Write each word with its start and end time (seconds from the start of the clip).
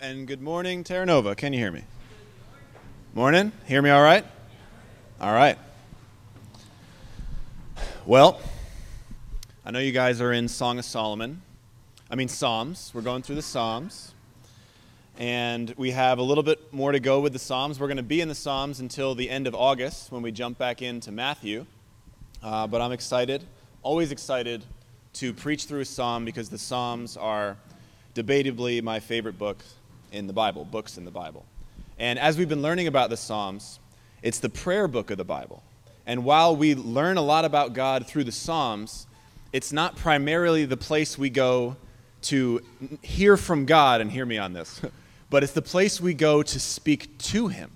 and 0.00 0.28
good 0.28 0.40
morning, 0.40 0.84
Terra 0.84 1.04
Nova. 1.04 1.34
Can 1.34 1.52
you 1.52 1.58
hear 1.58 1.72
me? 1.72 1.82
Morning. 3.14 3.50
Hear 3.66 3.82
me 3.82 3.90
all 3.90 4.02
right? 4.02 4.24
All 5.20 5.32
right. 5.32 5.58
Well, 8.06 8.40
I 9.64 9.72
know 9.72 9.80
you 9.80 9.90
guys 9.90 10.20
are 10.20 10.32
in 10.32 10.46
Song 10.46 10.78
of 10.78 10.84
Solomon. 10.84 11.42
I 12.10 12.14
mean, 12.14 12.28
Psalms. 12.28 12.92
We're 12.94 13.02
going 13.02 13.22
through 13.22 13.36
the 13.36 13.42
Psalms. 13.42 14.14
And 15.18 15.74
we 15.76 15.90
have 15.90 16.18
a 16.18 16.22
little 16.22 16.44
bit 16.44 16.72
more 16.72 16.92
to 16.92 17.00
go 17.00 17.18
with 17.18 17.32
the 17.32 17.40
Psalms. 17.40 17.80
We're 17.80 17.88
going 17.88 17.96
to 17.96 18.02
be 18.04 18.20
in 18.20 18.28
the 18.28 18.36
Psalms 18.36 18.78
until 18.78 19.16
the 19.16 19.28
end 19.28 19.48
of 19.48 19.54
August 19.54 20.12
when 20.12 20.22
we 20.22 20.30
jump 20.30 20.58
back 20.58 20.80
into 20.80 21.10
Matthew. 21.10 21.66
Uh, 22.40 22.68
but 22.68 22.80
I'm 22.80 22.92
excited, 22.92 23.42
always 23.82 24.12
excited 24.12 24.62
to 25.14 25.32
preach 25.32 25.64
through 25.64 25.80
a 25.80 25.84
Psalm 25.84 26.24
because 26.24 26.50
the 26.50 26.58
Psalms 26.58 27.16
are 27.16 27.56
debatably 28.14 28.80
my 28.80 29.00
favorite 29.00 29.38
book 29.38 29.58
in 30.12 30.26
the 30.26 30.32
Bible, 30.32 30.64
books 30.64 30.98
in 30.98 31.04
the 31.04 31.10
Bible. 31.10 31.44
And 31.98 32.18
as 32.18 32.38
we've 32.38 32.48
been 32.48 32.62
learning 32.62 32.86
about 32.86 33.10
the 33.10 33.16
Psalms, 33.16 33.80
it's 34.22 34.38
the 34.38 34.48
prayer 34.48 34.88
book 34.88 35.10
of 35.10 35.18
the 35.18 35.24
Bible. 35.24 35.62
And 36.06 36.24
while 36.24 36.56
we 36.56 36.74
learn 36.74 37.16
a 37.16 37.22
lot 37.22 37.44
about 37.44 37.72
God 37.72 38.06
through 38.06 38.24
the 38.24 38.32
Psalms, 38.32 39.06
it's 39.52 39.72
not 39.72 39.96
primarily 39.96 40.64
the 40.64 40.76
place 40.76 41.18
we 41.18 41.30
go 41.30 41.76
to 42.22 42.60
hear 43.02 43.36
from 43.36 43.64
God, 43.64 44.00
and 44.00 44.10
hear 44.10 44.26
me 44.26 44.38
on 44.38 44.52
this, 44.52 44.80
but 45.30 45.42
it's 45.42 45.52
the 45.52 45.62
place 45.62 46.00
we 46.00 46.14
go 46.14 46.42
to 46.42 46.60
speak 46.60 47.16
to 47.18 47.48
Him. 47.48 47.70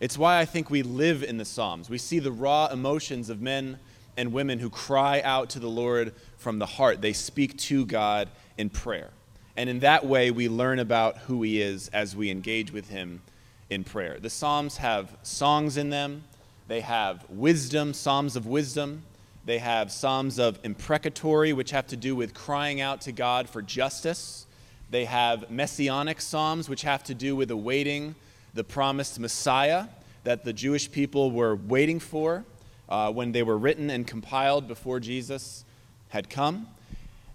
It's 0.00 0.16
why 0.16 0.38
I 0.38 0.44
think 0.44 0.70
we 0.70 0.82
live 0.82 1.24
in 1.24 1.38
the 1.38 1.44
Psalms. 1.44 1.90
We 1.90 1.98
see 1.98 2.18
the 2.18 2.30
raw 2.30 2.68
emotions 2.68 3.30
of 3.30 3.40
men 3.40 3.78
and 4.16 4.32
women 4.32 4.58
who 4.58 4.70
cry 4.70 5.20
out 5.22 5.50
to 5.50 5.58
the 5.58 5.68
Lord 5.68 6.14
from 6.36 6.58
the 6.58 6.66
heart. 6.66 7.00
They 7.00 7.12
speak 7.12 7.56
to 7.58 7.86
God 7.86 8.28
in 8.56 8.70
prayer. 8.70 9.10
And 9.58 9.68
in 9.68 9.80
that 9.80 10.06
way, 10.06 10.30
we 10.30 10.48
learn 10.48 10.78
about 10.78 11.18
who 11.18 11.42
He 11.42 11.60
is 11.60 11.88
as 11.88 12.14
we 12.14 12.30
engage 12.30 12.72
with 12.72 12.90
Him 12.90 13.22
in 13.68 13.82
prayer. 13.82 14.16
The 14.20 14.30
Psalms 14.30 14.76
have 14.76 15.16
songs 15.24 15.76
in 15.76 15.90
them, 15.90 16.22
they 16.68 16.80
have 16.80 17.28
wisdom, 17.28 17.92
Psalms 17.92 18.36
of 18.36 18.46
wisdom. 18.46 19.02
They 19.44 19.58
have 19.58 19.90
Psalms 19.90 20.38
of 20.38 20.60
imprecatory, 20.62 21.52
which 21.52 21.72
have 21.72 21.88
to 21.88 21.96
do 21.96 22.14
with 22.14 22.34
crying 22.34 22.80
out 22.80 23.00
to 23.02 23.12
God 23.12 23.48
for 23.48 23.60
justice. 23.60 24.46
They 24.90 25.06
have 25.06 25.50
messianic 25.50 26.20
Psalms, 26.20 26.68
which 26.68 26.82
have 26.82 27.02
to 27.04 27.14
do 27.14 27.34
with 27.34 27.50
awaiting 27.50 28.14
the 28.54 28.62
promised 28.62 29.18
Messiah 29.18 29.86
that 30.22 30.44
the 30.44 30.52
Jewish 30.52 30.92
people 30.92 31.32
were 31.32 31.56
waiting 31.56 31.98
for 31.98 32.44
uh, 32.88 33.10
when 33.10 33.32
they 33.32 33.42
were 33.42 33.58
written 33.58 33.90
and 33.90 34.06
compiled 34.06 34.68
before 34.68 35.00
Jesus 35.00 35.64
had 36.10 36.30
come. 36.30 36.68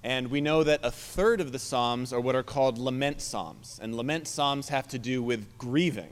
And 0.03 0.27
we 0.27 0.41
know 0.41 0.63
that 0.63 0.81
a 0.83 0.91
third 0.91 1.39
of 1.39 1.51
the 1.51 1.59
Psalms 1.59 2.11
are 2.11 2.19
what 2.19 2.35
are 2.35 2.43
called 2.43 2.77
lament 2.77 3.21
Psalms. 3.21 3.79
And 3.81 3.95
lament 3.95 4.27
Psalms 4.27 4.69
have 4.69 4.87
to 4.89 4.99
do 4.99 5.23
with 5.23 5.57
grieving. 5.57 6.11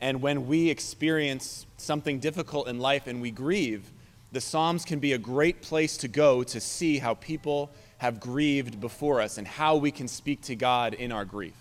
And 0.00 0.20
when 0.20 0.46
we 0.46 0.68
experience 0.68 1.64
something 1.78 2.18
difficult 2.18 2.68
in 2.68 2.78
life 2.78 3.06
and 3.06 3.22
we 3.22 3.30
grieve, 3.30 3.90
the 4.32 4.40
Psalms 4.40 4.84
can 4.84 4.98
be 4.98 5.14
a 5.14 5.18
great 5.18 5.62
place 5.62 5.96
to 5.98 6.08
go 6.08 6.42
to 6.42 6.60
see 6.60 6.98
how 6.98 7.14
people 7.14 7.70
have 7.98 8.20
grieved 8.20 8.80
before 8.80 9.22
us 9.22 9.38
and 9.38 9.46
how 9.46 9.76
we 9.76 9.90
can 9.90 10.08
speak 10.08 10.42
to 10.42 10.54
God 10.54 10.92
in 10.92 11.10
our 11.10 11.24
grief. 11.24 11.54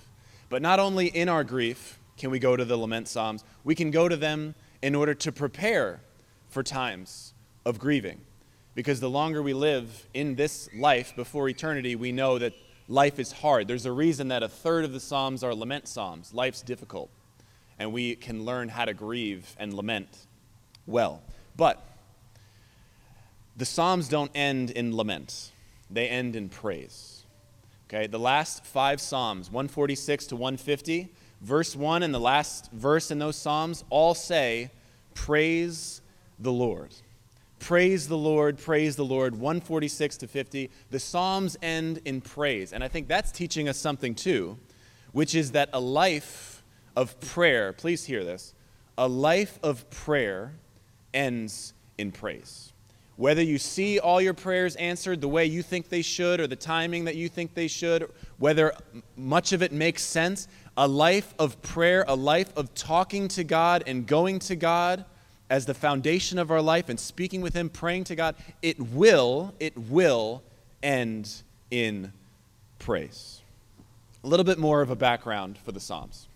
But 0.50 0.62
not 0.62 0.80
only 0.80 1.08
in 1.08 1.30
our 1.30 1.46
grief 1.46 1.98
can 2.18 2.30
we 2.30 2.40
go 2.40 2.58
to 2.58 2.66
the 2.66 2.76
lament 2.76 3.08
Psalms, 3.08 3.44
we 3.64 3.76
can 3.76 3.92
go 3.92 4.10
to 4.10 4.18
them 4.18 4.56
in 4.82 4.96
order 4.96 5.14
to 5.14 5.32
prepare 5.32 6.02
for 6.50 6.62
times 6.62 7.34
of 7.66 7.80
grieving. 7.80 8.20
Because 8.76 9.00
the 9.00 9.10
longer 9.10 9.42
we 9.42 9.54
live 9.54 10.08
in 10.14 10.36
this 10.36 10.70
life 10.76 11.16
before 11.16 11.48
eternity, 11.48 11.96
we 11.96 12.12
know 12.12 12.40
that 12.40 12.54
life 12.88 13.20
is 13.20 13.32
hard. 13.32 13.68
There's 13.68 13.86
a 13.86 13.92
reason 13.92 14.30
that 14.30 14.44
a 14.44 14.48
third 14.48 14.84
of 14.84 14.94
the 14.94 15.00
Psalms 15.00 15.44
are 15.44 15.54
lament 15.54 15.88
Psalms. 15.88 16.34
Life's 16.34 16.62
difficult. 16.62 17.10
And 17.78 17.94
we 17.94 18.16
can 18.16 18.46
learn 18.46 18.70
how 18.70 18.86
to 18.86 18.94
grieve 18.94 19.56
and 19.60 19.74
lament 19.74 20.10
well. 20.88 21.22
But 21.56 21.86
the 23.56 23.66
Psalms 23.66 24.08
don't 24.08 24.32
end 24.34 24.72
in 24.72 24.96
lament, 24.96 25.52
they 25.90 26.08
end 26.08 26.36
in 26.36 26.50
praise. 26.50 27.24
Okay, 27.88 28.08
the 28.08 28.20
last 28.20 28.66
five 28.66 29.00
Psalms, 29.00 29.52
146 29.52 30.28
to 30.28 30.36
150, 30.36 31.10
verse 31.42 31.76
1 31.76 32.02
and 32.02 32.14
the 32.14 32.20
last 32.20 32.72
verse 32.72 33.12
in 33.12 33.20
those 33.20 33.36
Psalms 33.36 33.84
all 33.92 34.16
say, 34.16 34.72
Praise 35.14 36.02
the 36.40 36.52
Lord. 36.52 36.92
Praise 37.64 38.10
the 38.10 38.18
Lord, 38.18 38.58
praise 38.58 38.98
the 38.98 39.06
Lord, 39.06 39.36
146 39.36 40.18
to 40.18 40.28
50. 40.28 40.70
The 40.92 41.00
Psalms 41.00 41.56
end 41.62 42.02
in 42.04 42.20
praise. 42.20 42.74
And 42.74 42.84
I 42.84 42.90
think 42.90 43.08
that's 43.08 43.32
teaching 43.32 43.70
us 43.70 43.78
something 43.78 44.16
too, 44.16 44.58
which 45.14 45.34
is 45.34 45.52
that 45.52 45.70
a 45.72 45.80
life 45.80 46.62
of 46.98 47.18
prayer, 47.22 47.72
please 47.72 48.04
hear 48.04 48.26
this, 48.26 48.54
a 48.98 49.08
life 49.08 49.60
of 49.64 49.90
prayer 49.90 50.56
ends 51.14 51.74
in 51.98 52.12
praise. 52.12 52.74
Whether 53.16 53.42
you 53.42 53.58
see 53.58 53.98
all 53.98 54.20
your 54.20 54.34
prayers 54.34 54.76
answered 54.76 55.22
the 55.22 55.30
way 55.30 55.46
you 55.46 55.64
think 55.64 55.88
they 55.88 56.02
should 56.02 56.42
or 56.42 56.48
the 56.48 56.58
timing 56.58 57.06
that 57.06 57.16
you 57.16 57.30
think 57.30 57.54
they 57.54 57.70
should, 57.70 58.12
whether 58.40 58.74
much 59.16 59.54
of 59.54 59.64
it 59.64 59.72
makes 59.72 60.04
sense, 60.04 60.50
a 60.76 60.86
life 60.86 61.34
of 61.40 61.62
prayer, 61.62 62.04
a 62.10 62.16
life 62.16 62.52
of 62.58 62.76
talking 62.76 63.30
to 63.30 63.46
God 63.46 63.86
and 63.88 64.06
going 64.06 64.40
to 64.40 64.58
God 64.58 65.06
as 65.54 65.68
the 65.68 65.74
foundation 65.76 66.40
of 66.40 66.50
our 66.50 66.64
life 66.64 66.90
and 66.90 67.00
speaking 67.00 67.40
with 67.40 67.54
Him, 67.54 67.70
praying 67.70 68.06
to 68.06 68.16
God, 68.16 68.34
it 68.64 68.80
will, 68.80 69.54
it 69.60 69.78
will 69.78 70.42
end 70.82 71.32
in 71.70 72.12
praise. 72.80 73.40
A 74.24 74.28
little 74.28 74.46
bit 74.46 74.58
more 74.58 74.82
of 74.82 74.90
a 74.90 74.96
background 74.96 75.60
for 75.60 75.72
the 75.72 75.80
Psalms. 75.80 76.28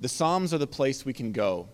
The 0.00 0.08
Psalms 0.08 0.54
are 0.54 0.58
the 0.58 0.66
place 0.66 1.04
we 1.04 1.12
can 1.12 1.32
go 1.32 1.68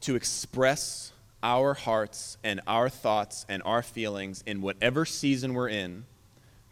to 0.00 0.16
express 0.16 1.12
our 1.44 1.74
hearts 1.74 2.38
and 2.42 2.60
our 2.66 2.88
thoughts 2.88 3.46
and 3.48 3.62
our 3.64 3.82
feelings 3.82 4.42
in 4.46 4.62
whatever 4.62 5.04
season 5.04 5.54
we're 5.54 5.68
in 5.68 6.04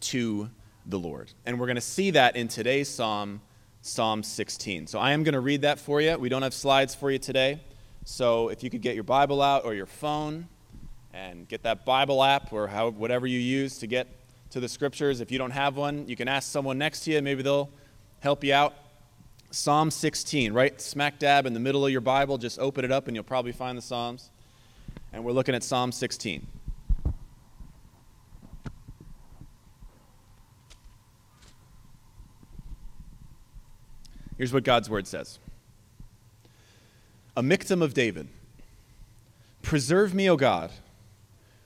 to 0.01 0.51
the 0.85 0.99
Lord. 0.99 1.31
And 1.47 1.61
we're 1.61 1.67
going 1.67 1.77
to 1.77 1.81
see 1.81 2.11
that 2.11 2.35
in 2.35 2.49
today's 2.49 2.89
Psalm 2.89 3.41
Psalm 3.87 4.23
16. 4.23 4.87
So 4.87 4.99
I 4.99 5.11
am 5.11 5.25
going 5.25 5.35
to 5.35 5.41
read 5.41 5.61
that 5.61 5.79
for 5.79 6.01
you. 6.01 6.17
We 6.17 6.31
don't 6.31 6.41
have 6.41 6.55
slides 6.55 6.95
for 6.95 7.11
you 7.11 7.19
today. 7.19 7.61
So 8.07 8.49
if 8.49 8.63
you 8.63 8.71
could 8.71 8.81
get 8.81 8.95
your 8.95 9.05
Bible 9.05 9.43
out 9.43 9.67
or 9.67 9.75
your 9.75 9.85
phone 9.85 10.49
and 11.13 11.47
get 11.47 11.65
that 11.65 11.85
Bible 11.85 12.25
app 12.25 12.51
or 12.51 12.67
how, 12.67 12.93
whatever 12.93 13.27
you 13.27 13.39
use 13.39 13.77
to 13.81 13.87
get 13.87 14.09
to 14.49 14.61
the 14.61 14.71
scriptures. 14.71 15.21
If 15.21 15.31
you 15.31 15.37
don't 15.37 15.51
have 15.51 15.77
one, 15.77 16.09
you 16.09 16.17
can 16.17 16.29
ask 16.29 16.51
someone 16.51 16.79
next 16.79 17.01
to 17.01 17.11
you. 17.11 17.21
Maybe 17.21 17.43
they'll 17.43 17.69
help 18.21 18.43
you 18.43 18.55
out. 18.55 18.73
Psalm 19.51 19.91
16, 19.91 20.55
right 20.55 20.81
smack 20.81 21.19
dab 21.19 21.45
in 21.45 21.53
the 21.53 21.61
middle 21.61 21.85
of 21.85 21.93
your 21.93 22.01
Bible. 22.01 22.39
Just 22.39 22.59
open 22.59 22.87
it 22.87 22.91
up 22.91 23.07
and 23.07 23.15
you'll 23.15 23.23
probably 23.23 23.53
find 23.53 23.77
the 23.77 23.83
Psalms. 23.83 24.31
And 25.13 25.27
we're 25.27 25.33
looking 25.33 25.55
at 25.55 25.63
Psalm 25.63 25.93
16. 25.93 26.47
Here's 34.37 34.53
what 34.53 34.65
God's 34.65 34.91
word 34.91 35.07
says 35.07 35.39
A 37.37 37.43
Michtam 37.43 37.83
of 37.83 37.95
David 37.95 38.29
Preserve 39.63 40.15
me, 40.15 40.29
O 40.29 40.37
God, 40.37 40.71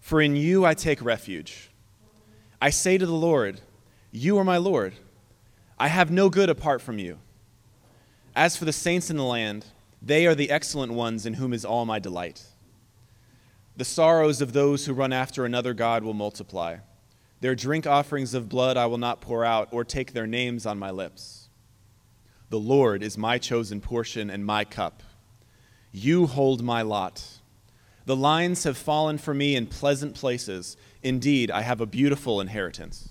for 0.01 0.21
in 0.21 0.37
you 0.37 0.65
I 0.65 0.75
take 0.75 1.03
refuge. 1.03 1.71
I 2.61 2.71
say 2.71 2.97
to 2.97 3.07
the 3.07 3.13
Lord, 3.13 3.61
You 4.13 4.39
are 4.39 4.45
my 4.45 4.57
Lord. 4.57 4.95
I 5.79 5.89
have 5.89 6.11
no 6.11 6.29
good 6.29 6.49
apart 6.49 6.81
from 6.81 6.99
you. 6.99 7.19
As 8.35 8.57
for 8.57 8.65
the 8.65 8.73
saints 8.73 9.11
in 9.11 9.17
the 9.17 9.25
land, 9.25 9.67
they 10.01 10.27
are 10.27 10.35
the 10.35 10.51
excellent 10.51 10.93
ones 10.93 11.27
in 11.27 11.35
whom 11.35 11.53
is 11.53 11.65
all 11.65 11.85
my 11.85 11.99
delight. 11.99 12.45
The 13.77 13.85
sorrows 13.85 14.41
of 14.41 14.53
those 14.53 14.87
who 14.87 14.93
run 14.93 15.13
after 15.13 15.45
another 15.45 15.75
God 15.75 16.03
will 16.03 16.15
multiply. 16.15 16.79
Their 17.41 17.55
drink 17.55 17.87
offerings 17.87 18.35
of 18.35 18.49
blood 18.49 18.77
I 18.77 18.87
will 18.87 18.99
not 18.99 19.21
pour 19.21 19.45
out, 19.45 19.69
or 19.71 19.85
take 19.85 20.13
their 20.13 20.27
names 20.27 20.67
on 20.67 20.79
my 20.79 20.91
lips. 20.91 21.48
The 22.51 22.59
Lord 22.59 23.03
is 23.03 23.19
my 23.19 23.39
chosen 23.39 23.81
portion 23.81 24.31
and 24.31 24.45
my 24.45 24.65
cup. 24.65 25.03
You 25.93 26.27
hold 26.27 26.63
my 26.63 26.83
lot. 26.83 27.25
The 28.07 28.17
lines 28.17 28.65
have 28.65 28.79
fallen 28.79 29.19
for 29.19 29.35
me 29.35 29.55
in 29.55 29.67
pleasant 29.67 30.15
places. 30.15 30.77
Indeed, 31.03 31.51
I 31.51 31.63
have 31.63 31.81
a 31.81 31.87
beautiful 31.87 32.41
inheritance. 32.41 33.11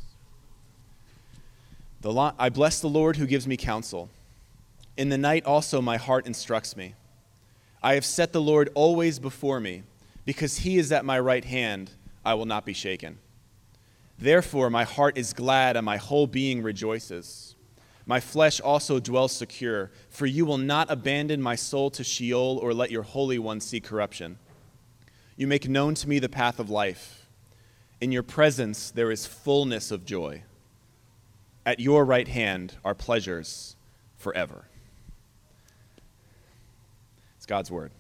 Lo- 2.04 2.34
I 2.40 2.50
bless 2.50 2.80
the 2.80 2.88
Lord 2.88 3.18
who 3.18 3.28
gives 3.28 3.48
me 3.48 3.58
counsel. 3.58 4.10
In 4.96 5.10
the 5.10 5.18
night 5.18 5.46
also 5.46 5.82
my 5.82 5.98
heart 5.98 6.26
instructs 6.26 6.76
me. 6.76 6.96
I 7.84 7.94
have 7.94 8.06
set 8.06 8.34
the 8.34 8.42
Lord 8.42 8.70
always 8.74 9.20
before 9.20 9.60
me. 9.60 9.84
Because 10.26 10.58
he 10.58 10.78
is 10.78 10.92
at 10.92 11.06
my 11.06 11.18
right 11.18 11.46
hand, 11.46 11.92
I 12.26 12.34
will 12.34 12.46
not 12.46 12.66
be 12.66 12.74
shaken. 12.74 13.20
Therefore, 14.20 14.70
my 14.70 14.84
heart 14.84 15.18
is 15.18 15.32
glad 15.32 15.78
and 15.78 15.86
my 15.86 15.96
whole 15.96 16.28
being 16.28 16.62
rejoices. 16.62 17.56
My 18.10 18.22
flesh 18.22 18.62
also 18.62 19.02
dwells 19.02 19.34
secure, 19.34 19.92
for 20.10 20.26
you 20.26 20.46
will 20.46 20.58
not 20.58 20.90
abandon 20.90 21.42
my 21.42 21.56
soul 21.56 21.92
to 21.92 22.06
Sheol 22.06 22.58
or 22.64 22.74
let 22.74 22.90
your 22.90 23.04
Holy 23.04 23.38
One 23.38 23.60
see 23.60 23.82
corruption. 23.82 24.40
You 25.36 25.46
make 25.46 25.68
known 25.68 25.94
to 25.96 26.08
me 26.08 26.18
the 26.18 26.30
path 26.30 26.58
of 26.58 26.70
life. 26.70 27.28
In 28.00 28.14
your 28.14 28.24
presence 28.24 28.92
there 28.92 29.12
is 29.12 29.26
fullness 29.26 29.92
of 29.92 30.06
joy. 30.06 30.44
At 31.66 31.82
your 31.82 32.06
right 32.06 32.30
hand 32.30 32.78
are 32.86 32.96
pleasures 32.96 33.76
forever. 34.16 34.70
It's 37.36 37.46
God's 37.46 37.70
word. 37.70 37.92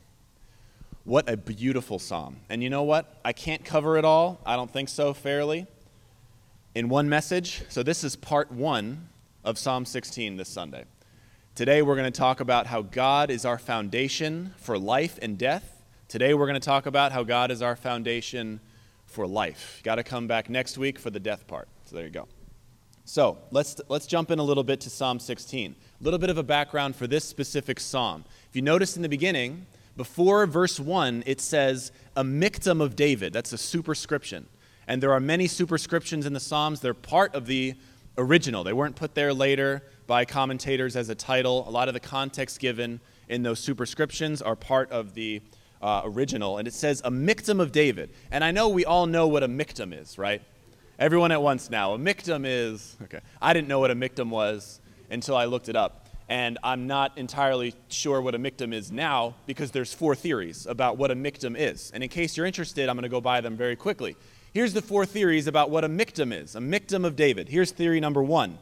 What 1.03 1.29
a 1.29 1.35
beautiful 1.35 1.99
psalm. 1.99 2.37
And 2.49 2.63
you 2.63 2.69
know 2.69 2.83
what? 2.83 3.19
I 3.25 3.33
can't 3.33 3.65
cover 3.65 3.97
it 3.97 4.05
all. 4.05 4.39
I 4.45 4.55
don't 4.55 4.71
think 4.71 4.87
so 4.87 5.13
fairly 5.13 5.67
in 6.73 6.87
one 6.87 7.09
message. 7.09 7.63
So 7.67 7.83
this 7.83 8.05
is 8.05 8.15
part 8.15 8.53
one 8.53 9.09
of 9.47 9.57
Psalm 9.57 9.85
16 9.85 10.35
this 10.35 10.49
Sunday. 10.49 10.83
Today 11.55 11.81
we're 11.81 11.95
going 11.95 12.11
to 12.11 12.19
talk 12.19 12.41
about 12.41 12.67
how 12.67 12.81
God 12.81 13.31
is 13.31 13.45
our 13.45 13.57
foundation 13.57 14.53
for 14.57 14.77
life 14.77 15.17
and 15.21 15.37
death. 15.37 15.83
Today 16.09 16.33
we're 16.33 16.47
going 16.47 16.59
to 16.59 16.65
talk 16.65 16.85
about 16.85 17.13
how 17.13 17.23
God 17.23 17.49
is 17.49 17.61
our 17.61 17.77
foundation 17.77 18.59
for 19.05 19.25
life. 19.25 19.79
Got 19.85 19.95
to 19.95 20.03
come 20.03 20.27
back 20.27 20.49
next 20.49 20.77
week 20.77 20.99
for 20.99 21.11
the 21.11 21.19
death 21.21 21.47
part. 21.47 21.69
So 21.85 21.95
there 21.95 22.03
you 22.03 22.11
go. 22.11 22.27
So 23.05 23.37
let's, 23.51 23.79
let's 23.87 24.05
jump 24.05 24.31
in 24.31 24.39
a 24.39 24.43
little 24.43 24.65
bit 24.65 24.81
to 24.81 24.89
Psalm 24.89 25.17
16. 25.17 25.75
A 26.01 26.03
little 26.03 26.19
bit 26.19 26.29
of 26.29 26.37
a 26.37 26.43
background 26.43 26.97
for 26.97 27.07
this 27.07 27.23
specific 27.23 27.79
psalm. 27.79 28.25
If 28.49 28.55
you 28.57 28.61
notice 28.61 28.97
in 28.97 29.01
the 29.01 29.07
beginning, 29.07 29.65
before 29.95 30.45
verse 30.45 30.77
1, 30.77 31.23
it 31.25 31.39
says, 31.39 31.93
a 32.17 32.23
miktam 32.25 32.81
of 32.81 32.97
David. 32.97 33.31
That's 33.31 33.53
a 33.53 33.57
superscription. 33.57 34.47
And 34.87 35.01
there 35.01 35.13
are 35.13 35.21
many 35.21 35.47
superscriptions 35.47 36.25
in 36.25 36.33
the 36.33 36.39
Psalms. 36.41 36.81
They're 36.81 36.93
part 36.93 37.33
of 37.33 37.45
the 37.45 37.75
original, 38.17 38.63
they 38.63 38.73
weren't 38.73 38.95
put 38.95 39.15
there 39.15 39.33
later 39.33 39.83
by 40.07 40.25
commentators 40.25 40.95
as 40.95 41.09
a 41.09 41.15
title. 41.15 41.67
A 41.67 41.71
lot 41.71 41.87
of 41.87 41.93
the 41.93 41.99
context 41.99 42.59
given 42.59 42.99
in 43.29 43.43
those 43.43 43.59
superscriptions 43.59 44.41
are 44.41 44.55
part 44.55 44.91
of 44.91 45.13
the 45.13 45.41
uh, 45.81 46.01
original. 46.05 46.57
And 46.57 46.67
it 46.67 46.73
says, 46.73 47.01
a 47.03 47.11
miktam 47.11 47.61
of 47.61 47.71
David. 47.71 48.09
And 48.31 48.43
I 48.43 48.51
know 48.51 48.69
we 48.69 48.85
all 48.85 49.05
know 49.05 49.27
what 49.27 49.43
a 49.43 49.47
miktam 49.47 49.99
is, 49.99 50.17
right? 50.17 50.41
Everyone 50.99 51.31
at 51.31 51.41
once 51.41 51.69
now. 51.69 51.93
A 51.93 51.97
miktam 51.97 52.43
is, 52.45 52.97
okay, 53.03 53.19
I 53.41 53.53
didn't 53.53 53.67
know 53.67 53.79
what 53.79 53.91
a 53.91 53.95
miktam 53.95 54.29
was 54.29 54.79
until 55.09 55.35
I 55.35 55.45
looked 55.45 55.69
it 55.69 55.75
up. 55.75 56.07
And 56.29 56.57
I'm 56.63 56.87
not 56.87 57.17
entirely 57.17 57.73
sure 57.87 58.21
what 58.21 58.35
a 58.35 58.39
miktam 58.39 58.73
is 58.73 58.91
now 58.91 59.35
because 59.45 59.71
there's 59.71 59.93
four 59.93 60.13
theories 60.15 60.65
about 60.65 60.97
what 60.97 61.11
a 61.11 61.15
miktam 61.15 61.55
is. 61.57 61.91
And 61.93 62.03
in 62.03 62.09
case 62.09 62.35
you're 62.35 62.45
interested, 62.45 62.89
I'm 62.89 62.95
going 62.95 63.03
to 63.03 63.09
go 63.09 63.21
by 63.21 63.39
them 63.39 63.55
very 63.55 63.77
quickly. 63.77 64.17
Here's 64.53 64.73
the 64.73 64.81
four 64.81 65.05
theories 65.05 65.47
about 65.47 65.69
what 65.69 65.83
a 65.83 65.89
miktam 65.89 66.33
is 66.33 66.55
a 66.55 66.59
miktam 66.59 67.05
of 67.05 67.15
David. 67.15 67.49
Here's 67.49 67.71
theory 67.71 67.99
number 67.99 68.23
one 68.23 68.57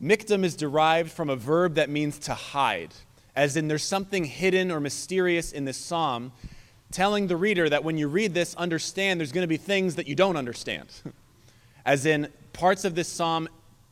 Miktam 0.00 0.44
is 0.44 0.54
derived 0.54 1.10
from 1.10 1.28
a 1.28 1.36
verb 1.36 1.74
that 1.74 1.90
means 1.90 2.18
to 2.20 2.34
hide, 2.34 2.94
as 3.34 3.56
in 3.56 3.68
there's 3.68 3.82
something 3.82 4.24
hidden 4.24 4.70
or 4.70 4.80
mysterious 4.80 5.52
in 5.52 5.64
this 5.64 5.76
psalm, 5.76 6.32
telling 6.92 7.26
the 7.26 7.36
reader 7.36 7.68
that 7.68 7.82
when 7.82 7.98
you 7.98 8.06
read 8.06 8.32
this, 8.32 8.54
understand 8.54 9.18
there's 9.18 9.32
going 9.32 9.42
to 9.42 9.48
be 9.48 9.56
things 9.56 9.96
that 9.96 10.06
you 10.06 10.14
don't 10.14 10.36
understand. 10.36 10.88
as 11.84 12.06
in 12.06 12.28
parts 12.52 12.84
of 12.84 12.94
this 12.94 13.08
psalm, 13.08 13.48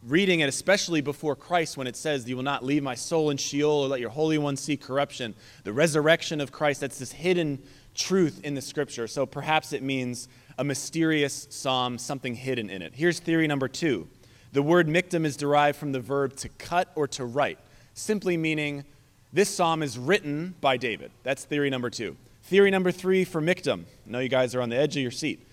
reading 0.07 0.41
it, 0.41 0.49
especially 0.49 1.01
before 1.01 1.35
Christ, 1.35 1.77
when 1.77 1.89
it 1.89 1.97
says, 1.97 2.29
You 2.29 2.37
will 2.37 2.45
not 2.45 2.65
leave 2.65 2.83
my 2.83 2.95
soul 2.95 3.31
in 3.31 3.37
Sheol 3.37 3.85
or 3.85 3.89
let 3.89 4.01
your 4.01 4.11
Holy 4.11 4.39
One 4.39 4.57
see 4.57 4.77
corruption. 4.77 5.35
The 5.65 5.73
resurrection 5.73 6.41
of 6.41 6.53
Christ, 6.53 6.81
that's 6.81 6.99
this 7.01 7.13
hidden 7.13 7.61
truth 7.95 8.41
in 8.45 8.55
the 8.55 8.63
scripture. 8.63 9.09
So 9.09 9.27
perhaps 9.27 9.73
it 9.73 9.83
means 9.83 10.29
a 10.59 10.65
mysterious 10.65 11.47
psalm, 11.51 11.99
something 11.99 12.35
hidden 12.35 12.71
in 12.71 12.83
it. 12.83 12.95
Here's 12.95 13.19
theory 13.19 13.47
number 13.47 13.69
two 13.69 14.09
the 14.53 14.63
word 14.63 14.89
miktam 14.89 15.27
is 15.27 15.37
derived 15.37 15.79
from 15.79 15.93
the 15.93 16.01
verb 16.01 16.35
to 16.37 16.49
cut 16.49 16.91
or 16.95 17.07
to 17.09 17.25
write, 17.25 17.59
simply 17.95 18.37
meaning 18.37 18.85
this 19.33 19.55
psalm 19.55 19.83
is 19.83 19.99
written 19.99 20.55
by 20.61 20.77
David. 20.77 21.11
That's 21.23 21.45
theory 21.45 21.69
number 21.69 21.91
two. 21.91 22.17
Theory 22.45 22.71
number 22.71 22.91
three 22.91 23.25
for 23.25 23.43
miktam. 23.43 23.85
I 24.07 24.11
know 24.11 24.21
you 24.21 24.29
guys 24.29 24.55
are 24.55 24.63
on 24.63 24.71
the 24.71 24.77
edge 24.77 24.97
of 24.97 25.03
your 25.03 25.11
seat. 25.11 25.47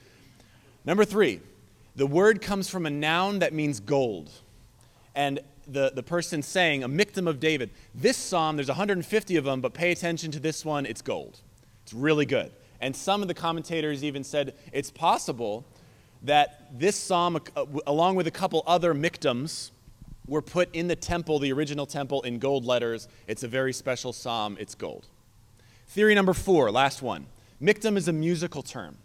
Number 0.85 1.03
three, 1.03 1.41
the 1.95 2.07
word 2.07 2.41
comes 2.41 2.69
from 2.69 2.85
a 2.85 2.89
noun 2.89 3.39
that 3.39 3.51
means 3.51 3.79
gold. 3.79 4.31
And 5.15 5.39
the, 5.67 5.91
the 5.93 6.03
person 6.03 6.41
saying, 6.41 6.83
a 6.83 6.89
miktam 6.89 7.27
of 7.27 7.39
David, 7.39 7.71
this 7.93 8.17
psalm, 8.17 8.55
there's 8.55 8.67
150 8.67 9.35
of 9.35 9.43
them, 9.43 9.61
but 9.61 9.73
pay 9.73 9.91
attention 9.91 10.31
to 10.31 10.39
this 10.39 10.63
one, 10.63 10.85
it's 10.85 11.01
gold. 11.01 11.39
It's 11.83 11.93
really 11.93 12.25
good. 12.25 12.51
And 12.83 12.93
some 12.93 13.21
of 13.21 13.29
the 13.29 13.33
commentators 13.33 14.03
even 14.03 14.25
said 14.25 14.55
it's 14.73 14.91
possible 14.91 15.63
that 16.21 16.67
this 16.77 16.97
psalm, 16.97 17.39
uh, 17.55 17.65
along 17.87 18.15
with 18.15 18.27
a 18.27 18.31
couple 18.31 18.61
other 18.67 18.93
miktams, 18.93 19.71
were 20.27 20.41
put 20.41 20.67
in 20.75 20.89
the 20.89 20.95
temple, 20.97 21.39
the 21.39 21.53
original 21.53 21.85
temple, 21.85 22.21
in 22.23 22.39
gold 22.39 22.65
letters. 22.65 23.07
It's 23.25 23.43
a 23.43 23.47
very 23.47 23.71
special 23.71 24.11
psalm, 24.11 24.57
it's 24.59 24.75
gold. 24.75 25.07
Theory 25.87 26.13
number 26.13 26.33
four, 26.33 26.71
last 26.71 27.01
one. 27.01 27.27
Miktam 27.61 27.95
is 27.95 28.09
a 28.09 28.13
musical 28.13 28.61
term. 28.61 28.97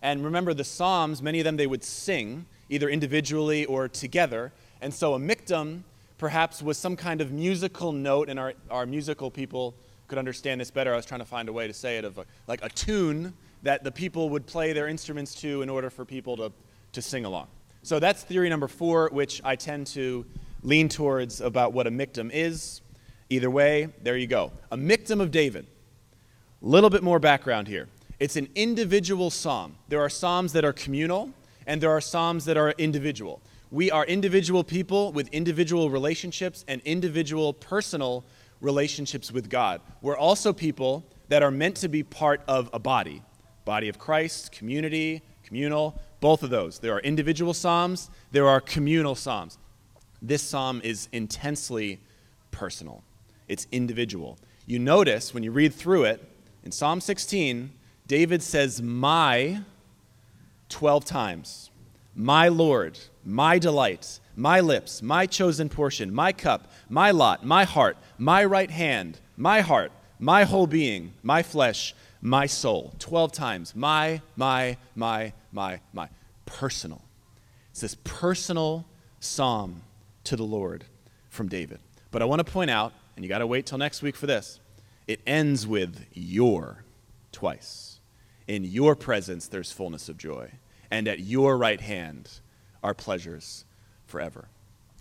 And 0.00 0.24
remember, 0.24 0.54
the 0.54 0.64
Psalms, 0.64 1.20
many 1.20 1.38
of 1.38 1.44
them 1.44 1.58
they 1.58 1.66
would 1.66 1.84
sing, 1.84 2.46
either 2.70 2.88
individually 2.88 3.66
or 3.66 3.86
together. 3.86 4.50
And 4.80 4.94
so 4.94 5.12
a 5.12 5.18
miktam 5.18 5.82
perhaps 6.16 6.62
was 6.62 6.78
some 6.78 6.96
kind 6.96 7.20
of 7.20 7.32
musical 7.32 7.92
note, 7.92 8.30
and 8.30 8.38
our, 8.38 8.54
our 8.70 8.86
musical 8.86 9.30
people 9.30 9.74
could 10.06 10.18
understand 10.18 10.60
this 10.60 10.70
better, 10.70 10.92
I 10.92 10.96
was 10.96 11.06
trying 11.06 11.20
to 11.20 11.26
find 11.26 11.48
a 11.48 11.52
way 11.52 11.66
to 11.66 11.72
say 11.72 11.98
it 11.98 12.04
of 12.04 12.18
a, 12.18 12.24
like 12.46 12.62
a 12.62 12.68
tune 12.68 13.34
that 13.62 13.84
the 13.84 13.90
people 13.90 14.30
would 14.30 14.46
play 14.46 14.72
their 14.72 14.88
instruments 14.88 15.34
to 15.36 15.62
in 15.62 15.68
order 15.68 15.90
for 15.90 16.04
people 16.04 16.36
to, 16.36 16.52
to 16.92 17.02
sing 17.02 17.24
along. 17.24 17.48
So 17.82 17.98
that's 17.98 18.22
theory 18.22 18.48
number 18.48 18.68
four, 18.68 19.08
which 19.12 19.40
I 19.44 19.56
tend 19.56 19.86
to 19.88 20.24
lean 20.62 20.88
towards 20.88 21.40
about 21.40 21.72
what 21.72 21.86
a 21.86 21.90
miktam 21.90 22.30
is. 22.32 22.80
Either 23.30 23.50
way, 23.50 23.88
there 24.02 24.16
you 24.16 24.26
go. 24.26 24.52
A 24.70 24.76
miktam 24.76 25.20
of 25.20 25.30
David. 25.30 25.66
A 26.62 26.66
little 26.66 26.90
bit 26.90 27.02
more 27.02 27.18
background 27.18 27.68
here. 27.68 27.88
It's 28.18 28.36
an 28.36 28.48
individual 28.54 29.30
psalm. 29.30 29.76
There 29.88 30.00
are 30.00 30.08
psalms 30.08 30.52
that 30.54 30.64
are 30.64 30.72
communal, 30.72 31.30
and 31.66 31.80
there 31.80 31.90
are 31.90 32.00
psalms 32.00 32.44
that 32.46 32.56
are 32.56 32.70
individual. 32.78 33.40
We 33.70 33.90
are 33.90 34.04
individual 34.06 34.64
people 34.64 35.12
with 35.12 35.28
individual 35.28 35.90
relationships 35.90 36.64
and 36.68 36.80
individual 36.84 37.52
personal 37.52 38.24
relationships 38.60 39.32
with 39.32 39.48
God. 39.48 39.80
We're 40.02 40.16
also 40.16 40.52
people 40.52 41.04
that 41.28 41.42
are 41.42 41.50
meant 41.50 41.76
to 41.78 41.88
be 41.88 42.02
part 42.02 42.42
of 42.48 42.70
a 42.72 42.78
body 42.78 43.22
body 43.64 43.88
of 43.88 43.98
Christ, 43.98 44.52
community, 44.52 45.22
communal, 45.42 46.00
both 46.20 46.44
of 46.44 46.50
those. 46.50 46.78
There 46.78 46.94
are 46.94 47.00
individual 47.00 47.52
psalms, 47.52 48.10
there 48.30 48.46
are 48.46 48.60
communal 48.60 49.16
psalms. 49.16 49.58
This 50.22 50.40
psalm 50.40 50.80
is 50.84 51.08
intensely 51.12 52.00
personal, 52.52 53.02
it's 53.48 53.66
individual. 53.72 54.38
You 54.66 54.78
notice 54.78 55.34
when 55.34 55.42
you 55.42 55.50
read 55.50 55.74
through 55.74 56.04
it, 56.04 56.24
in 56.64 56.72
Psalm 56.72 57.00
16, 57.00 57.72
David 58.08 58.42
says, 58.42 58.82
My 58.82 59.60
12 60.68 61.04
times. 61.04 61.70
My 62.14 62.48
Lord, 62.48 62.98
my 63.24 63.58
delight, 63.58 64.18
my 64.36 64.60
lips, 64.60 65.02
my 65.02 65.26
chosen 65.26 65.68
portion, 65.68 66.14
my 66.14 66.32
cup, 66.32 66.70
my 66.88 67.10
lot, 67.10 67.44
my 67.44 67.64
heart, 67.64 67.96
my 68.18 68.44
right 68.44 68.70
hand, 68.70 69.18
my 69.36 69.62
heart, 69.62 69.90
my 70.18 70.44
whole 70.44 70.66
being, 70.66 71.14
my 71.22 71.42
flesh, 71.42 71.94
my 72.20 72.46
soul. 72.46 72.94
12 72.98 73.32
times. 73.32 73.74
My, 73.74 74.20
my, 74.36 74.76
my, 74.94 75.32
my, 75.52 75.80
my. 75.92 76.08
Personal. 76.44 77.02
It's 77.70 77.80
this 77.80 77.96
personal 78.04 78.86
psalm 79.20 79.82
to 80.24 80.36
the 80.36 80.44
Lord 80.44 80.84
from 81.28 81.48
David. 81.48 81.80
But 82.10 82.22
I 82.22 82.24
want 82.24 82.44
to 82.44 82.50
point 82.50 82.70
out, 82.70 82.92
and 83.14 83.24
you 83.24 83.28
got 83.28 83.38
to 83.38 83.46
wait 83.46 83.66
till 83.66 83.78
next 83.78 84.02
week 84.02 84.16
for 84.16 84.26
this, 84.26 84.60
it 85.06 85.20
ends 85.26 85.66
with 85.66 86.06
your 86.12 86.84
twice. 87.32 88.00
In 88.46 88.64
your 88.64 88.96
presence, 88.96 89.48
there's 89.48 89.72
fullness 89.72 90.08
of 90.08 90.16
joy, 90.16 90.50
and 90.90 91.06
at 91.08 91.20
your 91.20 91.58
right 91.58 91.80
hand 91.80 92.40
are 92.82 92.94
pleasures 92.94 93.65
forever. 94.06 94.48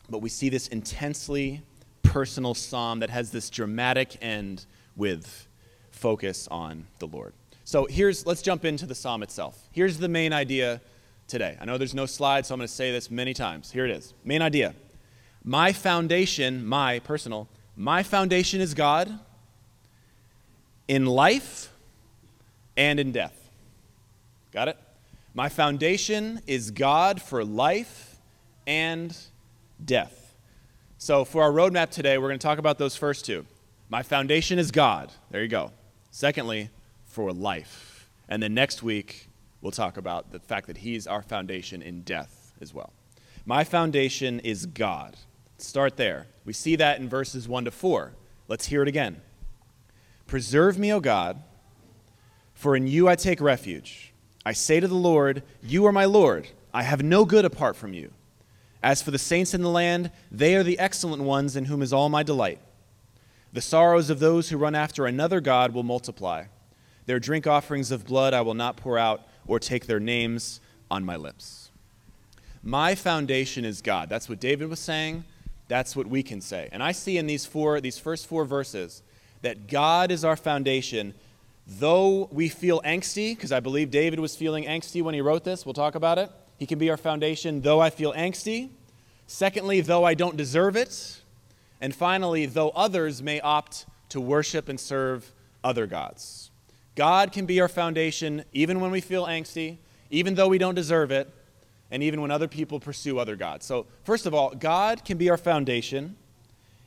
But 0.09 0.19
we 0.19 0.29
see 0.29 0.50
this 0.50 0.67
intensely 0.67 1.62
personal 2.03 2.53
psalm 2.53 3.00
that 3.00 3.09
has 3.09 3.31
this 3.31 3.50
dramatic 3.50 4.17
end 4.21 4.65
with 4.95 5.47
focus 5.91 6.47
on 6.51 6.85
the 7.00 7.07
Lord. 7.07 7.33
So 7.63 7.85
here's 7.85 8.25
let's 8.25 8.41
jump 8.41 8.63
into 8.63 8.85
the 8.85 8.95
psalm 8.95 9.24
itself. 9.24 9.67
Here's 9.71 9.97
the 9.97 10.07
main 10.07 10.33
idea 10.33 10.81
today. 11.27 11.57
I 11.59 11.65
know 11.65 11.77
there's 11.77 11.95
no 11.95 12.05
slide, 12.05 12.45
so 12.45 12.53
I'm 12.53 12.59
going 12.59 12.67
to 12.67 12.74
say 12.74 12.91
this 12.91 13.09
many 13.09 13.33
times. 13.33 13.71
Here 13.71 13.85
it 13.85 13.91
is. 13.91 14.13
Main 14.24 14.41
idea. 14.41 14.75
My 15.43 15.74
foundation, 15.74 16.65
my 16.65 17.00
personal, 17.00 17.47
my 17.75 18.03
foundation 18.03 18.62
is 18.62 18.74
God 18.74 19.19
in 20.88 21.05
life 21.05 21.71
and 22.77 23.00
in 23.00 23.12
death. 23.12 23.50
Got 24.51 24.67
it? 24.67 24.77
My 25.33 25.50
foundation 25.50 26.41
is 26.47 26.71
God 26.71 27.21
for 27.21 27.43
life 27.43 28.04
and 28.67 29.15
death. 29.84 30.36
So, 30.98 31.25
for 31.25 31.43
our 31.43 31.51
roadmap 31.51 31.89
today, 31.89 32.17
we're 32.17 32.29
going 32.29 32.39
to 32.39 32.48
talk 32.48 32.57
about 32.57 32.77
those 32.77 32.95
first 32.95 33.25
two. 33.25 33.45
My 33.89 34.01
foundation 34.01 34.57
is 34.57 34.72
God. 34.72 35.12
There 35.29 35.41
you 35.41 35.48
go. 35.48 35.72
Secondly, 36.12 36.69
for 37.05 37.31
life. 37.31 38.10
And 38.27 38.41
then 38.41 38.53
next 38.53 38.81
week, 38.81 39.29
we'll 39.62 39.72
talk 39.72 39.98
about 39.98 40.31
the 40.31 40.39
fact 40.39 40.67
that 40.67 40.77
He's 40.77 41.05
our 41.07 41.22
foundation 41.22 41.81
in 41.81 42.01
death 42.01 42.53
as 42.62 42.74
well. 42.74 42.93
My 43.45 43.63
foundation 43.63 44.39
is 44.39 44.65
God. 44.65 45.17
start 45.57 45.98
there. 45.98 46.27
We 46.43 46.53
see 46.53 46.75
that 46.77 47.00
in 47.00 47.07
verses 47.07 47.48
1 47.48 47.65
to 47.65 47.72
4. 47.72 48.13
Let's 48.48 48.65
hear 48.67 48.81
it 48.81 48.88
again. 48.88 49.22
Preserve 50.27 50.77
me, 50.79 50.91
O 50.91 51.00
God, 51.00 51.41
for 52.53 52.75
in 52.75 52.88
you 52.88 53.07
I 53.07 53.15
take 53.15 53.39
refuge. 53.39 54.13
I 54.45 54.53
say 54.53 54.79
to 54.79 54.88
the 54.88 54.95
Lord, 54.95 55.43
You 55.62 55.86
are 55.86 55.91
my 55.91 56.05
Lord. 56.05 56.48
I 56.74 56.84
have 56.84 57.03
no 57.03 57.25
good 57.25 57.45
apart 57.45 57.75
from 57.75 57.93
you. 57.93 58.12
As 58.86 59.01
for 59.01 59.10
the 59.10 59.18
saints 59.18 59.56
in 59.56 59.63
the 59.63 59.70
land, 59.70 60.12
they 60.30 60.54
are 60.54 60.62
the 60.62 60.77
excellent 60.77 61.24
ones 61.24 61.56
in 61.56 61.65
whom 61.65 61.82
is 61.82 61.92
all 61.92 62.08
my 62.08 62.22
delight. 62.22 62.60
The 63.51 63.60
sorrows 63.60 64.12
of 64.12 64.20
those 64.20 64.50
who 64.50 64.60
run 64.60 64.75
after 64.75 65.08
another 65.08 65.42
God 65.42 65.74
will 65.74 65.82
multiply. 65.82 66.46
Their 67.08 67.20
drink 67.20 67.48
offerings 67.48 67.89
of 67.89 68.06
blood 68.06 68.36
I 68.36 68.42
will 68.42 68.54
not 68.54 68.77
pour 68.77 69.00
out 69.00 69.24
or 69.48 69.60
take 69.60 69.88
their 69.88 70.00
names 70.00 70.62
on 70.92 71.04
my 71.04 71.15
lips. 71.15 71.72
My 72.62 72.94
foundation 72.94 73.65
is 73.65 73.82
God. 73.82 74.08
That's 74.08 74.30
what 74.30 74.39
David 74.39 74.70
was 74.70 74.82
saying. 74.82 75.24
That's 75.68 75.96
what 75.96 76.06
we 76.06 76.22
can 76.22 76.39
say. 76.39 76.70
And 76.72 76.84
I 76.84 76.92
see 76.92 77.18
in 77.18 77.25
these 77.25 77.44
four 77.44 77.82
these 77.82 77.98
first 77.98 78.27
four 78.27 78.46
verses 78.46 79.01
that 79.42 79.68
God 79.68 80.12
is 80.12 80.24
our 80.24 80.36
foundation. 80.36 81.15
Though 81.65 82.30
we 82.32 82.50
feel 82.50 82.82
angsty, 82.82 83.36
because 83.36 83.51
I 83.51 83.62
believe 83.62 83.89
David 83.89 84.20
was 84.20 84.36
feeling 84.36 84.65
angsty 84.65 85.01
when 85.01 85.15
he 85.15 85.22
wrote 85.22 85.44
this, 85.44 85.65
we'll 85.65 85.74
talk 85.74 85.96
about 85.96 86.20
it. 86.20 86.30
He 86.58 86.65
can 86.65 86.80
be 86.80 86.89
our 86.89 86.98
foundation, 86.98 87.62
though 87.62 87.82
I 87.82 87.89
feel 87.89 88.13
angsty. 88.13 88.70
Secondly, 89.27 89.82
though 89.82 90.03
I 90.03 90.13
don't 90.13 90.38
deserve 90.38 90.75
it. 90.75 91.22
And 91.82 91.94
finally, 91.94 92.46
though 92.46 92.70
others 92.70 93.22
may 93.22 93.39
opt 93.41 93.86
to 94.10 94.22
worship 94.22 94.70
and 94.70 94.79
serve 94.79 95.32
other 95.63 95.88
gods. 95.88 96.51
God 96.96 97.32
can 97.32 97.46
be 97.46 97.60
our 97.60 97.67
foundation 97.67 98.46
even 98.53 98.79
when 98.79 98.91
we 98.91 99.01
feel 99.01 99.25
angsty, 99.25 99.77
even 100.10 100.36
though 100.36 100.48
we 100.48 100.58
don't 100.58 100.75
deserve 100.75 101.12
it, 101.12 101.29
and 101.91 102.01
even 102.01 102.22
when 102.22 102.32
other 102.32 102.48
people 102.48 102.79
pursue 102.79 103.20
other 103.20 103.36
gods. 103.36 103.65
So, 103.65 103.86
first 104.03 104.25
of 104.25 104.34
all, 104.34 104.51
God 104.51 105.03
can 105.03 105.17
be 105.17 105.29
our 105.29 105.38
foundation 105.38 106.15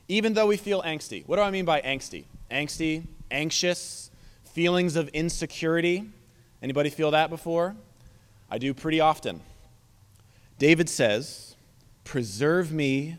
even 0.09 0.33
though 0.33 0.47
we 0.47 0.57
feel 0.57 0.81
angsty. 0.81 1.25
What 1.27 1.37
do 1.37 1.43
I 1.43 1.51
mean 1.51 1.65
by 1.65 1.81
angsty? 1.81 2.25
Angsty, 2.51 3.03
anxious, 3.29 4.09
feelings 4.43 4.95
of 4.95 5.07
insecurity. 5.09 6.09
Anybody 6.61 6.89
feel 6.89 7.11
that 7.11 7.29
before? 7.29 7.75
I 8.49 8.57
do 8.57 8.73
pretty 8.73 8.99
often. 8.99 9.39
David 10.57 10.89
says, 10.89 11.48
Preserve 12.09 12.71
me, 12.71 13.17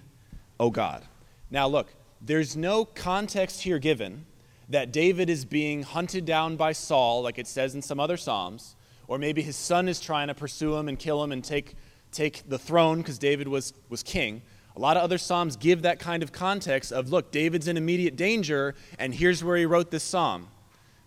O 0.59 0.69
God. 0.69 1.05
Now, 1.49 1.69
look, 1.69 1.95
there's 2.21 2.57
no 2.57 2.85
context 2.85 3.63
here 3.63 3.79
given 3.79 4.27
that 4.69 4.91
David 4.91 5.31
is 5.31 5.45
being 5.45 5.85
hunted 5.85 6.25
down 6.25 6.57
by 6.57 6.73
Saul, 6.73 7.23
like 7.23 7.39
it 7.39 7.47
says 7.47 7.77
in 7.77 7.83
some 7.83 8.01
other 8.01 8.17
Psalms, 8.17 8.75
or 9.07 9.17
maybe 9.17 9.43
his 9.43 9.55
son 9.55 9.89
is 9.89 10.01
trying 10.01 10.27
to 10.27 10.35
pursue 10.35 10.75
him 10.75 10.89
and 10.89 10.99
kill 10.99 11.23
him 11.23 11.31
and 11.31 11.45
take, 11.45 11.77
take 12.11 12.43
the 12.49 12.59
throne 12.59 12.99
because 12.99 13.17
David 13.17 13.47
was, 13.47 13.75
was 13.89 14.03
king. 14.03 14.43
A 14.75 14.81
lot 14.81 14.97
of 14.97 15.05
other 15.05 15.19
Psalms 15.19 15.55
give 15.55 15.83
that 15.83 16.01
kind 16.01 16.25
of 16.25 16.33
context 16.33 16.91
of, 16.91 17.11
look, 17.11 17.31
David's 17.31 17.69
in 17.69 17.77
immediate 17.77 18.17
danger, 18.17 18.75
and 18.99 19.15
here's 19.15 19.45
where 19.45 19.57
he 19.57 19.67
wrote 19.67 19.93
this 19.93 20.03
Psalm. 20.03 20.49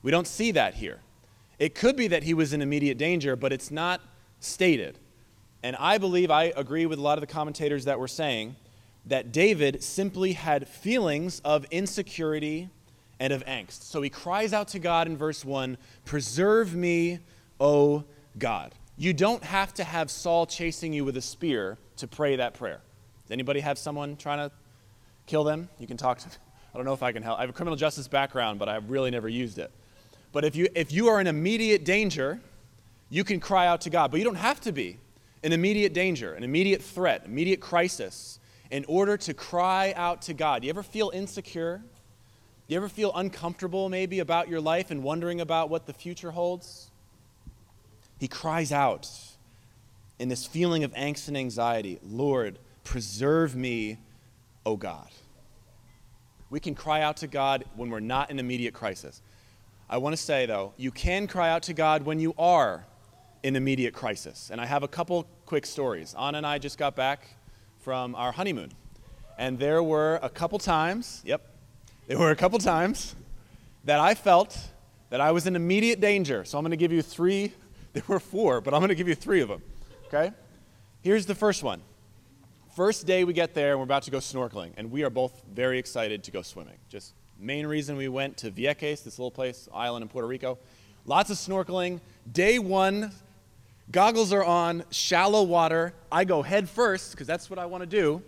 We 0.03 0.09
don't 0.09 0.25
see 0.25 0.51
that 0.51 0.75
here. 0.75 1.01
It 1.59 1.75
could 1.75 1.97
be 1.97 2.07
that 2.07 2.23
he 2.23 2.33
was 2.33 2.53
in 2.53 2.61
immediate 2.61 2.97
danger, 2.97 3.35
but 3.35 3.51
it's 3.51 3.71
not 3.71 3.99
stated. 4.39 4.99
And 5.63 5.77
I 5.77 5.97
believe, 5.97 6.29
I 6.29 6.51
agree 6.55 6.85
with 6.85 6.99
a 6.99 7.01
lot 7.01 7.17
of 7.17 7.21
the 7.21 7.27
commentators 7.27 7.85
that 7.85 7.97
were 7.97 8.09
saying 8.09 8.57
that 9.05 9.31
David 9.31 9.81
simply 9.81 10.33
had 10.33 10.67
feelings 10.67 11.41
of 11.45 11.65
insecurity 11.71 12.69
and 13.19 13.31
of 13.31 13.45
angst. 13.45 13.83
So 13.83 14.01
he 14.01 14.09
cries 14.09 14.51
out 14.51 14.67
to 14.69 14.79
God 14.79 15.07
in 15.07 15.15
verse 15.15 15.45
1 15.45 15.77
Preserve 16.03 16.75
me, 16.75 17.19
O 17.59 18.03
God. 18.37 18.73
You 18.97 19.13
don't 19.13 19.43
have 19.43 19.73
to 19.75 19.83
have 19.83 20.11
Saul 20.11 20.45
chasing 20.45 20.93
you 20.93 21.05
with 21.05 21.17
a 21.17 21.21
spear 21.21 21.77
to 21.97 22.07
pray 22.07 22.35
that 22.35 22.53
prayer. 22.53 22.81
Does 23.23 23.31
anybody 23.31 23.61
have 23.61 23.77
someone 23.77 24.17
trying 24.17 24.49
to 24.49 24.53
kill 25.25 25.43
them? 25.43 25.69
You 25.79 25.87
can 25.87 25.97
talk 25.97 26.19
to. 26.19 26.29
I 26.73 26.77
don't 26.77 26.85
know 26.85 26.93
if 26.93 27.03
I 27.03 27.11
can 27.11 27.23
help. 27.23 27.37
I 27.37 27.41
have 27.41 27.49
a 27.49 27.53
criminal 27.53 27.77
justice 27.77 28.07
background, 28.07 28.59
but 28.59 28.67
I've 28.67 28.89
really 28.89 29.11
never 29.11 29.29
used 29.29 29.59
it. 29.59 29.71
But 30.31 30.43
if 30.43 30.55
you, 30.55 30.67
if 30.75 30.91
you 30.91 31.07
are 31.07 31.21
in 31.21 31.27
immediate 31.27 31.85
danger, 31.85 32.41
you 33.09 33.23
can 33.23 33.39
cry 33.39 33.67
out 33.67 33.81
to 33.81 33.91
God. 33.91 34.09
But 34.09 34.17
you 34.17 34.23
don't 34.23 34.35
have 34.35 34.59
to 34.61 34.71
be 34.71 34.97
in 35.43 35.51
immediate 35.51 35.93
danger, 35.93 36.33
an 36.33 36.43
immediate 36.43 36.81
threat, 36.81 37.23
immediate 37.25 37.59
crisis, 37.59 38.39
in 38.71 38.85
order 38.87 39.17
to 39.17 39.33
cry 39.33 39.93
out 39.95 40.23
to 40.23 40.33
God. 40.33 40.61
Do 40.61 40.67
you 40.67 40.71
ever 40.71 40.83
feel 40.83 41.11
insecure? 41.13 41.77
Do 42.67 42.73
you 42.73 42.77
ever 42.77 42.89
feel 42.89 43.11
uncomfortable 43.13 43.89
maybe 43.89 44.19
about 44.19 44.47
your 44.47 44.61
life 44.61 44.89
and 44.89 45.03
wondering 45.03 45.41
about 45.41 45.69
what 45.69 45.85
the 45.85 45.93
future 45.93 46.31
holds? 46.31 46.89
He 48.19 48.27
cries 48.27 48.71
out 48.71 49.09
in 50.17 50.29
this 50.29 50.45
feeling 50.45 50.85
of 50.85 50.93
angst 50.93 51.27
and 51.27 51.35
anxiety 51.35 51.99
Lord, 52.03 52.57
preserve 52.85 53.55
me, 53.55 53.97
O 54.65 54.77
God. 54.77 55.09
We 56.49 56.59
can 56.59 56.73
cry 56.73 57.01
out 57.01 57.17
to 57.17 57.27
God 57.27 57.65
when 57.75 57.89
we're 57.89 57.99
not 57.99 58.31
in 58.31 58.39
immediate 58.39 58.73
crisis. 58.73 59.21
I 59.89 59.97
want 59.97 60.15
to 60.15 60.21
say, 60.21 60.45
though, 60.45 60.73
you 60.77 60.91
can 60.91 61.27
cry 61.27 61.49
out 61.49 61.63
to 61.63 61.73
God 61.73 62.03
when 62.03 62.19
you 62.19 62.33
are 62.37 62.85
in 63.43 63.55
immediate 63.55 63.93
crisis. 63.93 64.49
And 64.51 64.59
I 64.59 64.65
have 64.65 64.83
a 64.83 64.87
couple 64.87 65.27
quick 65.45 65.65
stories. 65.65 66.15
Anna 66.19 66.39
and 66.39 66.47
I 66.47 66.57
just 66.57 66.77
got 66.77 66.95
back 66.95 67.27
from 67.79 68.15
our 68.15 68.31
honeymoon. 68.31 68.71
And 69.37 69.59
there 69.59 69.83
were 69.83 70.19
a 70.21 70.29
couple 70.29 70.59
times, 70.59 71.21
yep, 71.25 71.41
there 72.07 72.17
were 72.17 72.31
a 72.31 72.35
couple 72.35 72.59
times 72.59 73.15
that 73.83 73.99
I 73.99 74.15
felt 74.15 74.57
that 75.09 75.21
I 75.21 75.31
was 75.31 75.47
in 75.47 75.55
immediate 75.55 75.99
danger. 75.99 76.45
So 76.45 76.57
I'm 76.57 76.63
going 76.63 76.71
to 76.71 76.77
give 76.77 76.91
you 76.91 77.01
three, 77.01 77.51
there 77.93 78.03
were 78.07 78.19
four, 78.19 78.61
but 78.61 78.73
I'm 78.73 78.79
going 78.79 78.89
to 78.89 78.95
give 78.95 79.07
you 79.07 79.15
three 79.15 79.41
of 79.41 79.49
them. 79.49 79.61
Okay? 80.07 80.31
Here's 81.01 81.25
the 81.25 81.35
first 81.35 81.63
one. 81.63 81.81
First 82.75 83.05
day 83.05 83.23
we 83.23 83.33
get 83.33 83.53
there, 83.53 83.71
and 83.71 83.79
we're 83.79 83.83
about 83.83 84.03
to 84.03 84.11
go 84.11 84.17
snorkeling, 84.17 84.71
and 84.77 84.89
we 84.89 85.03
are 85.03 85.11
both 85.11 85.43
very 85.53 85.77
excited 85.77 86.23
to 86.23 86.31
go 86.31 86.41
swimming. 86.41 86.77
Just 86.89 87.13
Main 87.43 87.67
reason 87.67 87.97
we 87.97 88.07
went 88.07 88.37
to 88.37 88.51
Vieques, 88.51 89.03
this 89.03 89.19
little 89.19 89.31
place, 89.31 89.67
island 89.73 90.03
in 90.03 90.07
Puerto 90.07 90.27
Rico. 90.27 90.57
Lots 91.05 91.29
of 91.29 91.35
snorkeling. 91.35 91.99
Day 92.31 92.57
one, 92.57 93.11
goggles 93.91 94.33
are 94.33 94.43
on, 94.43 94.83
shallow 94.91 95.43
water. 95.43 95.93
I 96.11 96.25
go 96.25 96.41
head 96.41 96.69
first 96.69 97.11
because 97.11 97.27
that's 97.27 97.49
what 97.49 97.59
I 97.59 97.65
want 97.65 97.81
to 97.81 97.87
do. 97.87 98.21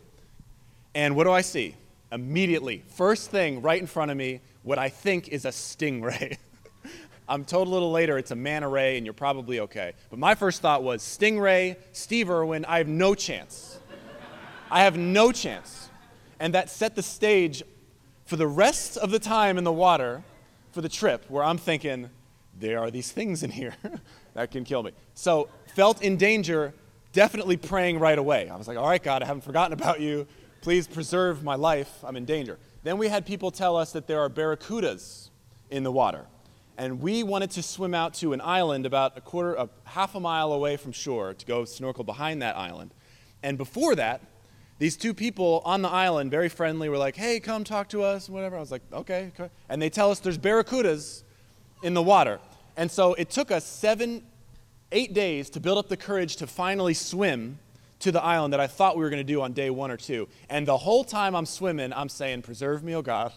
And 0.93 1.15
what 1.15 1.25
do 1.25 1.31
I 1.31 1.41
see? 1.41 1.75
Immediately, 2.11 2.83
first 2.87 3.29
thing 3.29 3.61
right 3.61 3.79
in 3.79 3.87
front 3.87 4.11
of 4.11 4.17
me, 4.17 4.41
what 4.63 4.79
I 4.79 4.89
think 4.89 5.29
is 5.29 5.45
a 5.45 5.49
stingray. 5.49 6.37
I'm 7.27 7.43
told 7.43 7.67
a 7.67 7.71
little 7.71 7.91
later 7.91 8.17
it's 8.17 8.31
a 8.31 8.35
manta 8.35 8.67
ray, 8.67 8.97
and 8.97 9.05
you're 9.05 9.13
probably 9.13 9.59
okay. 9.61 9.93
But 10.09 10.19
my 10.19 10.35
first 10.35 10.61
thought 10.61 10.83
was 10.83 11.01
stingray, 11.01 11.77
Steve 11.91 12.29
Irwin, 12.29 12.65
I 12.65 12.77
have 12.77 12.87
no 12.87 13.15
chance. 13.15 13.79
I 14.69 14.83
have 14.83 14.97
no 14.97 15.31
chance. 15.31 15.89
And 16.39 16.53
that 16.53 16.69
set 16.69 16.95
the 16.95 17.03
stage 17.03 17.63
for 18.25 18.35
the 18.35 18.47
rest 18.47 18.97
of 18.97 19.11
the 19.11 19.19
time 19.19 19.57
in 19.57 19.63
the 19.63 19.71
water 19.73 20.23
for 20.71 20.81
the 20.81 20.89
trip 20.89 21.25
where 21.29 21.43
I'm 21.43 21.57
thinking, 21.57 22.09
there 22.59 22.79
are 22.79 22.91
these 22.91 23.11
things 23.11 23.43
in 23.43 23.51
here 23.51 23.75
that 24.35 24.51
can 24.51 24.63
kill 24.63 24.83
me. 24.83 24.91
So, 25.15 25.49
felt 25.73 26.03
in 26.03 26.17
danger, 26.17 26.73
definitely 27.11 27.57
praying 27.57 27.99
right 27.99 28.17
away. 28.17 28.47
I 28.49 28.55
was 28.55 28.67
like, 28.67 28.77
all 28.77 28.87
right, 28.87 29.01
God, 29.01 29.23
I 29.23 29.25
haven't 29.25 29.43
forgotten 29.43 29.73
about 29.73 29.99
you. 29.99 30.27
Please 30.61 30.87
preserve 30.87 31.43
my 31.43 31.55
life. 31.55 32.03
I'm 32.03 32.15
in 32.15 32.25
danger. 32.25 32.59
Then 32.83 32.97
we 32.97 33.07
had 33.07 33.25
people 33.25 33.49
tell 33.49 33.75
us 33.75 33.91
that 33.93 34.05
there 34.05 34.19
are 34.19 34.29
barracudas 34.29 35.29
in 35.71 35.83
the 35.83 35.91
water. 35.91 36.25
And 36.77 37.01
we 37.01 37.23
wanted 37.23 37.51
to 37.51 37.63
swim 37.63 37.93
out 37.93 38.13
to 38.15 38.33
an 38.33 38.41
island 38.41 38.85
about 38.85 39.17
a 39.17 39.21
quarter, 39.21 39.55
a 39.55 39.69
half 39.85 40.13
a 40.13 40.19
mile 40.19 40.51
away 40.51 40.75
from 40.77 40.91
shore 40.91 41.33
to 41.33 41.45
go 41.45 41.65
snorkel 41.65 42.03
behind 42.03 42.41
that 42.41 42.57
island. 42.57 42.93
And 43.41 43.57
before 43.57 43.95
that, 43.95 44.21
these 44.77 44.97
two 44.97 45.13
people 45.13 45.61
on 45.63 45.81
the 45.81 45.89
island, 45.89 46.31
very 46.31 46.49
friendly, 46.49 46.89
were 46.89 46.97
like, 46.97 47.15
hey, 47.15 47.39
come 47.39 47.63
talk 47.63 47.87
to 47.89 48.03
us, 48.03 48.29
whatever. 48.29 48.57
I 48.57 48.59
was 48.59 48.71
like, 48.71 48.81
okay. 48.91 49.31
And 49.69 49.81
they 49.81 49.89
tell 49.89 50.11
us 50.11 50.19
there's 50.19 50.37
barracudas 50.37 51.23
in 51.81 51.93
the 51.93 52.03
water. 52.03 52.39
And 52.77 52.91
so 52.91 53.13
it 53.13 53.29
took 53.29 53.51
us 53.51 53.65
seven, 53.65 54.23
eight 54.91 55.13
days 55.13 55.49
to 55.51 55.59
build 55.59 55.77
up 55.77 55.89
the 55.89 55.97
courage 55.97 56.35
to 56.37 56.47
finally 56.47 56.93
swim 56.93 57.59
to 57.99 58.11
the 58.11 58.21
island 58.21 58.53
that 58.53 58.59
I 58.59 58.67
thought 58.67 58.97
we 58.97 59.03
were 59.03 59.09
going 59.09 59.25
to 59.25 59.33
do 59.33 59.41
on 59.41 59.53
day 59.53 59.69
one 59.69 59.91
or 59.91 59.97
two. 59.97 60.27
And 60.49 60.67
the 60.67 60.77
whole 60.77 61.03
time 61.03 61.35
I'm 61.35 61.45
swimming, 61.45 61.93
I'm 61.93 62.09
saying, 62.09 62.41
Preserve 62.41 62.83
me, 62.83 62.95
oh 62.95 63.01
God. 63.01 63.33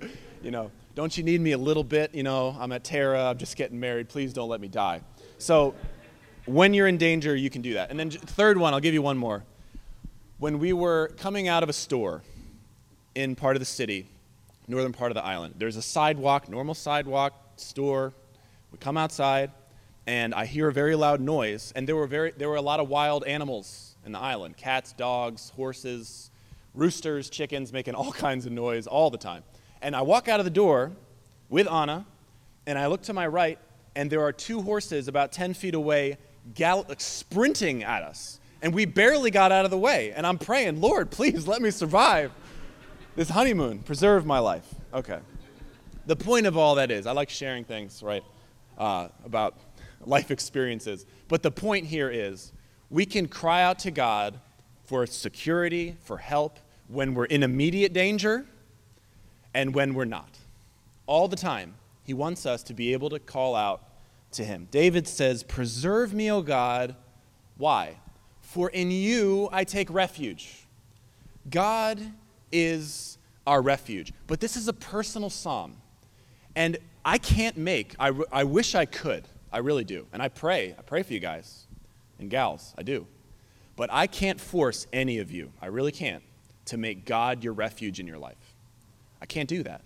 you 0.42 0.50
know, 0.50 0.70
don't 0.94 1.16
you 1.16 1.24
need 1.24 1.40
me 1.40 1.52
a 1.52 1.58
little 1.58 1.84
bit? 1.84 2.14
You 2.14 2.22
know, 2.22 2.56
I'm 2.58 2.72
at 2.72 2.84
Terra, 2.84 3.30
I'm 3.30 3.38
just 3.38 3.56
getting 3.56 3.80
married. 3.80 4.08
Please 4.08 4.32
don't 4.32 4.48
let 4.48 4.60
me 4.60 4.68
die. 4.68 5.02
So 5.38 5.74
when 6.46 6.72
you're 6.72 6.86
in 6.86 6.96
danger, 6.96 7.34
you 7.34 7.50
can 7.50 7.62
do 7.62 7.74
that. 7.74 7.90
And 7.90 7.98
then, 7.98 8.10
third 8.10 8.56
one, 8.56 8.72
I'll 8.72 8.80
give 8.80 8.94
you 8.94 9.02
one 9.02 9.18
more 9.18 9.42
when 10.38 10.58
we 10.58 10.72
were 10.72 11.12
coming 11.16 11.48
out 11.48 11.62
of 11.62 11.68
a 11.68 11.72
store 11.72 12.22
in 13.14 13.34
part 13.34 13.56
of 13.56 13.60
the 13.60 13.66
city, 13.66 14.06
northern 14.68 14.92
part 14.92 15.10
of 15.10 15.14
the 15.14 15.24
island, 15.24 15.54
there's 15.56 15.76
a 15.76 15.82
sidewalk, 15.82 16.48
normal 16.48 16.74
sidewalk, 16.74 17.32
store. 17.56 18.12
We 18.72 18.78
come 18.78 18.96
outside, 18.96 19.50
and 20.06 20.34
I 20.34 20.46
hear 20.46 20.68
a 20.68 20.72
very 20.72 20.94
loud 20.94 21.20
noise, 21.20 21.72
and 21.76 21.88
there 21.88 21.96
were, 21.96 22.06
very, 22.06 22.32
there 22.32 22.48
were 22.48 22.56
a 22.56 22.62
lot 22.62 22.80
of 22.80 22.88
wild 22.88 23.24
animals 23.24 23.96
in 24.04 24.12
the 24.12 24.18
island 24.18 24.56
cats, 24.56 24.92
dogs, 24.92 25.50
horses, 25.50 26.30
roosters, 26.74 27.30
chickens, 27.30 27.72
making 27.72 27.94
all 27.94 28.12
kinds 28.26 28.46
of 28.46 28.52
noise 28.52 28.86
all 28.86 29.10
the 29.10 29.18
time. 29.18 29.42
And 29.82 29.94
I 29.94 30.02
walk 30.02 30.28
out 30.28 30.40
of 30.40 30.44
the 30.44 30.50
door 30.50 30.92
with 31.48 31.70
Anna, 31.70 32.06
and 32.66 32.78
I 32.78 32.86
look 32.86 33.02
to 33.02 33.12
my 33.12 33.26
right, 33.26 33.58
and 33.94 34.10
there 34.10 34.22
are 34.22 34.32
two 34.32 34.62
horses 34.62 35.08
about 35.08 35.32
10 35.32 35.54
feet 35.54 35.74
away 35.74 36.18
gall- 36.54 36.86
sprinting 36.98 37.82
at 37.82 38.02
us 38.02 38.40
and 38.62 38.74
we 38.74 38.84
barely 38.84 39.30
got 39.30 39.52
out 39.52 39.64
of 39.64 39.70
the 39.70 39.78
way. 39.78 40.12
And 40.12 40.26
I'm 40.26 40.38
praying, 40.38 40.80
Lord, 40.80 41.10
please 41.10 41.46
let 41.46 41.62
me 41.62 41.70
survive 41.70 42.32
this 43.14 43.28
honeymoon. 43.28 43.80
Preserve 43.80 44.26
my 44.26 44.38
life. 44.38 44.66
Okay. 44.92 45.18
The 46.06 46.16
point 46.16 46.46
of 46.46 46.56
all 46.56 46.76
that 46.76 46.90
is, 46.90 47.06
I 47.06 47.12
like 47.12 47.30
sharing 47.30 47.64
things, 47.64 48.02
right, 48.02 48.24
uh, 48.78 49.08
about 49.24 49.58
life 50.04 50.30
experiences. 50.30 51.06
But 51.28 51.42
the 51.42 51.50
point 51.50 51.86
here 51.86 52.10
is, 52.10 52.52
we 52.90 53.06
can 53.06 53.26
cry 53.26 53.62
out 53.62 53.78
to 53.80 53.90
God 53.90 54.40
for 54.84 55.06
security, 55.06 55.96
for 56.02 56.18
help, 56.18 56.58
when 56.88 57.14
we're 57.14 57.24
in 57.24 57.42
immediate 57.42 57.92
danger, 57.92 58.46
and 59.52 59.74
when 59.74 59.94
we're 59.94 60.04
not. 60.04 60.38
All 61.06 61.28
the 61.28 61.36
time, 61.36 61.74
He 62.04 62.14
wants 62.14 62.46
us 62.46 62.62
to 62.64 62.74
be 62.74 62.92
able 62.92 63.10
to 63.10 63.18
call 63.18 63.54
out 63.56 63.82
to 64.32 64.44
Him. 64.44 64.68
David 64.70 65.08
says, 65.08 65.42
Preserve 65.42 66.14
me, 66.14 66.30
O 66.30 66.42
God. 66.42 66.94
Why? 67.56 67.98
For 68.40 68.70
in 68.70 68.90
you 68.90 69.48
I 69.50 69.64
take 69.64 69.90
refuge. 69.90 70.66
God 71.50 72.00
is 72.52 73.18
our 73.46 73.62
refuge. 73.62 74.12
But 74.26 74.40
this 74.40 74.56
is 74.56 74.68
a 74.68 74.72
personal 74.72 75.30
psalm. 75.30 75.76
And 76.54 76.78
I 77.06 77.18
can't 77.18 77.56
make, 77.56 77.94
I, 78.00 78.12
I 78.32 78.44
wish 78.44 78.74
I 78.74 78.84
could. 78.84 79.26
I 79.52 79.58
really 79.58 79.84
do. 79.84 80.06
And 80.12 80.20
I 80.20 80.28
pray. 80.28 80.74
I 80.76 80.82
pray 80.82 81.04
for 81.04 81.12
you 81.12 81.20
guys 81.20 81.66
and 82.18 82.28
gals. 82.28 82.74
I 82.76 82.82
do. 82.82 83.06
But 83.76 83.90
I 83.92 84.08
can't 84.08 84.40
force 84.40 84.86
any 84.92 85.18
of 85.18 85.30
you, 85.30 85.52
I 85.62 85.66
really 85.66 85.92
can't, 85.92 86.24
to 86.66 86.76
make 86.76 87.04
God 87.04 87.44
your 87.44 87.52
refuge 87.52 88.00
in 88.00 88.06
your 88.06 88.18
life. 88.18 88.54
I 89.22 89.26
can't 89.26 89.48
do 89.48 89.62
that. 89.62 89.82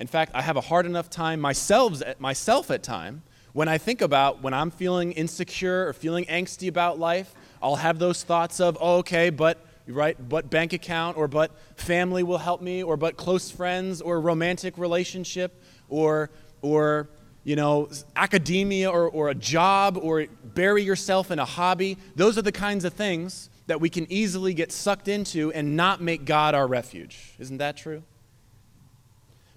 In 0.00 0.08
fact, 0.08 0.32
I 0.34 0.42
have 0.42 0.56
a 0.56 0.60
hard 0.60 0.84
enough 0.84 1.08
time 1.08 1.40
myself, 1.40 2.02
myself 2.18 2.70
at 2.70 2.82
time 2.82 3.22
when 3.54 3.68
I 3.68 3.78
think 3.78 4.02
about 4.02 4.42
when 4.42 4.52
I'm 4.52 4.72
feeling 4.72 5.12
insecure 5.12 5.86
or 5.86 5.92
feeling 5.92 6.24
angsty 6.24 6.66
about 6.66 6.98
life, 6.98 7.32
I'll 7.62 7.76
have 7.76 8.00
those 8.00 8.24
thoughts 8.24 8.58
of, 8.58 8.76
oh, 8.80 8.96
okay, 8.96 9.30
but 9.30 9.64
right, 9.86 10.16
but 10.28 10.50
bank 10.50 10.72
account 10.72 11.16
or 11.16 11.28
but 11.28 11.52
family 11.76 12.24
will 12.24 12.38
help 12.38 12.60
me 12.60 12.82
or 12.82 12.96
but 12.96 13.16
close 13.16 13.52
friends 13.52 14.00
or 14.00 14.20
romantic 14.20 14.76
relationship 14.76 15.62
or 15.88 16.30
or 16.64 17.08
you 17.44 17.56
know, 17.56 17.90
academia 18.16 18.90
or, 18.90 19.08
or 19.08 19.28
a 19.28 19.34
job 19.34 19.98
or 20.00 20.26
bury 20.54 20.82
yourself 20.82 21.30
in 21.30 21.38
a 21.38 21.44
hobby. 21.44 21.98
Those 22.16 22.38
are 22.38 22.42
the 22.42 22.52
kinds 22.52 22.84
of 22.86 22.94
things 22.94 23.50
that 23.66 23.80
we 23.80 23.90
can 23.90 24.10
easily 24.10 24.54
get 24.54 24.72
sucked 24.72 25.08
into 25.08 25.52
and 25.52 25.76
not 25.76 26.00
make 26.00 26.24
God 26.24 26.54
our 26.54 26.66
refuge. 26.66 27.34
Isn't 27.38 27.58
that 27.58 27.76
true? 27.76 28.02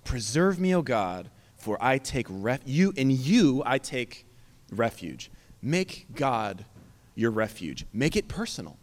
Preserve 0.04 0.60
me, 0.60 0.76
O 0.76 0.82
God, 0.82 1.30
for 1.56 1.78
I 1.82 1.98
take 1.98 2.28
ref- 2.30 2.62
you 2.66 2.94
in 2.96 3.10
you 3.10 3.64
I 3.66 3.78
take 3.78 4.26
refuge. 4.72 5.32
Make 5.62 6.08
God 6.14 6.66
your 7.16 7.32
refuge. 7.32 7.86
Make 7.94 8.16
it 8.16 8.28
personal. 8.28 8.78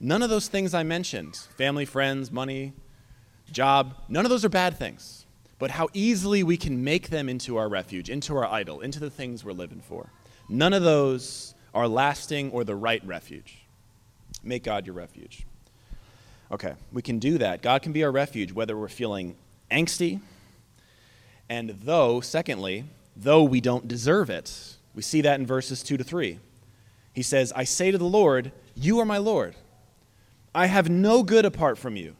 None 0.00 0.22
of 0.22 0.30
those 0.30 0.48
things 0.48 0.74
I 0.74 0.82
mentioned, 0.82 1.36
family, 1.56 1.84
friends, 1.84 2.30
money, 2.30 2.72
job, 3.50 3.94
none 4.08 4.26
of 4.26 4.30
those 4.30 4.44
are 4.44 4.48
bad 4.48 4.76
things 4.76 5.23
but 5.64 5.70
how 5.70 5.88
easily 5.94 6.42
we 6.42 6.58
can 6.58 6.84
make 6.84 7.08
them 7.08 7.26
into 7.26 7.56
our 7.56 7.70
refuge, 7.70 8.10
into 8.10 8.36
our 8.36 8.44
idol, 8.44 8.82
into 8.82 9.00
the 9.00 9.08
things 9.08 9.42
we're 9.42 9.52
living 9.52 9.80
for. 9.80 10.10
None 10.46 10.74
of 10.74 10.82
those 10.82 11.54
are 11.72 11.88
lasting 11.88 12.50
or 12.50 12.64
the 12.64 12.74
right 12.74 13.02
refuge. 13.06 13.64
Make 14.42 14.62
God 14.62 14.84
your 14.84 14.94
refuge. 14.94 15.46
Okay, 16.52 16.74
we 16.92 17.00
can 17.00 17.18
do 17.18 17.38
that. 17.38 17.62
God 17.62 17.80
can 17.80 17.92
be 17.92 18.04
our 18.04 18.12
refuge 18.12 18.52
whether 18.52 18.76
we're 18.76 18.88
feeling 18.88 19.36
angsty, 19.70 20.20
and 21.48 21.70
though, 21.70 22.20
secondly, 22.20 22.84
though 23.16 23.42
we 23.42 23.62
don't 23.62 23.88
deserve 23.88 24.28
it. 24.28 24.76
We 24.94 25.00
see 25.00 25.22
that 25.22 25.40
in 25.40 25.46
verses 25.46 25.82
2 25.82 25.96
to 25.96 26.04
3. 26.04 26.40
He 27.14 27.22
says, 27.22 27.54
I 27.56 27.64
say 27.64 27.90
to 27.90 27.96
the 27.96 28.04
Lord, 28.04 28.52
You 28.74 28.98
are 28.98 29.06
my 29.06 29.16
Lord. 29.16 29.54
I 30.54 30.66
have 30.66 30.90
no 30.90 31.22
good 31.22 31.46
apart 31.46 31.78
from 31.78 31.96
you. 31.96 32.16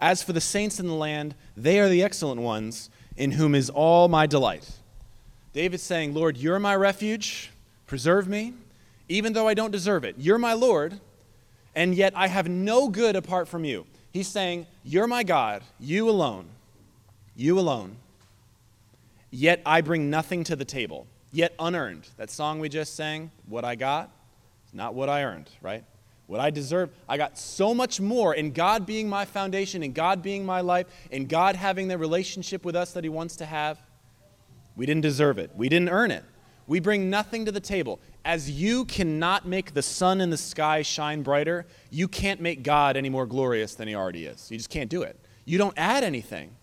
As 0.00 0.22
for 0.22 0.32
the 0.32 0.40
saints 0.40 0.80
in 0.80 0.86
the 0.86 0.94
land, 0.94 1.34
they 1.56 1.78
are 1.78 1.88
the 1.88 2.02
excellent 2.02 2.40
ones, 2.40 2.88
in 3.16 3.32
whom 3.32 3.54
is 3.54 3.68
all 3.68 4.08
my 4.08 4.26
delight. 4.26 4.68
David's 5.52 5.82
saying, 5.82 6.14
Lord, 6.14 6.36
you're 6.36 6.58
my 6.58 6.74
refuge, 6.74 7.50
preserve 7.86 8.26
me, 8.26 8.54
even 9.08 9.32
though 9.32 9.48
I 9.48 9.54
don't 9.54 9.72
deserve 9.72 10.04
it. 10.04 10.14
You're 10.16 10.38
my 10.38 10.54
Lord, 10.54 11.00
and 11.74 11.94
yet 11.94 12.12
I 12.16 12.28
have 12.28 12.48
no 12.48 12.88
good 12.88 13.16
apart 13.16 13.48
from 13.48 13.64
you. 13.64 13.84
He's 14.12 14.28
saying, 14.28 14.66
You're 14.84 15.06
my 15.06 15.22
God, 15.22 15.62
you 15.78 16.08
alone, 16.08 16.46
you 17.36 17.58
alone. 17.58 17.96
Yet 19.30 19.60
I 19.66 19.80
bring 19.80 20.08
nothing 20.08 20.44
to 20.44 20.56
the 20.56 20.64
table, 20.64 21.06
yet 21.32 21.54
unearned. 21.58 22.08
That 22.16 22.30
song 22.30 22.58
we 22.58 22.68
just 22.68 22.96
sang, 22.96 23.30
What 23.46 23.64
I 23.64 23.74
Got, 23.74 24.10
is 24.66 24.74
not 24.74 24.94
what 24.94 25.08
I 25.08 25.24
earned, 25.24 25.50
right? 25.60 25.84
What 26.30 26.40
I 26.40 26.50
deserve. 26.50 26.90
I 27.08 27.16
got 27.16 27.36
so 27.36 27.74
much 27.74 28.00
more 28.00 28.34
in 28.34 28.52
God 28.52 28.86
being 28.86 29.08
my 29.08 29.24
foundation, 29.24 29.82
in 29.82 29.92
God 29.92 30.22
being 30.22 30.46
my 30.46 30.60
life, 30.60 30.86
in 31.10 31.26
God 31.26 31.56
having 31.56 31.88
the 31.88 31.98
relationship 31.98 32.64
with 32.64 32.76
us 32.76 32.92
that 32.92 33.02
He 33.02 33.10
wants 33.10 33.34
to 33.36 33.44
have. 33.44 33.78
We 34.76 34.86
didn't 34.86 35.02
deserve 35.02 35.38
it, 35.38 35.50
we 35.56 35.68
didn't 35.68 35.88
earn 35.88 36.12
it. 36.12 36.24
We 36.68 36.78
bring 36.78 37.10
nothing 37.10 37.46
to 37.46 37.52
the 37.52 37.60
table. 37.60 37.98
As 38.24 38.48
you 38.48 38.84
cannot 38.84 39.44
make 39.44 39.74
the 39.74 39.82
sun 39.82 40.20
in 40.20 40.30
the 40.30 40.36
sky 40.36 40.82
shine 40.82 41.22
brighter, 41.22 41.66
you 41.90 42.06
can't 42.06 42.40
make 42.40 42.62
God 42.62 42.96
any 42.96 43.08
more 43.08 43.26
glorious 43.26 43.74
than 43.74 43.88
He 43.88 43.96
already 43.96 44.26
is. 44.26 44.52
You 44.52 44.56
just 44.56 44.70
can't 44.70 44.88
do 44.88 45.02
it. 45.02 45.18
You 45.44 45.58
don't 45.58 45.74
add 45.76 46.04
anything. 46.04 46.54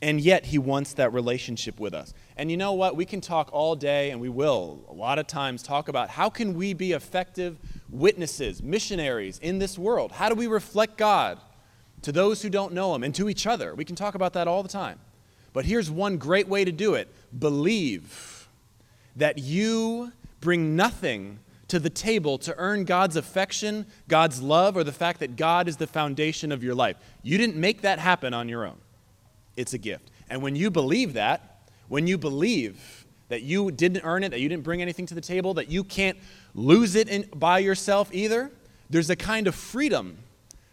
And 0.00 0.20
yet, 0.20 0.46
He 0.46 0.58
wants 0.58 0.92
that 0.92 1.12
relationship 1.12 1.80
with 1.80 1.92
us. 1.92 2.14
And 2.36 2.52
you 2.52 2.56
know 2.56 2.74
what? 2.74 2.94
We 2.94 3.04
can 3.04 3.20
talk 3.20 3.48
all 3.52 3.74
day, 3.74 4.12
and 4.12 4.20
we 4.20 4.28
will 4.28 4.84
a 4.88 4.92
lot 4.92 5.18
of 5.18 5.26
times 5.26 5.60
talk 5.64 5.88
about 5.88 6.10
how 6.10 6.30
can 6.30 6.54
we 6.54 6.72
be 6.72 6.92
effective 6.92 7.58
witnesses, 7.90 8.62
missionaries 8.62 9.38
in 9.38 9.58
this 9.58 9.78
world? 9.78 10.12
How 10.12 10.28
do 10.28 10.34
we 10.34 10.46
reflect 10.46 10.96
God 10.96 11.40
to 12.02 12.12
those 12.12 12.42
who 12.42 12.50
don't 12.50 12.72
know 12.72 12.94
Him 12.94 13.02
and 13.02 13.14
to 13.14 13.28
each 13.28 13.46
other? 13.46 13.74
We 13.74 13.84
can 13.84 13.96
talk 13.96 14.14
about 14.14 14.32
that 14.34 14.48
all 14.48 14.62
the 14.62 14.68
time. 14.68 14.98
But 15.52 15.64
here's 15.64 15.90
one 15.90 16.18
great 16.18 16.48
way 16.48 16.64
to 16.64 16.72
do 16.72 16.94
it 16.94 17.08
believe 17.36 18.48
that 19.16 19.38
you 19.38 20.12
bring 20.40 20.76
nothing 20.76 21.38
to 21.68 21.80
the 21.80 21.90
table 21.90 22.38
to 22.38 22.54
earn 22.58 22.84
God's 22.84 23.16
affection, 23.16 23.86
God's 24.06 24.40
love, 24.40 24.76
or 24.76 24.84
the 24.84 24.92
fact 24.92 25.20
that 25.20 25.36
God 25.36 25.66
is 25.66 25.78
the 25.78 25.86
foundation 25.86 26.52
of 26.52 26.62
your 26.62 26.74
life. 26.74 26.96
You 27.22 27.38
didn't 27.38 27.56
make 27.56 27.80
that 27.80 27.98
happen 27.98 28.34
on 28.34 28.48
your 28.48 28.66
own, 28.66 28.78
it's 29.56 29.74
a 29.74 29.78
gift. 29.78 30.10
And 30.28 30.42
when 30.42 30.56
you 30.56 30.70
believe 30.70 31.14
that, 31.14 31.70
when 31.88 32.06
you 32.06 32.18
believe 32.18 33.05
that 33.28 33.42
you 33.42 33.70
didn't 33.70 34.02
earn 34.04 34.22
it, 34.22 34.30
that 34.30 34.40
you 34.40 34.48
didn't 34.48 34.62
bring 34.62 34.82
anything 34.82 35.06
to 35.06 35.14
the 35.14 35.20
table, 35.20 35.54
that 35.54 35.68
you 35.68 35.82
can't 35.84 36.18
lose 36.54 36.94
it 36.94 37.08
in, 37.08 37.28
by 37.34 37.58
yourself 37.58 38.08
either. 38.12 38.50
There's 38.88 39.10
a 39.10 39.16
kind 39.16 39.46
of 39.46 39.54
freedom 39.54 40.18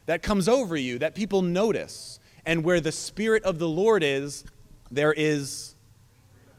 that 0.06 0.22
comes 0.22 0.48
over 0.48 0.76
you 0.76 1.00
that 1.00 1.16
people 1.16 1.42
notice. 1.42 2.20
And 2.46 2.64
where 2.64 2.82
the 2.82 2.92
Spirit 2.92 3.44
of 3.44 3.58
the 3.58 3.68
Lord 3.68 4.04
is, 4.04 4.44
there 4.92 5.14
is 5.14 5.76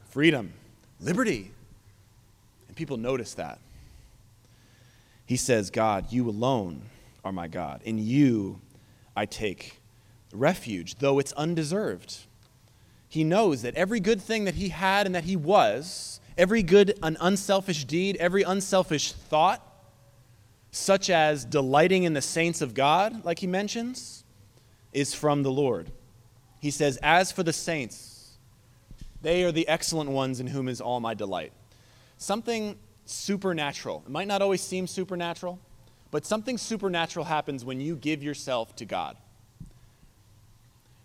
freedom, 0.09 0.53
liberty. 0.99 1.51
And 2.67 2.75
people 2.75 2.97
notice 2.97 3.35
that. 3.35 3.59
He 5.25 5.37
says, 5.37 5.69
God, 5.69 6.11
you 6.11 6.29
alone 6.29 6.83
are 7.23 7.31
my 7.31 7.47
God. 7.47 7.81
In 7.83 7.97
you 7.97 8.59
I 9.15 9.25
take 9.25 9.79
refuge, 10.33 10.95
though 10.95 11.19
it's 11.19 11.31
undeserved 11.33 12.25
he 13.15 13.23
knows 13.23 13.61
that 13.61 13.73
every 13.75 14.01
good 14.01 14.21
thing 14.21 14.43
that 14.43 14.55
he 14.55 14.67
had 14.67 15.05
and 15.05 15.15
that 15.15 15.23
he 15.23 15.37
was, 15.37 16.19
every 16.37 16.61
good 16.61 16.99
an 17.01 17.15
unselfish 17.21 17.85
deed, 17.85 18.17
every 18.17 18.43
unselfish 18.43 19.13
thought, 19.13 19.65
such 20.69 21.09
as 21.09 21.45
delighting 21.45 22.03
in 22.03 22.11
the 22.11 22.21
saints 22.21 22.61
of 22.61 22.73
God, 22.73 23.23
like 23.23 23.39
he 23.39 23.47
mentions, 23.47 24.25
is 24.91 25.13
from 25.13 25.43
the 25.43 25.51
Lord. 25.51 25.91
He 26.59 26.71
says, 26.71 26.99
As 27.01 27.31
for 27.31 27.41
the 27.41 27.53
saints, 27.53 28.33
they 29.21 29.45
are 29.45 29.51
the 29.53 29.67
excellent 29.69 30.09
ones 30.09 30.41
in 30.41 30.47
whom 30.47 30.67
is 30.67 30.81
all 30.81 30.99
my 30.99 31.13
delight. 31.13 31.53
Something 32.17 32.77
supernatural. 33.05 34.03
It 34.05 34.11
might 34.11 34.27
not 34.27 34.41
always 34.41 34.59
seem 34.59 34.87
supernatural, 34.87 35.57
but 36.11 36.25
something 36.25 36.57
supernatural 36.57 37.23
happens 37.23 37.63
when 37.63 37.79
you 37.79 37.95
give 37.95 38.21
yourself 38.21 38.75
to 38.75 38.83
God 38.83 39.15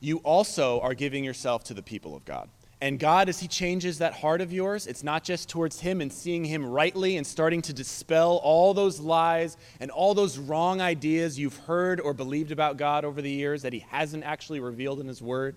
you 0.01 0.19
also 0.19 0.81
are 0.81 0.95
giving 0.95 1.23
yourself 1.23 1.65
to 1.65 1.75
the 1.75 1.83
people 1.83 2.17
of 2.17 2.25
God. 2.25 2.49
And 2.83 2.99
God, 2.99 3.29
as 3.29 3.39
He 3.39 3.47
changes 3.47 3.99
that 3.99 4.15
heart 4.15 4.41
of 4.41 4.53
yours, 4.53 4.87
it's 4.87 5.03
not 5.03 5.23
just 5.23 5.51
towards 5.51 5.81
Him 5.81 6.01
and 6.01 6.11
seeing 6.11 6.45
Him 6.45 6.65
rightly 6.65 7.19
and 7.19 7.27
starting 7.27 7.61
to 7.63 7.75
dispel 7.75 8.41
all 8.43 8.73
those 8.73 8.99
lies 8.99 9.59
and 9.81 9.91
all 9.91 10.15
those 10.15 10.39
wrong 10.39 10.81
ideas 10.81 11.39
you've 11.39 11.59
heard 11.59 12.01
or 12.01 12.15
believed 12.15 12.53
about 12.53 12.79
God 12.79 13.05
over 13.05 13.21
the 13.21 13.31
years 13.31 13.63
that 13.63 13.75
He 13.75 13.81
hasn't 13.91 14.25
actually 14.25 14.61
revealed 14.61 14.99
in 14.99 15.07
His 15.07 15.21
Word. 15.21 15.57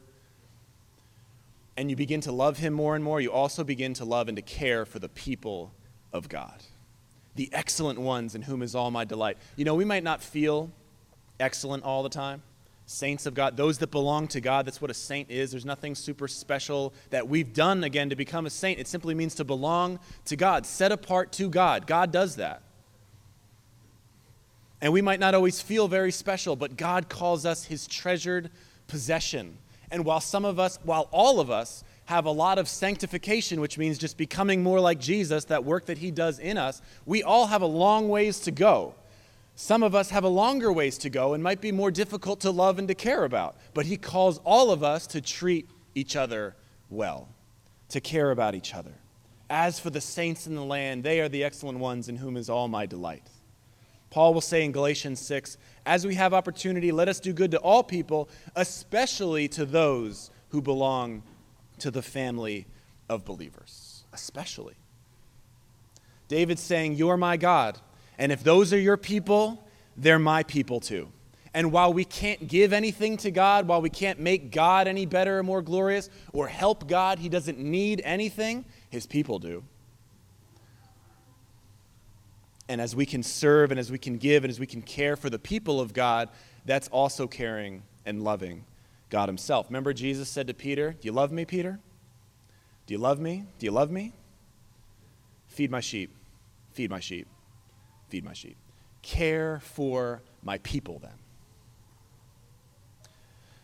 And 1.78 1.90
you 1.90 1.96
begin 1.96 2.20
to 2.22 2.34
love 2.34 2.58
Him 2.58 2.74
more 2.74 2.94
and 2.94 3.04
more, 3.04 3.22
you 3.22 3.32
also 3.32 3.64
begin 3.64 3.94
to 3.96 4.06
love 4.06 4.28
and 4.28 4.36
to 4.36 4.42
care 4.42 4.86
for 4.86 5.00
the 5.00 5.10
people 5.10 5.72
of 6.12 6.28
God, 6.28 6.62
the 7.36 7.50
excellent 7.54 8.00
ones 8.02 8.36
in 8.36 8.42
whom 8.42 8.62
is 8.62 8.76
all 8.76 8.92
my 8.92 9.06
delight. 9.06 9.38
You 9.56 9.64
know, 9.64 9.76
we 9.76 9.86
might 9.86 10.04
not 10.04 10.22
feel 10.22 10.72
excellent 11.40 11.84
all 11.84 12.04
the 12.04 12.10
time 12.10 12.44
saints 12.86 13.26
of 13.26 13.34
God, 13.34 13.58
those 13.58 13.78
that 13.80 13.92
belong 13.92 14.28
to 14.30 14.42
God. 14.42 14.66
That's 14.66 14.82
what 14.82 14.92
a 14.92 14.96
saint 14.96 15.32
is. 15.32 15.52
There's 15.52 15.66
nothing 15.66 15.96
super 15.96 16.28
special 16.28 16.94
that 17.10 17.28
we've 17.28 17.54
done 17.54 17.84
again 17.84 18.10
to 18.10 18.16
become 18.16 18.46
a 18.46 18.50
saint. 18.50 18.80
It 18.80 18.88
simply 18.88 19.16
means 19.16 19.36
to 19.36 19.44
belong 19.44 20.00
to 20.26 20.36
God, 20.36 20.66
set 20.66 20.92
apart 20.92 21.32
to 21.34 21.50
God. 21.50 21.88
God 21.88 22.12
does 22.12 22.36
that. 22.36 22.62
And 24.82 24.92
we 24.92 25.02
might 25.02 25.20
not 25.20 25.34
always 25.34 25.62
feel 25.62 25.88
very 25.88 26.12
special, 26.12 26.56
but 26.56 26.76
God 26.76 27.08
calls 27.08 27.46
us 27.46 27.64
his 27.64 27.88
treasured 27.88 28.52
possession. 28.88 29.58
And 29.90 30.04
while 30.04 30.20
some 30.20 30.44
of 30.44 30.60
us, 30.60 30.78
while 30.84 31.08
all 31.12 31.40
of 31.40 31.50
us, 31.50 31.86
have 32.06 32.26
a 32.26 32.32
lot 32.32 32.58
of 32.58 32.68
sanctification, 32.68 33.62
which 33.62 33.78
means 33.78 33.98
just 33.98 34.18
becoming 34.18 34.62
more 34.62 34.82
like 34.82 35.00
Jesus, 35.00 35.46
that 35.46 35.64
work 35.64 35.86
that 35.86 36.00
he 36.00 36.12
does 36.12 36.38
in 36.38 36.58
us, 36.58 36.82
we 37.06 37.24
all 37.24 37.48
have 37.48 37.62
a 37.62 37.68
long 37.68 38.10
ways 38.10 38.42
to 38.42 38.52
go 38.52 38.94
Some 39.56 39.84
of 39.84 39.94
us 39.94 40.10
have 40.10 40.24
a 40.24 40.30
longer 40.30 40.72
ways 40.72 40.98
to 41.00 41.10
go 41.10 41.34
and 41.34 41.44
might 41.44 41.62
be 41.62 41.72
more 41.72 41.92
difficult 41.92 42.40
to 42.42 42.52
love 42.52 42.80
and 42.80 42.88
to 42.88 42.96
care 42.96 43.24
about. 43.24 43.56
But 43.74 43.86
he 43.86 43.98
calls 43.98 44.40
all 44.44 44.72
of 44.72 44.84
us 44.84 45.06
to 45.08 45.22
treat 45.22 45.70
each 45.94 46.16
other 46.16 46.56
well, 46.90 47.30
to 47.90 48.02
care 48.02 48.32
about 48.32 48.56
each 48.56 48.74
other. 48.74 48.94
As 49.50 49.80
for 49.80 49.92
the 49.92 50.02
saints 50.02 50.48
in 50.48 50.56
the 50.56 50.64
land, 50.64 51.04
they 51.04 51.20
are 51.20 51.30
the 51.30 51.44
excellent 51.44 51.78
ones 51.78 52.10
in 52.10 52.16
whom 52.16 52.36
is 52.36 52.50
all 52.50 52.68
my 52.68 52.86
delight. 52.86 53.30
Paul 54.10 54.34
will 54.34 54.42
say 54.42 54.64
in 54.64 54.72
Galatians 54.72 55.20
6 55.22 55.58
As 55.86 56.06
we 56.06 56.16
have 56.16 56.34
opportunity, 56.34 56.92
let 56.92 57.08
us 57.08 57.20
do 57.20 57.34
good 57.34 57.52
to 57.52 57.58
all 57.60 57.84
people, 57.84 58.30
especially 58.56 59.48
to 59.50 59.66
those 59.66 60.32
who 60.50 60.62
belong 60.62 61.24
to 61.80 61.92
the 61.92 62.02
family 62.02 62.66
of 63.10 63.26
believers. 63.26 64.04
Especially. 64.14 64.76
David's 66.28 66.62
saying, 66.62 66.94
You're 66.94 67.18
my 67.18 67.38
God. 67.38 67.80
And 68.18 68.32
if 68.32 68.44
those 68.44 68.74
are 68.74 68.80
your 68.80 68.98
people, 68.98 69.66
they're 69.98 70.20
my 70.20 70.44
people 70.44 70.80
too. 70.80 71.10
And 71.54 71.72
while 71.72 71.94
we 71.94 72.04
can't 72.04 72.48
give 72.48 72.74
anything 72.74 73.18
to 73.18 73.32
God, 73.32 73.68
while 73.68 73.82
we 73.82 73.90
can't 73.90 74.20
make 74.20 74.52
God 74.52 74.88
any 74.88 75.06
better 75.06 75.40
or 75.40 75.44
more 75.44 75.62
glorious, 75.62 76.10
or 76.32 76.48
help 76.48 76.88
God, 76.88 77.20
He 77.20 77.30
doesn't 77.30 77.60
need 77.60 78.02
anything, 78.04 78.66
His 78.90 79.06
people 79.06 79.38
do. 79.38 79.64
And 82.68 82.82
as 82.82 82.96
we 82.96 83.06
can 83.06 83.22
serve 83.22 83.72
and 83.72 83.80
as 83.80 83.92
we 83.92 84.00
can 84.00 84.18
give 84.18 84.44
and 84.44 84.50
as 84.50 84.60
we 84.60 84.66
can 84.66 84.82
care 84.82 85.16
for 85.16 85.30
the 85.30 85.38
people 85.38 85.80
of 85.80 85.94
God, 85.94 86.30
that's 86.66 86.88
also 86.88 87.28
caring 87.28 87.84
and 88.06 88.24
loving 88.24 88.64
God 89.10 89.30
Himself. 89.30 89.68
Remember, 89.70 89.94
Jesus 89.94 90.30
said 90.30 90.48
to 90.48 90.54
Peter, 90.56 90.92
Do 90.94 91.06
you 91.06 91.12
love 91.12 91.32
me, 91.32 91.46
Peter? 91.46 91.80
Do 92.88 92.94
you 92.94 92.98
love 92.98 93.20
me? 93.20 93.46
Do 93.60 93.66
you 93.66 93.72
love 93.72 93.92
me? 93.92 94.14
Feed 95.50 95.70
my 95.70 95.82
sheep. 95.82 96.10
Feed 96.72 96.90
my 96.90 97.00
sheep. 97.00 97.28
Feed 98.14 98.24
my 98.24 98.34
sheep. 98.34 98.58
Care 99.02 99.60
for 99.64 100.22
my 100.44 100.60
people 100.60 101.00
then. 101.00 101.16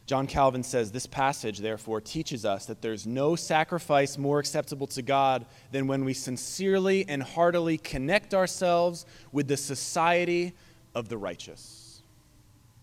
John 0.07 0.25
Calvin 0.25 0.63
says 0.63 0.91
this 0.91 1.05
passage, 1.05 1.59
therefore, 1.59 2.01
teaches 2.01 2.45
us 2.45 2.65
that 2.65 2.81
there's 2.81 3.05
no 3.05 3.35
sacrifice 3.35 4.17
more 4.17 4.39
acceptable 4.39 4.87
to 4.87 5.03
God 5.03 5.45
than 5.71 5.85
when 5.85 6.03
we 6.03 6.15
sincerely 6.15 7.07
and 7.07 7.21
heartily 7.21 7.77
connect 7.77 8.33
ourselves 8.33 9.05
with 9.31 9.47
the 9.47 9.55
society 9.55 10.53
of 10.95 11.09
the 11.09 11.17
righteous, 11.19 12.01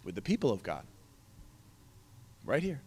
with 0.05 0.14
the 0.14 0.22
people 0.22 0.52
of 0.52 0.62
God. 0.62 0.85
Right 2.44 2.62
here. 2.62 2.81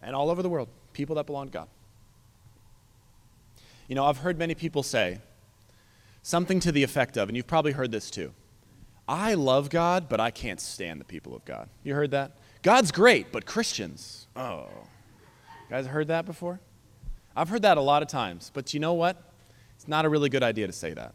And 0.00 0.16
all 0.16 0.30
over 0.30 0.42
the 0.42 0.48
world, 0.48 0.70
people 0.94 1.16
that 1.16 1.26
belong 1.26 1.48
to 1.48 1.52
God. 1.52 1.68
You 3.86 3.96
know, 3.96 4.06
I've 4.06 4.16
heard 4.16 4.38
many 4.38 4.54
people 4.54 4.82
say 4.82 5.20
something 6.22 6.60
to 6.60 6.72
the 6.72 6.82
effect 6.82 7.16
of, 7.16 7.28
and 7.28 7.36
you've 7.36 7.46
probably 7.46 7.72
heard 7.72 7.90
this 7.90 8.10
too 8.10 8.32
I 9.08 9.34
love 9.34 9.70
God, 9.70 10.08
but 10.08 10.20
I 10.20 10.30
can't 10.30 10.60
stand 10.60 11.00
the 11.00 11.04
people 11.04 11.34
of 11.34 11.44
God. 11.44 11.68
You 11.82 11.94
heard 11.94 12.12
that? 12.12 12.36
God's 12.62 12.92
great, 12.92 13.32
but 13.32 13.44
Christians, 13.44 14.28
oh. 14.36 14.68
You 15.68 15.76
guys 15.76 15.86
heard 15.86 16.08
that 16.08 16.26
before? 16.26 16.60
I've 17.34 17.48
heard 17.48 17.62
that 17.62 17.76
a 17.76 17.80
lot 17.80 18.02
of 18.02 18.08
times, 18.08 18.52
but 18.54 18.72
you 18.72 18.78
know 18.78 18.94
what? 18.94 19.20
It's 19.74 19.88
not 19.88 20.04
a 20.04 20.08
really 20.08 20.28
good 20.28 20.42
idea 20.42 20.66
to 20.66 20.72
say 20.72 20.94
that. 20.94 21.14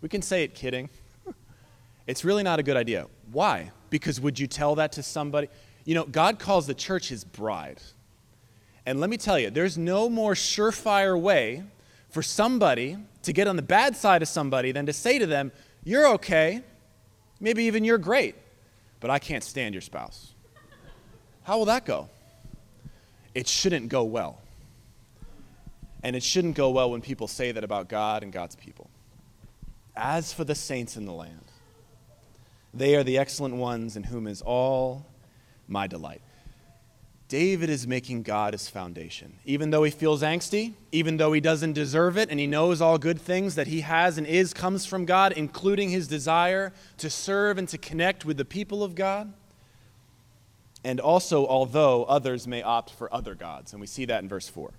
We 0.00 0.08
can 0.08 0.22
say 0.22 0.42
it 0.42 0.54
kidding. 0.54 0.88
it's 2.06 2.24
really 2.24 2.42
not 2.42 2.58
a 2.58 2.62
good 2.62 2.76
idea. 2.76 3.06
Why? 3.30 3.70
Because 3.90 4.20
would 4.20 4.38
you 4.38 4.46
tell 4.46 4.74
that 4.76 4.92
to 4.92 5.02
somebody? 5.02 5.48
You 5.84 5.94
know, 5.94 6.04
God 6.04 6.38
calls 6.38 6.66
the 6.66 6.74
church 6.74 7.08
his 7.08 7.22
bride. 7.22 7.80
And 8.86 9.00
let 9.00 9.10
me 9.10 9.16
tell 9.16 9.38
you, 9.38 9.50
there's 9.50 9.78
no 9.78 10.08
more 10.08 10.32
surefire 10.34 11.20
way 11.20 11.62
for 12.10 12.22
somebody 12.22 12.96
to 13.22 13.32
get 13.32 13.46
on 13.46 13.56
the 13.56 13.62
bad 13.62 13.96
side 13.96 14.22
of 14.22 14.28
somebody 14.28 14.72
than 14.72 14.86
to 14.86 14.92
say 14.92 15.18
to 15.18 15.26
them, 15.26 15.52
You're 15.84 16.08
okay, 16.14 16.62
maybe 17.40 17.64
even 17.64 17.84
you're 17.84 17.98
great, 17.98 18.34
but 19.00 19.10
I 19.10 19.18
can't 19.18 19.44
stand 19.44 19.74
your 19.74 19.82
spouse. 19.82 20.34
How 21.44 21.58
will 21.58 21.66
that 21.66 21.84
go? 21.84 22.08
It 23.34 23.46
shouldn't 23.46 23.88
go 23.88 24.04
well. 24.04 24.40
And 26.02 26.14
it 26.14 26.22
shouldn't 26.22 26.54
go 26.54 26.70
well 26.70 26.90
when 26.90 27.00
people 27.00 27.28
say 27.28 27.52
that 27.52 27.64
about 27.64 27.88
God 27.88 28.22
and 28.22 28.32
God's 28.32 28.54
people. 28.56 28.90
As 29.96 30.32
for 30.32 30.44
the 30.44 30.54
saints 30.54 30.96
in 30.96 31.06
the 31.06 31.12
land, 31.12 31.44
they 32.72 32.94
are 32.94 33.02
the 33.02 33.18
excellent 33.18 33.56
ones 33.56 33.96
in 33.96 34.04
whom 34.04 34.26
is 34.26 34.42
all 34.42 35.06
my 35.66 35.86
delight. 35.86 36.22
David 37.28 37.68
is 37.68 37.86
making 37.86 38.22
God 38.22 38.54
his 38.54 38.70
foundation. 38.70 39.34
Even 39.44 39.68
though 39.68 39.82
he 39.82 39.90
feels 39.90 40.22
angsty, 40.22 40.72
even 40.92 41.18
though 41.18 41.34
he 41.34 41.40
doesn't 41.40 41.74
deserve 41.74 42.16
it, 42.16 42.30
and 42.30 42.40
he 42.40 42.46
knows 42.46 42.80
all 42.80 42.96
good 42.96 43.20
things 43.20 43.54
that 43.54 43.66
he 43.66 43.82
has 43.82 44.16
and 44.16 44.26
is 44.26 44.54
comes 44.54 44.86
from 44.86 45.04
God, 45.04 45.32
including 45.32 45.90
his 45.90 46.08
desire 46.08 46.72
to 46.96 47.10
serve 47.10 47.58
and 47.58 47.68
to 47.68 47.76
connect 47.76 48.24
with 48.24 48.38
the 48.38 48.46
people 48.46 48.82
of 48.82 48.94
God, 48.94 49.30
and 50.82 51.00
also 51.00 51.46
although 51.46 52.04
others 52.04 52.46
may 52.46 52.62
opt 52.62 52.90
for 52.90 53.12
other 53.12 53.34
gods. 53.34 53.72
And 53.72 53.80
we 53.80 53.86
see 53.86 54.06
that 54.06 54.22
in 54.22 54.28
verse 54.28 54.48
4. 54.48 54.72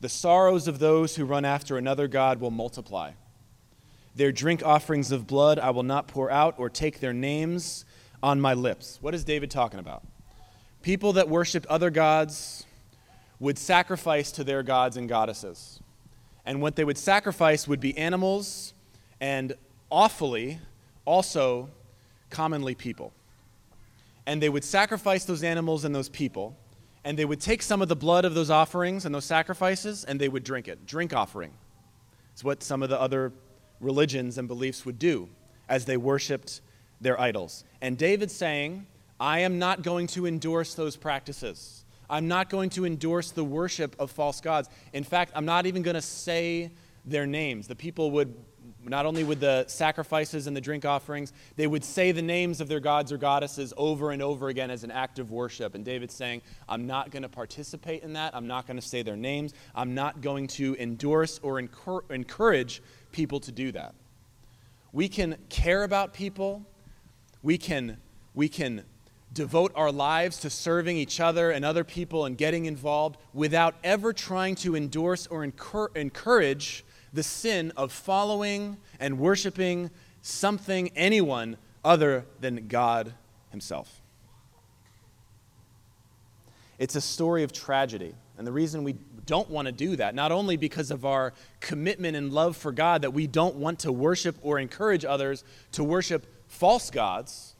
The 0.00 0.08
sorrows 0.08 0.68
of 0.68 0.78
those 0.78 1.16
who 1.16 1.24
run 1.24 1.44
after 1.44 1.76
another 1.76 2.06
God 2.06 2.40
will 2.40 2.52
multiply. 2.52 3.12
Their 4.14 4.30
drink 4.30 4.62
offerings 4.64 5.10
of 5.10 5.26
blood 5.26 5.58
I 5.58 5.70
will 5.70 5.82
not 5.82 6.06
pour 6.06 6.30
out 6.30 6.54
or 6.58 6.70
take 6.70 7.00
their 7.00 7.12
names 7.12 7.84
on 8.22 8.40
my 8.40 8.54
lips. 8.54 8.98
What 9.00 9.14
is 9.14 9.24
David 9.24 9.50
talking 9.50 9.80
about? 9.80 10.04
People 10.84 11.14
that 11.14 11.28
worshiped 11.28 11.66
other 11.66 11.90
gods 11.90 12.64
would 13.40 13.58
sacrifice 13.58 14.30
to 14.30 14.44
their 14.44 14.62
gods 14.62 14.96
and 14.96 15.08
goddesses. 15.08 15.80
And 16.46 16.62
what 16.62 16.76
they 16.76 16.84
would 16.84 16.98
sacrifice 16.98 17.66
would 17.66 17.80
be 17.80 17.98
animals 17.98 18.72
and 19.20 19.54
awfully 19.90 20.60
also 21.04 21.70
commonly 22.30 22.76
people 22.76 23.12
and 24.26 24.40
they 24.40 24.48
would 24.48 24.64
sacrifice 24.64 25.24
those 25.24 25.42
animals 25.42 25.84
and 25.84 25.94
those 25.94 26.08
people, 26.08 26.56
and 27.04 27.18
they 27.18 27.24
would 27.24 27.40
take 27.40 27.62
some 27.62 27.82
of 27.82 27.88
the 27.88 27.96
blood 27.96 28.24
of 28.24 28.34
those 28.34 28.50
offerings 28.50 29.04
and 29.04 29.14
those 29.14 29.24
sacrifices, 29.24 30.04
and 30.04 30.20
they 30.20 30.28
would 30.28 30.44
drink 30.44 30.66
it. 30.68 30.86
Drink 30.86 31.14
offering. 31.14 31.52
It's 32.32 32.42
what 32.42 32.62
some 32.62 32.82
of 32.82 32.88
the 32.88 33.00
other 33.00 33.32
religions 33.80 34.38
and 34.38 34.48
beliefs 34.48 34.86
would 34.86 34.98
do 34.98 35.28
as 35.68 35.84
they 35.84 35.96
worshiped 35.96 36.62
their 37.00 37.20
idols. 37.20 37.64
And 37.82 37.98
David's 37.98 38.34
saying, 38.34 38.86
I 39.24 39.38
am 39.38 39.58
not 39.58 39.80
going 39.80 40.06
to 40.08 40.26
endorse 40.26 40.74
those 40.74 40.96
practices. 40.96 41.86
I'm 42.10 42.28
not 42.28 42.50
going 42.50 42.68
to 42.70 42.84
endorse 42.84 43.30
the 43.30 43.42
worship 43.42 43.96
of 43.98 44.10
false 44.10 44.42
gods. 44.42 44.68
In 44.92 45.02
fact, 45.02 45.32
I'm 45.34 45.46
not 45.46 45.64
even 45.64 45.80
going 45.80 45.94
to 45.94 46.02
say 46.02 46.72
their 47.06 47.26
names. 47.26 47.66
The 47.66 47.74
people 47.74 48.10
would 48.10 48.34
not 48.82 49.06
only 49.06 49.24
with 49.24 49.40
the 49.40 49.64
sacrifices 49.66 50.46
and 50.46 50.54
the 50.54 50.60
drink 50.60 50.84
offerings, 50.84 51.32
they 51.56 51.66
would 51.66 51.84
say 51.84 52.12
the 52.12 52.20
names 52.20 52.60
of 52.60 52.68
their 52.68 52.80
gods 52.80 53.12
or 53.12 53.16
goddesses 53.16 53.72
over 53.78 54.10
and 54.10 54.20
over 54.20 54.48
again 54.48 54.70
as 54.70 54.84
an 54.84 54.90
act 54.90 55.18
of 55.18 55.30
worship. 55.30 55.74
And 55.74 55.86
David's 55.86 56.14
saying, 56.14 56.42
I'm 56.68 56.86
not 56.86 57.10
going 57.10 57.22
to 57.22 57.28
participate 57.30 58.02
in 58.02 58.12
that. 58.12 58.34
I'm 58.34 58.46
not 58.46 58.66
going 58.66 58.76
to 58.76 58.86
say 58.86 59.00
their 59.00 59.16
names. 59.16 59.54
I'm 59.74 59.94
not 59.94 60.20
going 60.20 60.48
to 60.48 60.76
endorse 60.78 61.40
or 61.42 61.60
encourage 61.60 62.82
people 63.10 63.40
to 63.40 63.52
do 63.52 63.72
that. 63.72 63.94
We 64.92 65.08
can 65.08 65.38
care 65.48 65.82
about 65.82 66.12
people. 66.12 66.66
We 67.42 67.56
can, 67.56 67.96
we 68.34 68.50
can 68.50 68.84
devote 69.34 69.72
our 69.74 69.92
lives 69.92 70.38
to 70.38 70.48
serving 70.48 70.96
each 70.96 71.20
other 71.20 71.50
and 71.50 71.64
other 71.64 71.84
people 71.84 72.24
and 72.24 72.38
getting 72.38 72.66
involved 72.66 73.16
without 73.32 73.74
ever 73.82 74.12
trying 74.12 74.54
to 74.54 74.76
endorse 74.76 75.26
or 75.26 75.44
encourage 75.44 76.84
the 77.12 77.22
sin 77.22 77.72
of 77.76 77.92
following 77.92 78.76
and 78.98 79.18
worshiping 79.18 79.90
something, 80.22 80.90
anyone 80.96 81.56
other 81.84 82.24
than 82.40 82.68
God 82.68 83.12
Himself. 83.50 84.00
It's 86.78 86.96
a 86.96 87.00
story 87.00 87.42
of 87.42 87.52
tragedy. 87.52 88.14
And 88.36 88.46
the 88.46 88.52
reason 88.52 88.82
we 88.82 88.96
don't 89.26 89.48
want 89.48 89.66
to 89.66 89.72
do 89.72 89.96
that, 89.96 90.14
not 90.14 90.32
only 90.32 90.56
because 90.56 90.90
of 90.90 91.04
our 91.04 91.32
commitment 91.60 92.16
and 92.16 92.32
love 92.32 92.56
for 92.56 92.72
God, 92.72 93.02
that 93.02 93.12
we 93.12 93.26
don't 93.26 93.56
want 93.56 93.80
to 93.80 93.92
worship 93.92 94.36
or 94.42 94.58
encourage 94.58 95.04
others 95.04 95.44
to 95.72 95.84
worship 95.84 96.26
false 96.48 96.90
gods, 96.90 97.53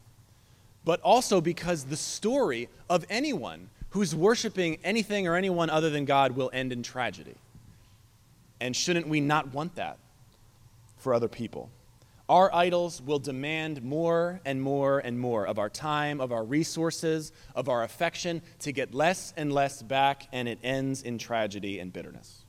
but 0.85 1.01
also 1.01 1.41
because 1.41 1.85
the 1.85 1.97
story 1.97 2.69
of 2.89 3.05
anyone 3.09 3.69
who's 3.89 4.15
worshiping 4.15 4.77
anything 4.83 5.27
or 5.27 5.35
anyone 5.35 5.69
other 5.69 5.89
than 5.89 6.05
God 6.05 6.33
will 6.33 6.51
end 6.53 6.71
in 6.71 6.83
tragedy. 6.83 7.35
And 8.61 8.75
shouldn't 8.75 9.07
we 9.07 9.19
not 9.19 9.53
want 9.53 9.75
that 9.75 9.97
for 10.97 11.13
other 11.13 11.27
people? 11.27 11.69
Our 12.27 12.53
idols 12.53 13.01
will 13.01 13.19
demand 13.19 13.83
more 13.83 14.41
and 14.45 14.61
more 14.61 14.99
and 14.99 15.19
more 15.19 15.45
of 15.45 15.59
our 15.59 15.69
time, 15.69 16.19
of 16.19 16.31
our 16.31 16.43
resources, 16.43 17.31
of 17.53 17.69
our 17.69 17.83
affection 17.83 18.41
to 18.59 18.71
get 18.71 18.95
less 18.95 19.33
and 19.37 19.53
less 19.53 19.83
back, 19.83 20.27
and 20.31 20.47
it 20.47 20.57
ends 20.63 21.03
in 21.03 21.19
tragedy 21.19 21.79
and 21.79 21.93
bitterness. 21.93 22.45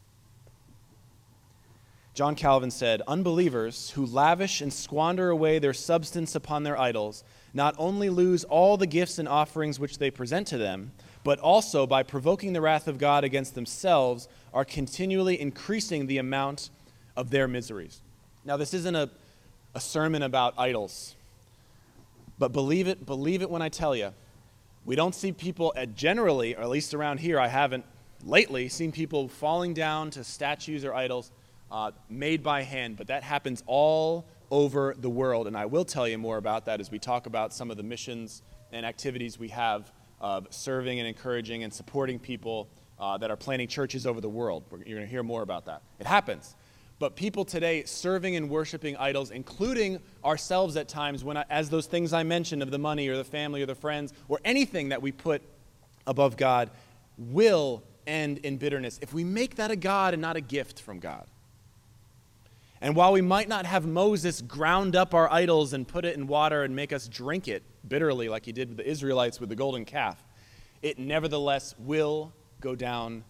John 2.15 2.35
Calvin 2.35 2.71
said, 2.71 3.03
Unbelievers 3.07 3.91
who 3.91 4.07
lavish 4.07 4.63
and 4.63 4.73
squander 4.73 5.29
away 5.29 5.59
their 5.59 5.75
substance 5.75 6.35
upon 6.35 6.63
their 6.63 6.81
idols 6.81 7.23
not 7.57 7.75
only 7.79 8.11
lose 8.11 8.45
all 8.45 8.77
the 8.77 8.87
gifts 8.87 9.19
and 9.19 9.27
offerings 9.27 9.81
which 9.81 9.99
they 9.99 10.11
present 10.11 10.47
to 10.49 10.59
them, 10.59 10.93
but 11.25 11.39
also 11.41 11.87
by 11.87 12.03
provoking 12.03 12.53
the 12.53 12.61
wrath 12.61 12.87
of 12.87 12.99
God 12.99 13.25
against 13.25 13.55
themselves 13.55 14.29
are 14.53 14.65
continually 14.65 15.41
increasing 15.41 16.07
the 16.07 16.19
amount 16.19 16.71
of 17.17 17.31
their 17.31 17.49
miseries. 17.49 18.03
Now, 18.45 18.57
this 18.57 18.75
isn't 18.75 18.95
a, 18.95 19.11
a 19.75 19.81
sermon 19.81 20.23
about 20.23 20.55
idols. 20.59 21.17
But 22.39 22.53
believe 22.53 22.87
it, 22.87 23.07
believe 23.07 23.41
it 23.41 23.51
when 23.51 23.63
I 23.63 23.71
tell 23.71 23.97
you, 23.97 24.13
we 24.85 24.95
don't 24.95 25.15
see 25.15 25.33
people 25.33 25.75
generally, 25.95 26.55
or 26.55 26.61
at 26.61 26.69
least 26.69 26.93
around 26.93 27.19
here, 27.19 27.41
I 27.41 27.49
haven't 27.49 27.85
lately 28.23 28.69
seen 28.69 28.93
people 28.93 29.29
falling 29.29 29.73
down 29.73 30.11
to 30.11 30.23
statues 30.23 30.85
or 30.85 30.95
idols 30.95 31.33
uh, 31.73 31.91
made 32.11 32.43
by 32.43 32.63
hand, 32.63 32.97
but 32.99 33.07
that 33.07 33.23
happens 33.23 33.65
all 33.67 34.27
over 34.51 34.95
the 34.99 35.11
world. 35.11 35.47
And 35.47 35.57
I 35.57 35.67
will 35.67 35.85
tell 35.85 36.07
you 36.07 36.19
more 36.19 36.37
about 36.37 36.65
that 36.67 36.81
as 36.81 36.91
we 36.91 36.99
talk 36.99 37.27
about 37.27 37.53
some 37.53 37.71
of 37.71 37.77
the 37.77 37.83
missions 37.83 38.43
and 38.73 38.85
activities 38.85 39.39
we 39.39 39.49
have 39.49 39.93
of 40.21 40.47
serving 40.51 40.99
and 40.99 41.07
encouraging 41.07 41.63
and 41.63 41.73
supporting 41.73 42.19
people 42.19 42.69
uh, 42.99 43.19
that 43.19 43.31
are 43.31 43.37
planting 43.37 43.69
churches 43.69 44.07
over 44.07 44.21
the 44.21 44.29
world. 44.29 44.65
You're 44.71 44.97
going 44.97 45.01
to 45.01 45.07
hear 45.07 45.23
more 45.23 45.43
about 45.43 45.67
that. 45.67 45.83
It 45.99 46.07
happens. 46.07 46.55
But 46.99 47.15
people 47.15 47.45
today 47.45 47.85
serving 47.85 48.37
and 48.37 48.49
worshiping 48.49 48.97
idols, 48.97 49.31
including 49.31 50.01
ourselves 50.25 50.77
at 50.77 50.89
times, 50.89 51.23
when 51.23 51.37
I, 51.37 51.45
as 51.51 51.69
those 51.69 51.87
things 51.87 52.15
I 52.15 52.23
mentioned 52.23 52.63
of 52.63 52.71
the 52.71 52.79
money 52.79 53.09
or 53.09 53.17
the 53.17 53.25
family 53.25 53.63
or 53.63 53.67
the 53.67 53.75
friends 53.75 54.15
or 54.29 54.41
anything 54.45 54.89
that 54.89 55.03
we 55.03 55.13
put 55.13 55.43
above 56.07 56.39
God, 56.39 56.71
will 57.19 57.83
end 58.07 58.39
in 58.39 58.57
bitterness 58.57 58.99
if 59.03 59.13
we 59.13 59.25
make 59.25 59.57
that 59.57 59.71
a 59.71 59.77
God 59.77 60.15
and 60.15 60.23
not 60.23 60.37
a 60.37 60.41
gift 60.41 60.81
from 60.81 60.99
God. 60.99 61.27
And 62.81 62.95
while 62.95 63.13
we 63.13 63.23
might 63.23 63.49
not 63.49 63.65
have 63.65 63.87
Moses 63.87 64.43
ground 64.43 64.97
up 64.97 65.15
our 65.15 65.33
idols 65.33 65.73
and 65.73 65.89
put 65.89 66.05
it 66.05 66.17
in 66.17 66.27
water 66.27 66.63
and 66.63 66.77
make 66.77 66.93
us 66.93 67.09
drink 67.09 67.49
it 67.49 67.63
bitterly 67.89 68.29
like 68.29 68.45
he 68.45 68.53
did 68.53 68.69
with 68.69 68.77
the 68.79 68.89
Israelites 68.89 69.41
with 69.41 69.49
the 69.49 69.57
golden 69.57 69.85
calf, 69.85 70.23
it 70.83 70.99
nevertheless 70.99 71.75
will 71.79 72.33
go 72.61 72.75
down 72.75 73.25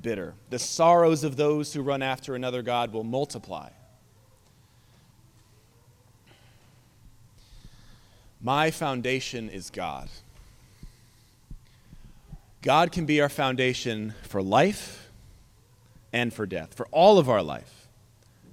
bitter. 0.00 0.34
The 0.50 0.58
sorrows 0.58 1.22
of 1.22 1.36
those 1.36 1.72
who 1.72 1.82
run 1.82 2.02
after 2.02 2.34
another 2.34 2.62
God 2.62 2.92
will 2.92 3.04
multiply. 3.04 3.70
My 8.40 8.70
foundation 8.70 9.50
is 9.50 9.68
God. 9.68 10.08
God 12.62 12.92
can 12.92 13.04
be 13.04 13.20
our 13.20 13.28
foundation 13.28 14.14
for 14.22 14.40
life 14.40 15.10
and 16.12 16.32
for 16.32 16.46
death, 16.46 16.74
for 16.74 16.86
all 16.90 17.18
of 17.18 17.28
our 17.28 17.42
life 17.42 17.77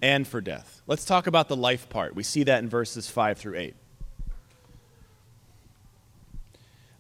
and 0.02 0.28
for 0.28 0.42
death. 0.42 0.82
Let's 0.88 1.06
talk 1.06 1.28
about 1.28 1.48
the 1.48 1.56
life 1.56 1.90
part. 1.90 2.16
We 2.16 2.24
see 2.24 2.44
that 2.44 2.64
in 2.64 2.70
verses 2.70 3.10
5 3.10 3.38
through 3.38 3.58
8. 3.58 3.76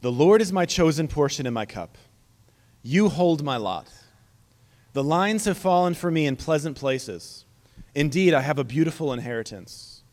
The 0.01 0.11
Lord 0.11 0.41
is 0.41 0.51
my 0.53 0.65
chosen 0.65 1.07
portion 1.07 1.45
in 1.45 1.53
my 1.53 1.65
cup. 1.65 1.97
You 2.83 3.09
hold 3.09 3.43
my 3.43 3.57
lot. 3.57 3.87
The 4.93 5.03
lines 5.03 5.45
have 5.45 5.57
fallen 5.57 5.93
for 5.93 6.11
me 6.11 6.25
in 6.25 6.35
pleasant 6.35 6.77
places. 6.77 7.45
Indeed, 7.95 8.33
I 8.33 8.41
have 8.41 8.59
a 8.59 8.63
beautiful 8.63 9.11
inheritance. 9.11 10.03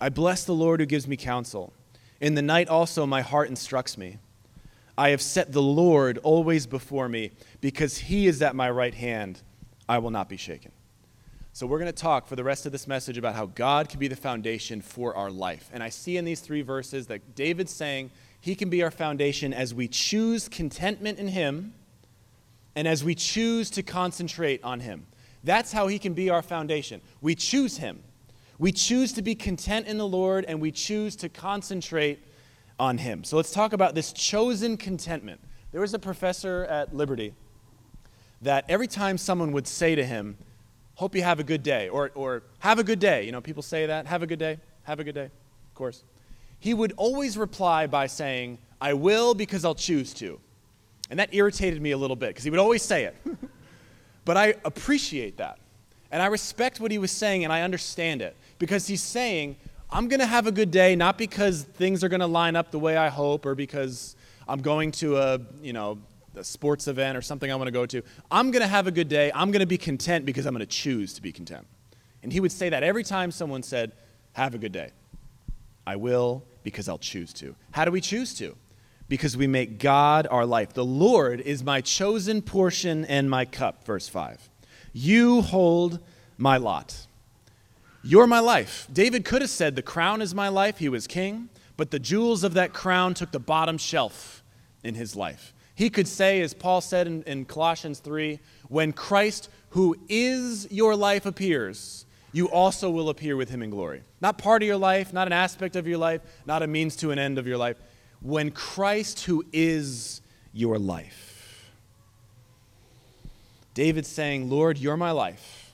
I 0.00 0.08
bless 0.08 0.44
the 0.44 0.54
Lord 0.54 0.80
who 0.80 0.86
gives 0.86 1.08
me 1.08 1.16
counsel. 1.16 1.72
In 2.20 2.34
the 2.34 2.42
night 2.42 2.68
also 2.68 3.06
my 3.06 3.22
heart 3.22 3.48
instructs 3.48 3.96
me. 3.96 4.18
I 4.98 5.10
have 5.10 5.22
set 5.22 5.52
the 5.52 5.62
Lord 5.62 6.18
always 6.18 6.66
before 6.66 7.08
me, 7.08 7.30
because 7.60 7.96
he 7.96 8.26
is 8.26 8.42
at 8.42 8.54
my 8.54 8.70
right 8.70 8.94
hand. 8.94 9.40
I 9.88 9.98
will 9.98 10.10
not 10.10 10.28
be 10.28 10.36
shaken. 10.36 10.72
So, 11.52 11.66
we're 11.66 11.78
going 11.78 11.92
to 11.92 11.92
talk 11.92 12.26
for 12.26 12.36
the 12.36 12.44
rest 12.44 12.64
of 12.66 12.72
this 12.72 12.86
message 12.86 13.18
about 13.18 13.34
how 13.34 13.46
God 13.46 13.88
can 13.88 14.00
be 14.00 14.08
the 14.08 14.16
foundation 14.16 14.80
for 14.80 15.14
our 15.14 15.30
life. 15.30 15.68
And 15.72 15.82
I 15.82 15.90
see 15.90 16.16
in 16.16 16.24
these 16.24 16.40
three 16.40 16.62
verses 16.62 17.06
that 17.08 17.34
David's 17.34 17.72
saying 17.72 18.10
he 18.40 18.54
can 18.54 18.70
be 18.70 18.82
our 18.82 18.90
foundation 18.90 19.52
as 19.52 19.74
we 19.74 19.86
choose 19.86 20.48
contentment 20.48 21.18
in 21.18 21.28
him 21.28 21.74
and 22.74 22.88
as 22.88 23.04
we 23.04 23.14
choose 23.14 23.68
to 23.70 23.82
concentrate 23.82 24.64
on 24.64 24.80
him. 24.80 25.06
That's 25.44 25.72
how 25.72 25.88
he 25.88 25.98
can 25.98 26.14
be 26.14 26.30
our 26.30 26.42
foundation. 26.42 27.00
We 27.20 27.34
choose 27.34 27.76
him. 27.76 28.02
We 28.62 28.70
choose 28.70 29.12
to 29.14 29.22
be 29.22 29.34
content 29.34 29.88
in 29.88 29.98
the 29.98 30.06
Lord 30.06 30.44
and 30.44 30.60
we 30.60 30.70
choose 30.70 31.16
to 31.16 31.28
concentrate 31.28 32.20
on 32.78 32.98
Him. 32.98 33.24
So 33.24 33.36
let's 33.36 33.52
talk 33.52 33.72
about 33.72 33.96
this 33.96 34.12
chosen 34.12 34.76
contentment. 34.76 35.40
There 35.72 35.80
was 35.80 35.94
a 35.94 35.98
professor 35.98 36.64
at 36.66 36.94
Liberty 36.94 37.34
that 38.40 38.64
every 38.68 38.86
time 38.86 39.18
someone 39.18 39.50
would 39.50 39.66
say 39.66 39.96
to 39.96 40.04
him, 40.04 40.36
Hope 41.02 41.16
you 41.16 41.24
have 41.24 41.40
a 41.40 41.42
good 41.42 41.64
day, 41.64 41.88
or, 41.88 42.12
or 42.14 42.44
have 42.60 42.78
a 42.78 42.84
good 42.84 43.00
day, 43.00 43.26
you 43.26 43.32
know, 43.32 43.40
people 43.40 43.64
say 43.64 43.86
that, 43.86 44.06
have 44.06 44.22
a 44.22 44.26
good 44.28 44.38
day, 44.38 44.60
have 44.84 45.00
a 45.00 45.04
good 45.04 45.16
day, 45.16 45.24
of 45.24 45.74
course. 45.74 46.04
He 46.60 46.74
would 46.74 46.92
always 46.96 47.36
reply 47.36 47.88
by 47.88 48.06
saying, 48.06 48.58
I 48.80 48.94
will 48.94 49.34
because 49.34 49.64
I'll 49.64 49.74
choose 49.74 50.14
to. 50.14 50.38
And 51.10 51.18
that 51.18 51.34
irritated 51.34 51.82
me 51.82 51.90
a 51.90 51.98
little 51.98 52.14
bit 52.14 52.28
because 52.28 52.44
he 52.44 52.50
would 52.50 52.60
always 52.60 52.82
say 52.82 53.02
it. 53.02 53.16
but 54.24 54.36
I 54.36 54.54
appreciate 54.64 55.38
that. 55.38 55.58
And 56.12 56.22
I 56.22 56.26
respect 56.26 56.78
what 56.78 56.92
he 56.92 56.98
was 56.98 57.10
saying 57.10 57.42
and 57.42 57.52
I 57.52 57.62
understand 57.62 58.22
it 58.22 58.36
because 58.60 58.86
he's 58.86 59.02
saying, 59.02 59.56
I'm 59.90 60.06
going 60.06 60.20
to 60.20 60.26
have 60.26 60.46
a 60.46 60.52
good 60.52 60.70
day, 60.70 60.94
not 60.94 61.18
because 61.18 61.64
things 61.64 62.04
are 62.04 62.08
going 62.08 62.20
to 62.20 62.28
line 62.28 62.54
up 62.54 62.70
the 62.70 62.78
way 62.78 62.96
I 62.96 63.08
hope 63.08 63.44
or 63.44 63.56
because 63.56 64.14
I'm 64.46 64.62
going 64.62 64.92
to 64.92 65.16
a, 65.16 65.40
you 65.62 65.72
know, 65.72 65.98
a 66.36 66.44
sports 66.44 66.88
event 66.88 67.16
or 67.16 67.22
something 67.22 67.50
I 67.50 67.54
want 67.54 67.68
to 67.68 67.72
go 67.72 67.86
to. 67.86 68.02
I'm 68.30 68.50
going 68.50 68.62
to 68.62 68.68
have 68.68 68.86
a 68.86 68.90
good 68.90 69.08
day. 69.08 69.30
I'm 69.34 69.50
going 69.50 69.60
to 69.60 69.66
be 69.66 69.78
content 69.78 70.24
because 70.24 70.46
I'm 70.46 70.54
going 70.54 70.60
to 70.60 70.66
choose 70.66 71.12
to 71.14 71.22
be 71.22 71.32
content. 71.32 71.66
And 72.22 72.32
he 72.32 72.40
would 72.40 72.52
say 72.52 72.68
that 72.68 72.82
every 72.82 73.04
time 73.04 73.30
someone 73.30 73.62
said, 73.62 73.92
Have 74.32 74.54
a 74.54 74.58
good 74.58 74.72
day. 74.72 74.92
I 75.86 75.96
will 75.96 76.44
because 76.62 76.88
I'll 76.88 76.98
choose 76.98 77.32
to. 77.34 77.54
How 77.72 77.84
do 77.84 77.90
we 77.90 78.00
choose 78.00 78.34
to? 78.34 78.56
Because 79.08 79.36
we 79.36 79.46
make 79.46 79.78
God 79.78 80.26
our 80.30 80.46
life. 80.46 80.72
The 80.72 80.84
Lord 80.84 81.40
is 81.40 81.64
my 81.64 81.80
chosen 81.80 82.40
portion 82.40 83.04
and 83.04 83.28
my 83.28 83.44
cup, 83.44 83.84
verse 83.84 84.08
5. 84.08 84.48
You 84.92 85.42
hold 85.42 85.98
my 86.38 86.56
lot. 86.56 87.06
You're 88.04 88.26
my 88.26 88.40
life. 88.40 88.88
David 88.92 89.24
could 89.24 89.42
have 89.42 89.50
said, 89.50 89.76
The 89.76 89.82
crown 89.82 90.22
is 90.22 90.34
my 90.34 90.48
life. 90.48 90.78
He 90.78 90.88
was 90.88 91.06
king, 91.06 91.48
but 91.76 91.90
the 91.90 91.98
jewels 91.98 92.44
of 92.44 92.54
that 92.54 92.72
crown 92.72 93.14
took 93.14 93.32
the 93.32 93.40
bottom 93.40 93.78
shelf 93.78 94.42
in 94.82 94.94
his 94.94 95.14
life. 95.14 95.52
He 95.74 95.90
could 95.90 96.08
say, 96.08 96.40
as 96.42 96.54
Paul 96.54 96.80
said 96.80 97.06
in, 97.06 97.22
in 97.22 97.44
Colossians 97.44 97.98
3, 98.00 98.38
when 98.68 98.92
Christ, 98.92 99.48
who 99.70 99.96
is 100.08 100.70
your 100.70 100.94
life, 100.94 101.26
appears, 101.26 102.04
you 102.32 102.48
also 102.48 102.90
will 102.90 103.08
appear 103.08 103.36
with 103.36 103.50
him 103.50 103.62
in 103.62 103.70
glory. 103.70 104.02
Not 104.20 104.38
part 104.38 104.62
of 104.62 104.66
your 104.66 104.76
life, 104.76 105.12
not 105.12 105.26
an 105.26 105.32
aspect 105.32 105.76
of 105.76 105.86
your 105.86 105.98
life, 105.98 106.20
not 106.46 106.62
a 106.62 106.66
means 106.66 106.96
to 106.96 107.10
an 107.10 107.18
end 107.18 107.38
of 107.38 107.46
your 107.46 107.58
life. 107.58 107.76
When 108.20 108.50
Christ, 108.50 109.24
who 109.24 109.44
is 109.52 110.20
your 110.52 110.78
life. 110.78 111.72
David's 113.74 114.08
saying, 114.08 114.50
Lord, 114.50 114.78
you're 114.78 114.96
my 114.96 115.10
life 115.10 115.72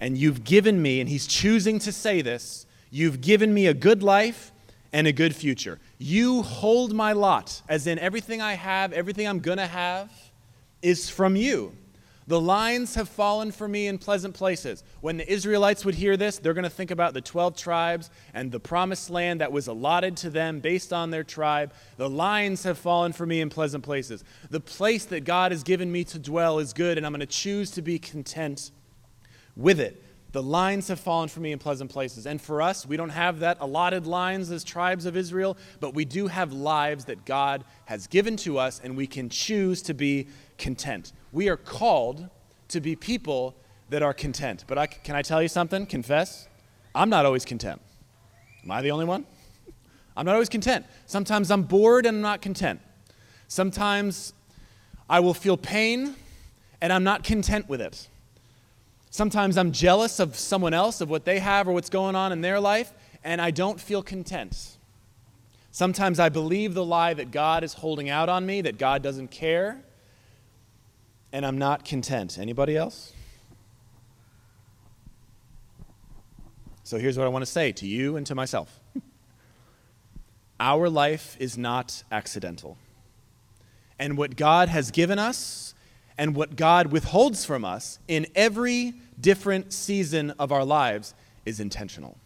and 0.00 0.18
you've 0.18 0.44
given 0.44 0.82
me, 0.82 1.00
and 1.00 1.08
he's 1.08 1.26
choosing 1.26 1.78
to 1.80 1.92
say 1.92 2.20
this, 2.20 2.66
you've 2.90 3.20
given 3.20 3.54
me 3.54 3.66
a 3.66 3.74
good 3.74 4.02
life 4.02 4.52
and 4.92 5.06
a 5.06 5.12
good 5.12 5.34
future. 5.34 5.78
You 5.98 6.42
hold 6.42 6.92
my 6.92 7.12
lot, 7.12 7.62
as 7.68 7.86
in 7.86 7.98
everything 7.98 8.42
I 8.42 8.54
have, 8.54 8.92
everything 8.92 9.26
I'm 9.26 9.40
going 9.40 9.58
to 9.58 9.66
have, 9.66 10.12
is 10.82 11.08
from 11.08 11.36
you. 11.36 11.72
The 12.28 12.40
lines 12.40 12.96
have 12.96 13.08
fallen 13.08 13.52
for 13.52 13.68
me 13.68 13.86
in 13.86 13.98
pleasant 13.98 14.34
places. 14.34 14.82
When 15.00 15.16
the 15.16 15.32
Israelites 15.32 15.84
would 15.84 15.94
hear 15.94 16.16
this, 16.16 16.38
they're 16.38 16.54
going 16.54 16.64
to 16.64 16.70
think 16.70 16.90
about 16.90 17.14
the 17.14 17.20
12 17.20 17.56
tribes 17.56 18.10
and 18.34 18.50
the 18.50 18.58
promised 18.58 19.10
land 19.10 19.40
that 19.40 19.52
was 19.52 19.68
allotted 19.68 20.16
to 20.18 20.30
them 20.30 20.58
based 20.58 20.92
on 20.92 21.10
their 21.10 21.22
tribe. 21.22 21.72
The 21.98 22.10
lines 22.10 22.64
have 22.64 22.78
fallen 22.78 23.12
for 23.12 23.26
me 23.26 23.40
in 23.40 23.48
pleasant 23.48 23.84
places. 23.84 24.24
The 24.50 24.58
place 24.58 25.04
that 25.06 25.24
God 25.24 25.52
has 25.52 25.62
given 25.62 25.92
me 25.92 26.02
to 26.04 26.18
dwell 26.18 26.58
is 26.58 26.72
good, 26.72 26.96
and 26.96 27.06
I'm 27.06 27.12
going 27.12 27.20
to 27.20 27.26
choose 27.26 27.70
to 27.72 27.82
be 27.82 28.00
content 28.00 28.72
with 29.56 29.78
it. 29.78 30.02
The 30.36 30.42
lines 30.42 30.88
have 30.88 31.00
fallen 31.00 31.30
for 31.30 31.40
me 31.40 31.52
in 31.52 31.58
pleasant 31.58 31.90
places. 31.90 32.26
And 32.26 32.38
for 32.38 32.60
us, 32.60 32.84
we 32.84 32.98
don't 32.98 33.08
have 33.08 33.38
that 33.38 33.56
allotted 33.58 34.06
lines 34.06 34.50
as 34.50 34.64
tribes 34.64 35.06
of 35.06 35.16
Israel, 35.16 35.56
but 35.80 35.94
we 35.94 36.04
do 36.04 36.26
have 36.26 36.52
lives 36.52 37.06
that 37.06 37.24
God 37.24 37.64
has 37.86 38.06
given 38.06 38.36
to 38.44 38.58
us, 38.58 38.78
and 38.84 38.98
we 38.98 39.06
can 39.06 39.30
choose 39.30 39.80
to 39.80 39.94
be 39.94 40.28
content. 40.58 41.14
We 41.32 41.48
are 41.48 41.56
called 41.56 42.28
to 42.68 42.82
be 42.82 42.94
people 42.94 43.56
that 43.88 44.02
are 44.02 44.12
content. 44.12 44.64
But 44.66 44.76
I, 44.76 44.86
can 44.88 45.16
I 45.16 45.22
tell 45.22 45.40
you 45.40 45.48
something? 45.48 45.86
Confess? 45.86 46.48
I'm 46.94 47.08
not 47.08 47.24
always 47.24 47.46
content. 47.46 47.80
Am 48.62 48.70
I 48.70 48.82
the 48.82 48.90
only 48.90 49.06
one? 49.06 49.24
I'm 50.18 50.26
not 50.26 50.34
always 50.34 50.50
content. 50.50 50.84
Sometimes 51.06 51.50
I'm 51.50 51.62
bored 51.62 52.04
and 52.04 52.18
I'm 52.18 52.22
not 52.22 52.42
content. 52.42 52.82
Sometimes 53.48 54.34
I 55.08 55.18
will 55.20 55.32
feel 55.32 55.56
pain 55.56 56.14
and 56.82 56.92
I'm 56.92 57.04
not 57.04 57.24
content 57.24 57.70
with 57.70 57.80
it. 57.80 58.10
Sometimes 59.16 59.56
I'm 59.56 59.72
jealous 59.72 60.20
of 60.20 60.36
someone 60.36 60.74
else, 60.74 61.00
of 61.00 61.08
what 61.08 61.24
they 61.24 61.38
have 61.38 61.66
or 61.66 61.72
what's 61.72 61.88
going 61.88 62.14
on 62.14 62.32
in 62.32 62.42
their 62.42 62.60
life, 62.60 62.92
and 63.24 63.40
I 63.40 63.50
don't 63.50 63.80
feel 63.80 64.02
content. 64.02 64.76
Sometimes 65.70 66.20
I 66.20 66.28
believe 66.28 66.74
the 66.74 66.84
lie 66.84 67.14
that 67.14 67.30
God 67.30 67.64
is 67.64 67.72
holding 67.72 68.10
out 68.10 68.28
on 68.28 68.44
me, 68.44 68.60
that 68.60 68.76
God 68.76 69.02
doesn't 69.02 69.30
care, 69.30 69.80
and 71.32 71.46
I'm 71.46 71.56
not 71.56 71.82
content. 71.86 72.36
Anybody 72.38 72.76
else? 72.76 73.14
So 76.84 76.98
here's 76.98 77.16
what 77.16 77.24
I 77.24 77.30
want 77.30 77.42
to 77.42 77.50
say 77.50 77.72
to 77.72 77.86
you 77.86 78.16
and 78.18 78.26
to 78.26 78.34
myself 78.34 78.80
Our 80.60 80.90
life 80.90 81.38
is 81.40 81.56
not 81.56 82.04
accidental. 82.12 82.76
And 83.98 84.18
what 84.18 84.36
God 84.36 84.68
has 84.68 84.90
given 84.90 85.18
us 85.18 85.65
and 86.18 86.34
what 86.34 86.56
God 86.56 86.92
withholds 86.92 87.44
from 87.44 87.64
us 87.64 87.98
in 88.08 88.26
every 88.34 88.94
different 89.20 89.72
season 89.72 90.30
of 90.32 90.52
our 90.52 90.64
lives 90.64 91.14
is 91.44 91.60
intentional. 91.60 92.18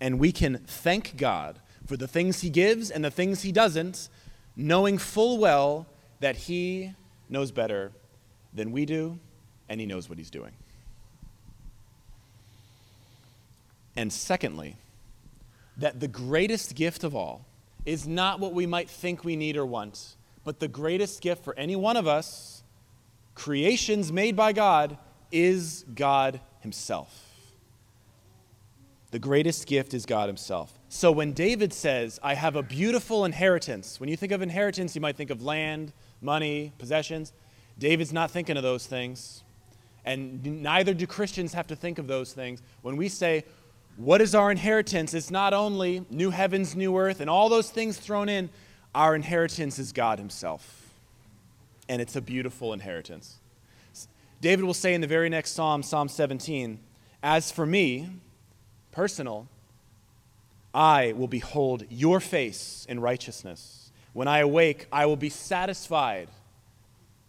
And 0.00 0.18
we 0.18 0.32
can 0.32 0.58
thank 0.66 1.16
God 1.16 1.60
for 1.86 1.96
the 1.96 2.08
things 2.08 2.40
He 2.40 2.50
gives 2.50 2.90
and 2.90 3.04
the 3.04 3.10
things 3.10 3.42
He 3.42 3.52
doesn't, 3.52 4.08
knowing 4.56 4.98
full 4.98 5.38
well 5.38 5.86
that 6.20 6.36
He 6.36 6.92
knows 7.28 7.50
better 7.50 7.92
than 8.52 8.72
we 8.72 8.84
do 8.84 9.18
and 9.68 9.80
He 9.80 9.86
knows 9.86 10.08
what 10.08 10.18
He's 10.18 10.30
doing. 10.30 10.52
And 13.96 14.12
secondly, 14.12 14.76
that 15.76 16.00
the 16.00 16.08
greatest 16.08 16.74
gift 16.74 17.04
of 17.04 17.14
all 17.14 17.46
is 17.84 18.06
not 18.06 18.40
what 18.40 18.52
we 18.52 18.66
might 18.66 18.88
think 18.88 19.24
we 19.24 19.36
need 19.36 19.56
or 19.56 19.66
want, 19.66 20.16
but 20.44 20.60
the 20.60 20.68
greatest 20.68 21.20
gift 21.20 21.44
for 21.44 21.56
any 21.58 21.76
one 21.76 21.96
of 21.96 22.06
us, 22.06 22.62
creations 23.34 24.12
made 24.12 24.36
by 24.36 24.52
God, 24.52 24.98
is 25.30 25.84
God 25.94 26.40
Himself. 26.60 27.28
The 29.10 29.18
greatest 29.18 29.66
gift 29.66 29.94
is 29.94 30.06
God 30.06 30.28
Himself. 30.28 30.78
So 30.88 31.12
when 31.12 31.32
David 31.32 31.72
says, 31.72 32.18
I 32.22 32.34
have 32.34 32.56
a 32.56 32.62
beautiful 32.62 33.24
inheritance, 33.24 34.00
when 34.00 34.08
you 34.08 34.16
think 34.16 34.32
of 34.32 34.42
inheritance, 34.42 34.94
you 34.94 35.00
might 35.00 35.16
think 35.16 35.30
of 35.30 35.42
land, 35.42 35.92
money, 36.20 36.72
possessions. 36.78 37.32
David's 37.78 38.12
not 38.12 38.30
thinking 38.30 38.56
of 38.56 38.62
those 38.62 38.86
things. 38.86 39.42
And 40.04 40.62
neither 40.62 40.94
do 40.94 41.06
Christians 41.06 41.52
have 41.54 41.66
to 41.68 41.76
think 41.76 41.98
of 41.98 42.06
those 42.06 42.32
things. 42.32 42.62
When 42.82 42.96
we 42.96 43.08
say, 43.08 43.44
what 43.96 44.20
is 44.20 44.34
our 44.34 44.50
inheritance? 44.50 45.14
It's 45.14 45.30
not 45.30 45.52
only 45.52 46.04
new 46.10 46.30
heavens, 46.30 46.74
new 46.74 46.96
earth, 46.96 47.20
and 47.20 47.28
all 47.28 47.48
those 47.48 47.70
things 47.70 47.98
thrown 47.98 48.28
in. 48.28 48.48
Our 48.94 49.14
inheritance 49.14 49.78
is 49.78 49.92
God 49.92 50.18
Himself. 50.18 50.90
And 51.88 52.00
it's 52.00 52.16
a 52.16 52.20
beautiful 52.20 52.72
inheritance. 52.72 53.38
David 54.40 54.64
will 54.64 54.74
say 54.74 54.94
in 54.94 55.00
the 55.00 55.06
very 55.06 55.28
next 55.28 55.52
psalm, 55.52 55.82
Psalm 55.82 56.08
17, 56.08 56.78
As 57.22 57.52
for 57.52 57.64
me, 57.64 58.08
personal, 58.90 59.48
I 60.74 61.12
will 61.12 61.28
behold 61.28 61.84
your 61.90 62.18
face 62.18 62.86
in 62.88 62.98
righteousness. 63.00 63.92
When 64.12 64.28
I 64.28 64.40
awake, 64.40 64.86
I 64.92 65.06
will 65.06 65.16
be 65.16 65.28
satisfied 65.28 66.28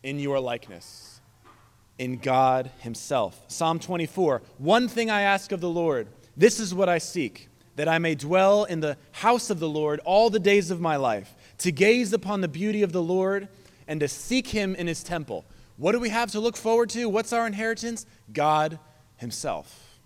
in 0.01 0.19
your 0.19 0.39
likeness, 0.39 1.21
in 1.97 2.17
God 2.17 2.71
Himself. 2.79 3.41
Psalm 3.47 3.79
24, 3.79 4.41
One 4.57 4.87
thing 4.87 5.09
I 5.09 5.21
ask 5.21 5.51
of 5.51 5.61
the 5.61 5.69
Lord 5.69 6.07
this 6.35 6.59
is 6.59 6.73
what 6.73 6.89
I 6.89 6.97
seek, 6.97 7.47
that 7.75 7.87
I 7.87 7.99
may 7.99 8.15
dwell 8.15 8.63
in 8.63 8.79
the 8.79 8.97
house 9.11 9.49
of 9.49 9.59
the 9.59 9.69
Lord 9.69 9.99
all 10.03 10.29
the 10.29 10.39
days 10.39 10.71
of 10.71 10.81
my 10.81 10.95
life, 10.95 11.33
to 11.63 11.71
gaze 11.71 12.11
upon 12.11 12.41
the 12.41 12.47
beauty 12.49 12.83
of 12.83 12.91
the 12.91 13.01
Lord 13.01 13.47
and 13.87 14.01
to 14.01 14.07
seek 14.09 14.47
him 14.47 14.75
in 14.75 14.85
his 14.85 15.01
temple. 15.01 15.45
What 15.77 15.93
do 15.93 15.99
we 15.99 16.09
have 16.09 16.29
to 16.31 16.41
look 16.41 16.57
forward 16.57 16.89
to? 16.89 17.07
What's 17.07 17.31
our 17.31 17.47
inheritance? 17.47 18.05
God 18.33 18.79
himself. 19.15 19.97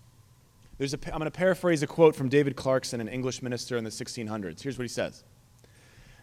There's 0.78 0.94
a, 0.94 0.98
I'm 1.06 1.18
going 1.18 1.24
to 1.24 1.32
paraphrase 1.32 1.82
a 1.82 1.88
quote 1.88 2.14
from 2.14 2.28
David 2.28 2.54
Clarkson, 2.54 3.00
an 3.00 3.08
English 3.08 3.42
minister 3.42 3.76
in 3.76 3.82
the 3.82 3.90
1600s. 3.90 4.62
Here's 4.62 4.78
what 4.78 4.84
he 4.84 4.88
says 4.88 5.24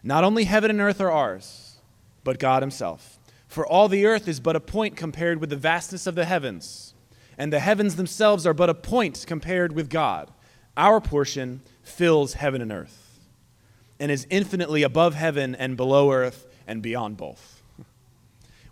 Not 0.02 0.24
only 0.24 0.44
heaven 0.44 0.70
and 0.70 0.80
earth 0.80 1.02
are 1.02 1.10
ours, 1.10 1.76
but 2.24 2.38
God 2.38 2.62
himself. 2.62 3.18
For 3.46 3.66
all 3.66 3.88
the 3.88 4.06
earth 4.06 4.28
is 4.28 4.40
but 4.40 4.56
a 4.56 4.60
point 4.60 4.96
compared 4.96 5.38
with 5.38 5.50
the 5.50 5.56
vastness 5.56 6.06
of 6.06 6.14
the 6.14 6.24
heavens 6.24 6.94
and 7.36 7.52
the 7.52 7.60
heavens 7.60 7.96
themselves 7.96 8.46
are 8.46 8.54
but 8.54 8.70
a 8.70 8.74
point 8.74 9.22
compared 9.26 9.72
with 9.72 9.90
God. 9.90 10.32
Our 10.78 10.98
portion 10.98 11.60
fills 11.82 12.32
heaven 12.32 12.62
and 12.62 12.72
earth 12.72 13.05
and 13.98 14.10
is 14.10 14.26
infinitely 14.30 14.82
above 14.82 15.14
heaven 15.14 15.54
and 15.54 15.76
below 15.76 16.12
earth 16.12 16.46
and 16.66 16.82
beyond 16.82 17.16
both. 17.16 17.62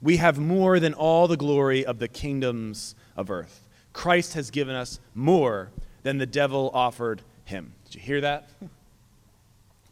We 0.03 0.19
have 0.19 0.39
more 0.39 0.79
than 0.81 0.93
all 0.93 1.29
the 1.29 1.37
glory 1.37 1.85
of 1.85 1.99
the 1.99 2.09
kingdoms 2.09 2.95
of 3.17 3.31
earth. 3.31 3.67
Christ 3.93 4.35
has 4.35 4.51
given 4.51 4.75
us 4.75 5.01
more 5.15 5.71
than 6.03 6.19
the 6.19 6.27
devil 6.27 6.71
offered 6.75 7.23
him. 7.45 7.73
Did 7.87 7.95
you 7.95 8.01
hear 8.01 8.21
that? 8.21 8.49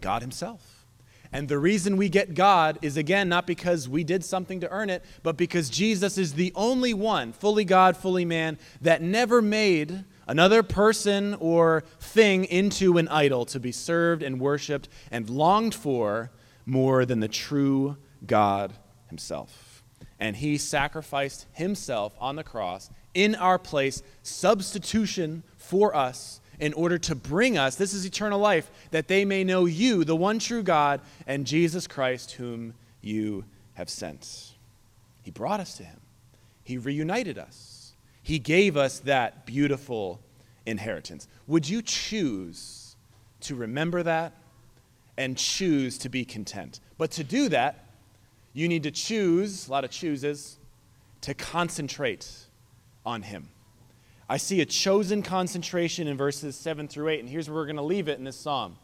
God 0.01 0.23
Himself. 0.23 0.85
And 1.33 1.49
the 1.49 1.59
reason 1.59 1.97
we 1.97 2.11
get 2.11 2.35
God 2.35 2.79
is 2.83 2.99
again 2.99 3.31
not 3.31 3.47
because 3.47 3.89
we 3.89 4.05
did 4.05 4.23
something 4.23 4.61
to 4.61 4.71
earn 4.71 4.91
it, 4.91 5.03
but 5.23 5.39
because 5.39 5.71
Jesus 5.71 6.19
is 6.19 6.35
the 6.35 6.53
only 6.55 6.93
one, 6.93 7.33
fully 7.33 7.65
God, 7.65 7.97
fully 7.97 8.27
man, 8.27 8.59
that 8.83 9.01
never 9.01 9.41
made 9.41 10.05
another 10.27 10.63
person 10.63 11.35
or 11.35 11.85
thing 12.01 12.45
into 12.45 12.99
an 12.99 13.09
idol 13.09 13.45
to 13.47 13.61
be 13.61 13.73
served 13.73 14.23
and 14.23 14.41
worshiped 14.41 14.89
and 15.11 15.29
longed 15.29 15.75
for 15.75 16.31
more 16.67 17.05
than 17.05 17.21
the 17.21 17.29
true 17.29 17.97
God 18.27 18.73
himself. 19.09 19.83
And 20.19 20.37
he 20.37 20.57
sacrificed 20.59 21.47
himself 21.53 22.15
on 22.21 22.37
the 22.37 22.45
cross 22.45 22.91
in 23.15 23.35
our 23.35 23.59
place, 23.59 24.03
substitution 24.23 25.43
for 25.57 25.95
us 25.95 26.41
in 26.59 26.73
order 26.75 26.97
to 26.97 27.15
bring 27.15 27.59
us, 27.59 27.75
this 27.75 27.93
is 27.93 28.07
eternal 28.07 28.39
life, 28.39 28.71
that 28.93 29.09
they 29.09 29.25
may 29.25 29.43
know 29.43 29.65
you, 29.65 30.05
the 30.05 30.15
one 30.15 30.39
true 30.39 30.63
God, 30.63 31.01
and 31.27 31.47
Jesus 31.47 31.87
Christ, 31.87 32.33
whom 32.33 32.75
you 33.01 33.45
have 33.75 33.91
sent. 33.91 34.53
He 35.23 35.31
brought 35.31 35.61
us 35.61 35.77
to 35.79 35.85
him, 35.85 36.01
He 36.63 36.79
reunited 36.79 37.39
us, 37.39 37.72
He 38.23 38.39
gave 38.39 38.77
us 38.77 39.01
that 39.01 39.47
beautiful 39.47 40.21
inheritance. 40.65 41.27
Would 41.47 41.69
you 41.69 41.83
choose 41.83 42.97
to 43.41 43.55
remember 43.55 44.03
that 44.05 44.33
and 45.19 45.37
choose 45.37 45.99
to 45.99 46.09
be 46.09 46.25
content? 46.25 46.81
But 46.99 47.11
to 47.13 47.25
do 47.25 47.49
that, 47.49 47.87
you 48.53 48.69
need 48.69 48.85
to 48.85 48.91
choose, 48.91 49.67
a 49.67 49.71
lot 49.71 49.85
of 49.85 49.91
chooses, 49.91 50.59
to 51.23 51.35
concentrate 51.35 52.31
on 53.05 53.23
Him. 53.23 53.49
I 54.29 54.37
see 54.37 54.61
a 54.61 54.67
chosen 54.67 55.23
concentration 55.23 56.07
in 56.07 56.17
verses 56.17 56.57
7 56.57 56.89
through 56.89 57.09
8, 57.09 57.21
and 57.21 57.29
here's 57.29 57.49
where 57.49 57.57
we're 57.57 57.67
going 57.67 57.77
to 57.77 57.83
leave 57.83 58.09
it 58.09 58.19
in 58.19 58.25
this 58.25 58.37
psalm. 58.37 58.77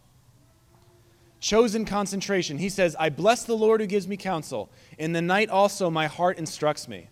Chosen 1.41 1.85
concentration. 1.85 2.59
He 2.59 2.69
says, 2.69 2.97
I 2.99 3.11
bless 3.11 3.45
the 3.45 3.57
Lord 3.57 3.81
who 3.81 3.87
gives 3.87 4.09
me 4.09 4.17
counsel. 4.17 4.69
In 4.99 5.13
the 5.13 5.23
night 5.23 5.49
also 5.51 5.89
my 5.89 6.09
heart 6.09 6.39
instructs 6.39 6.89
me. 6.89 7.09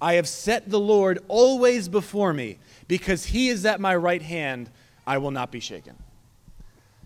I 0.00 0.14
have 0.14 0.28
set 0.28 0.70
the 0.70 0.78
Lord 0.78 1.18
always 1.28 1.88
before 1.88 2.32
me, 2.32 2.58
because 2.86 3.24
he 3.26 3.48
is 3.48 3.66
at 3.66 3.80
my 3.80 3.96
right 3.96 4.22
hand, 4.22 4.70
I 5.06 5.18
will 5.18 5.30
not 5.30 5.50
be 5.50 5.60
shaken. 5.60 5.96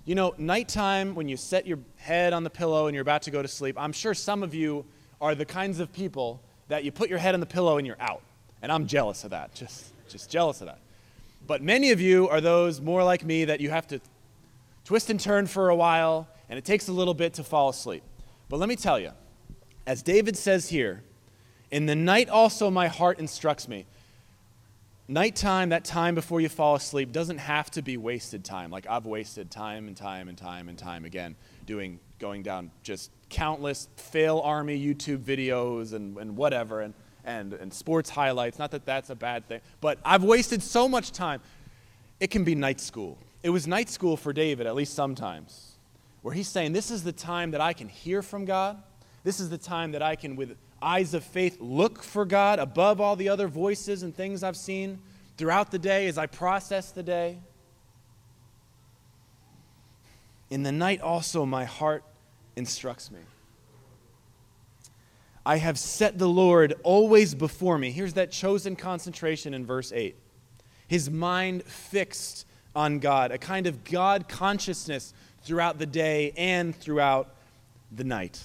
You 0.04 0.14
know, 0.14 0.34
nighttime, 0.36 1.14
when 1.14 1.28
you 1.28 1.36
set 1.36 1.66
your 1.66 1.78
head 1.96 2.32
on 2.32 2.44
the 2.44 2.50
pillow 2.50 2.86
and 2.86 2.94
you're 2.94 3.02
about 3.02 3.22
to 3.22 3.30
go 3.30 3.40
to 3.40 3.48
sleep, 3.48 3.76
I'm 3.78 3.92
sure 3.92 4.14
some 4.14 4.42
of 4.42 4.54
you 4.54 4.84
are 5.20 5.34
the 5.34 5.44
kinds 5.44 5.78
of 5.78 5.92
people 5.92 6.42
that 6.68 6.84
you 6.84 6.90
put 6.90 7.08
your 7.08 7.18
head 7.18 7.34
on 7.34 7.40
the 7.40 7.46
pillow 7.46 7.78
and 7.78 7.86
you're 7.86 8.00
out. 8.00 8.22
And 8.62 8.72
I'm 8.72 8.86
jealous 8.86 9.24
of 9.24 9.30
that. 9.30 9.54
Just 9.54 9.92
just 10.12 10.30
jealous 10.30 10.60
of 10.60 10.68
that. 10.68 10.78
But 11.46 11.62
many 11.62 11.90
of 11.90 12.00
you 12.00 12.28
are 12.28 12.40
those 12.40 12.80
more 12.80 13.02
like 13.02 13.24
me 13.24 13.46
that 13.46 13.60
you 13.60 13.70
have 13.70 13.86
to 13.88 14.00
twist 14.84 15.10
and 15.10 15.18
turn 15.18 15.46
for 15.46 15.70
a 15.70 15.76
while, 15.76 16.28
and 16.48 16.58
it 16.58 16.64
takes 16.64 16.88
a 16.88 16.92
little 16.92 17.14
bit 17.14 17.34
to 17.34 17.44
fall 17.44 17.70
asleep. 17.70 18.04
But 18.48 18.58
let 18.58 18.68
me 18.68 18.76
tell 18.76 19.00
you, 19.00 19.10
as 19.86 20.02
David 20.02 20.36
says 20.36 20.68
here, 20.68 21.02
in 21.72 21.86
the 21.86 21.96
night 21.96 22.28
also 22.28 22.70
my 22.70 22.86
heart 22.86 23.18
instructs 23.18 23.66
me. 23.66 23.86
Nighttime, 25.08 25.70
that 25.70 25.84
time 25.84 26.14
before 26.14 26.40
you 26.40 26.48
fall 26.48 26.76
asleep, 26.76 27.10
doesn't 27.10 27.38
have 27.38 27.70
to 27.72 27.82
be 27.82 27.96
wasted 27.96 28.44
time. 28.44 28.70
Like 28.70 28.86
I've 28.88 29.04
wasted 29.04 29.50
time 29.50 29.88
and 29.88 29.96
time 29.96 30.28
and 30.28 30.38
time 30.38 30.68
and 30.68 30.78
time 30.78 31.04
again 31.04 31.34
doing, 31.66 31.98
going 32.20 32.44
down 32.44 32.70
just 32.84 33.10
countless 33.28 33.88
FailArmy 33.96 34.80
YouTube 34.80 35.24
videos 35.24 35.92
and, 35.92 36.16
and 36.18 36.36
whatever. 36.36 36.82
And 36.82 36.94
and, 37.24 37.52
and 37.52 37.72
sports 37.72 38.10
highlights. 38.10 38.58
Not 38.58 38.70
that 38.72 38.84
that's 38.84 39.10
a 39.10 39.14
bad 39.14 39.46
thing, 39.46 39.60
but 39.80 39.98
I've 40.04 40.24
wasted 40.24 40.62
so 40.62 40.88
much 40.88 41.12
time. 41.12 41.40
It 42.20 42.30
can 42.30 42.44
be 42.44 42.54
night 42.54 42.80
school. 42.80 43.18
It 43.42 43.50
was 43.50 43.66
night 43.66 43.88
school 43.88 44.16
for 44.16 44.32
David, 44.32 44.66
at 44.66 44.74
least 44.74 44.94
sometimes, 44.94 45.72
where 46.22 46.34
he's 46.34 46.48
saying, 46.48 46.72
This 46.72 46.90
is 46.90 47.04
the 47.04 47.12
time 47.12 47.50
that 47.52 47.60
I 47.60 47.72
can 47.72 47.88
hear 47.88 48.22
from 48.22 48.44
God. 48.44 48.82
This 49.24 49.40
is 49.40 49.50
the 49.50 49.58
time 49.58 49.92
that 49.92 50.02
I 50.02 50.16
can, 50.16 50.36
with 50.36 50.56
eyes 50.82 51.14
of 51.14 51.24
faith, 51.24 51.58
look 51.60 52.02
for 52.02 52.24
God 52.24 52.58
above 52.58 53.00
all 53.00 53.16
the 53.16 53.28
other 53.28 53.48
voices 53.48 54.02
and 54.02 54.14
things 54.14 54.42
I've 54.42 54.56
seen 54.56 54.98
throughout 55.36 55.70
the 55.70 55.78
day 55.78 56.06
as 56.08 56.18
I 56.18 56.26
process 56.26 56.90
the 56.90 57.02
day. 57.02 57.38
In 60.50 60.62
the 60.62 60.72
night 60.72 61.00
also, 61.00 61.46
my 61.46 61.64
heart 61.64 62.04
instructs 62.56 63.10
me. 63.10 63.20
I 65.44 65.56
have 65.56 65.78
set 65.78 66.18
the 66.18 66.28
Lord 66.28 66.74
always 66.82 67.34
before 67.34 67.78
me. 67.78 67.90
Here's 67.90 68.14
that 68.14 68.30
chosen 68.30 68.76
concentration 68.76 69.54
in 69.54 69.66
verse 69.66 69.92
8. 69.92 70.14
His 70.86 71.10
mind 71.10 71.64
fixed 71.64 72.46
on 72.76 72.98
God, 72.98 73.32
a 73.32 73.38
kind 73.38 73.66
of 73.66 73.82
God 73.82 74.28
consciousness 74.28 75.14
throughout 75.42 75.78
the 75.78 75.86
day 75.86 76.32
and 76.36 76.76
throughout 76.76 77.34
the 77.90 78.04
night. 78.04 78.40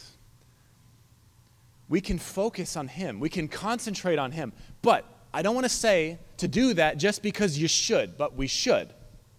We 1.89 2.01
can 2.01 2.19
focus 2.19 2.75
on 2.75 2.87
Him, 2.87 3.19
we 3.19 3.29
can 3.29 3.47
concentrate 3.47 4.19
on 4.19 4.31
Him. 4.31 4.53
But 4.81 5.05
I 5.33 5.41
don't 5.41 5.55
want 5.55 5.65
to 5.65 5.69
say 5.69 6.19
to 6.37 6.47
do 6.47 6.73
that 6.73 6.97
just 6.97 7.21
because 7.21 7.57
you 7.57 7.67
should, 7.67 8.17
but 8.17 8.35
we 8.35 8.47
should. 8.47 8.89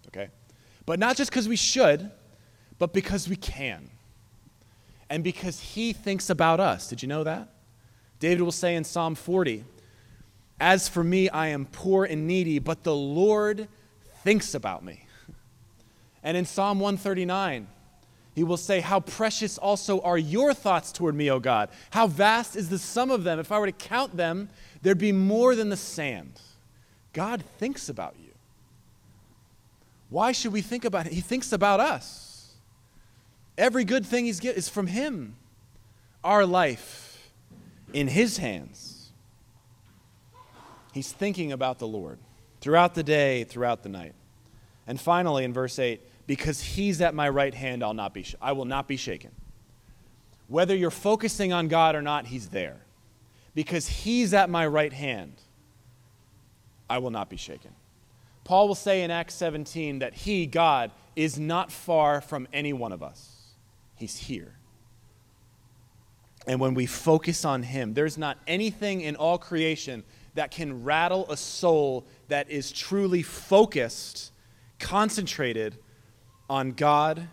Okay? 0.07 0.29
But 0.85 0.99
not 0.99 1.17
just 1.17 1.29
because 1.29 1.47
we 1.47 1.55
should, 1.55 2.11
but 2.77 2.93
because 2.93 3.27
we 3.27 3.35
can 3.35 3.89
and 5.09 5.23
because 5.23 5.59
he 5.59 5.91
thinks 5.91 6.29
about 6.29 6.59
us. 6.59 6.87
Did 6.87 7.01
you 7.01 7.07
know 7.07 7.23
that? 7.23 7.49
David 8.19 8.41
will 8.41 8.51
say 8.51 8.75
in 8.75 8.83
Psalm 8.83 9.15
40, 9.15 9.63
As 10.59 10.87
for 10.87 11.03
me, 11.03 11.29
I 11.29 11.47
am 11.47 11.65
poor 11.65 12.05
and 12.05 12.27
needy, 12.27 12.59
but 12.59 12.83
the 12.83 12.95
Lord 12.95 13.67
thinks 14.23 14.53
about 14.53 14.83
me. 14.83 15.05
And 16.21 16.35
in 16.35 16.45
Psalm 16.45 16.79
139, 16.79 17.67
he 18.39 18.43
will 18.45 18.55
say, 18.55 18.79
How 18.79 19.01
precious 19.01 19.57
also 19.57 19.99
are 19.99 20.17
your 20.17 20.53
thoughts 20.53 20.93
toward 20.93 21.13
me, 21.13 21.29
O 21.29 21.41
God. 21.41 21.67
How 21.89 22.07
vast 22.07 22.55
is 22.55 22.69
the 22.69 22.79
sum 22.79 23.11
of 23.11 23.25
them. 23.25 23.37
If 23.37 23.51
I 23.51 23.59
were 23.59 23.65
to 23.65 23.73
count 23.73 24.15
them, 24.15 24.47
there'd 24.81 24.97
be 24.97 25.11
more 25.11 25.55
than 25.55 25.67
the 25.67 25.75
sand. 25.75 26.39
God 27.11 27.43
thinks 27.57 27.89
about 27.89 28.15
you. 28.17 28.31
Why 30.09 30.31
should 30.31 30.53
we 30.53 30.61
think 30.61 30.85
about 30.85 31.05
it? 31.05 31.11
He 31.11 31.19
thinks 31.19 31.51
about 31.51 31.81
us. 31.81 32.53
Every 33.57 33.83
good 33.83 34.05
thing 34.05 34.23
he's 34.23 34.39
get 34.39 34.55
is 34.55 34.69
from 34.69 34.87
him. 34.87 35.35
Our 36.23 36.45
life 36.45 37.33
in 37.91 38.07
his 38.07 38.37
hands. 38.37 39.09
He's 40.93 41.11
thinking 41.11 41.51
about 41.51 41.79
the 41.79 41.87
Lord 41.87 42.19
throughout 42.61 42.95
the 42.95 43.03
day, 43.03 43.43
throughout 43.43 43.83
the 43.83 43.89
night. 43.89 44.13
And 44.87 44.97
finally, 44.97 45.43
in 45.43 45.51
verse 45.51 45.77
8, 45.77 46.01
because 46.29 46.61
he's 46.61 47.01
at 47.01 47.15
my 47.15 47.27
right 47.27 47.55
hand, 47.55 47.83
I'll 47.83 47.95
not 47.95 48.13
be 48.13 48.21
sh- 48.21 48.35
I 48.39 48.51
will 48.51 48.65
not 48.65 48.87
be 48.87 48.97
shaken. 48.97 49.31
Whether 50.47 50.75
you're 50.75 50.91
focusing 50.91 51.51
on 51.53 51.69
God 51.69 51.95
or 51.95 52.03
not, 52.03 52.27
he's 52.27 52.49
there. 52.49 52.77
Because 53.55 53.87
he's 53.87 54.31
at 54.35 54.47
my 54.47 54.67
right 54.67 54.93
hand, 54.93 55.33
I 56.87 56.99
will 56.99 57.09
not 57.09 57.31
be 57.31 57.35
shaken. 57.35 57.71
Paul 58.43 58.67
will 58.67 58.75
say 58.75 59.01
in 59.01 59.09
Acts 59.09 59.33
17 59.33 59.99
that 59.99 60.13
he, 60.13 60.45
God, 60.45 60.91
is 61.15 61.39
not 61.39 61.71
far 61.71 62.21
from 62.21 62.47
any 62.53 62.73
one 62.73 62.91
of 62.91 63.01
us. 63.01 63.55
He's 63.95 64.15
here. 64.15 64.53
And 66.45 66.59
when 66.59 66.75
we 66.75 66.85
focus 66.85 67.43
on 67.43 67.63
him, 67.63 67.95
there's 67.95 68.19
not 68.19 68.37
anything 68.45 69.01
in 69.01 69.15
all 69.15 69.39
creation 69.39 70.03
that 70.35 70.51
can 70.51 70.83
rattle 70.83 71.25
a 71.31 71.37
soul 71.37 72.05
that 72.27 72.51
is 72.51 72.71
truly 72.71 73.23
focused, 73.23 74.31
concentrated 74.77 75.79
on 76.49 76.71
God 76.71 77.27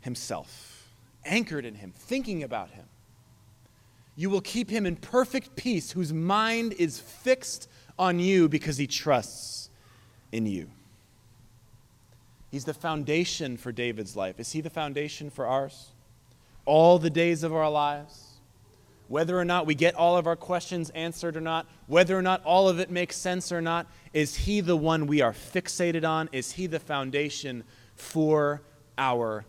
Himself, 0.00 0.88
anchored 1.24 1.64
in 1.64 1.76
Him, 1.76 1.92
thinking 1.96 2.42
about 2.42 2.70
Him. 2.70 2.84
You 4.16 4.28
will 4.28 4.42
keep 4.42 4.68
him 4.68 4.84
in 4.84 4.96
perfect 4.96 5.56
peace, 5.56 5.92
whose 5.92 6.12
mind 6.12 6.74
is 6.74 7.00
fixed 7.00 7.70
on 7.98 8.18
you 8.18 8.50
because 8.50 8.76
he 8.76 8.86
trusts 8.86 9.70
in 10.30 10.44
you. 10.44 10.68
He's 12.50 12.66
the 12.66 12.74
foundation 12.74 13.56
for 13.56 13.72
David's 13.72 14.16
life. 14.16 14.38
Is 14.38 14.52
he 14.52 14.60
the 14.60 14.68
foundation 14.68 15.30
for 15.30 15.46
ours? 15.46 15.92
All 16.66 16.98
the 16.98 17.08
days 17.08 17.42
of 17.44 17.54
our 17.54 17.70
lives? 17.70 18.30
whether 19.10 19.36
or 19.36 19.44
not 19.44 19.66
we 19.66 19.74
get 19.74 19.96
all 19.96 20.16
of 20.16 20.28
our 20.28 20.36
questions 20.36 20.88
answered 20.90 21.36
or 21.36 21.40
not, 21.40 21.66
whether 21.88 22.16
or 22.16 22.22
not 22.22 22.40
all 22.44 22.68
of 22.68 22.78
it 22.78 22.92
makes 22.92 23.16
sense 23.16 23.50
or 23.50 23.60
not, 23.60 23.88
is 24.12 24.36
He 24.36 24.60
the 24.60 24.76
one 24.76 25.08
we 25.08 25.20
are 25.20 25.32
fixated 25.32 26.08
on? 26.08 26.28
Is 26.30 26.52
He 26.52 26.68
the 26.68 26.78
foundation 26.78 27.64
for 28.00 28.62
our 28.98 29.44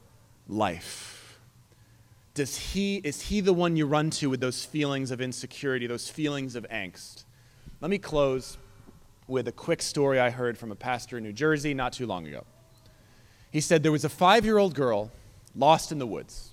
life? 0.47 1.39
Does 2.33 2.57
he, 2.57 2.97
is 2.97 3.23
He 3.23 3.41
the 3.41 3.53
one 3.53 3.75
you 3.75 3.85
run 3.85 4.09
to 4.11 4.29
with 4.29 4.39
those 4.39 4.63
feelings 4.63 5.11
of 5.11 5.19
insecurity, 5.19 5.87
those 5.87 6.09
feelings 6.09 6.55
of 6.55 6.65
angst? 6.69 7.23
Let 7.81 7.89
me 7.89 7.97
close 7.97 8.57
with 9.27 9.47
a 9.47 9.51
quick 9.51 9.81
story 9.81 10.19
I 10.19 10.29
heard 10.29 10.57
from 10.57 10.71
a 10.71 10.75
pastor 10.75 11.17
in 11.17 11.23
New 11.23 11.33
Jersey 11.33 11.73
not 11.73 11.93
too 11.93 12.05
long 12.05 12.27
ago. 12.27 12.45
He 13.51 13.59
said 13.59 13.83
there 13.83 13.91
was 13.91 14.05
a 14.05 14.09
five 14.09 14.45
year 14.45 14.57
old 14.57 14.75
girl 14.75 15.11
lost 15.55 15.91
in 15.91 15.99
the 15.99 16.07
woods, 16.07 16.51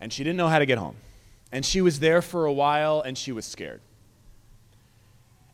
and 0.00 0.12
she 0.12 0.24
didn't 0.24 0.36
know 0.36 0.48
how 0.48 0.58
to 0.58 0.66
get 0.66 0.78
home. 0.78 0.96
And 1.52 1.64
she 1.64 1.80
was 1.80 2.00
there 2.00 2.22
for 2.22 2.46
a 2.46 2.52
while 2.52 3.00
and 3.00 3.16
she 3.16 3.30
was 3.30 3.44
scared. 3.44 3.80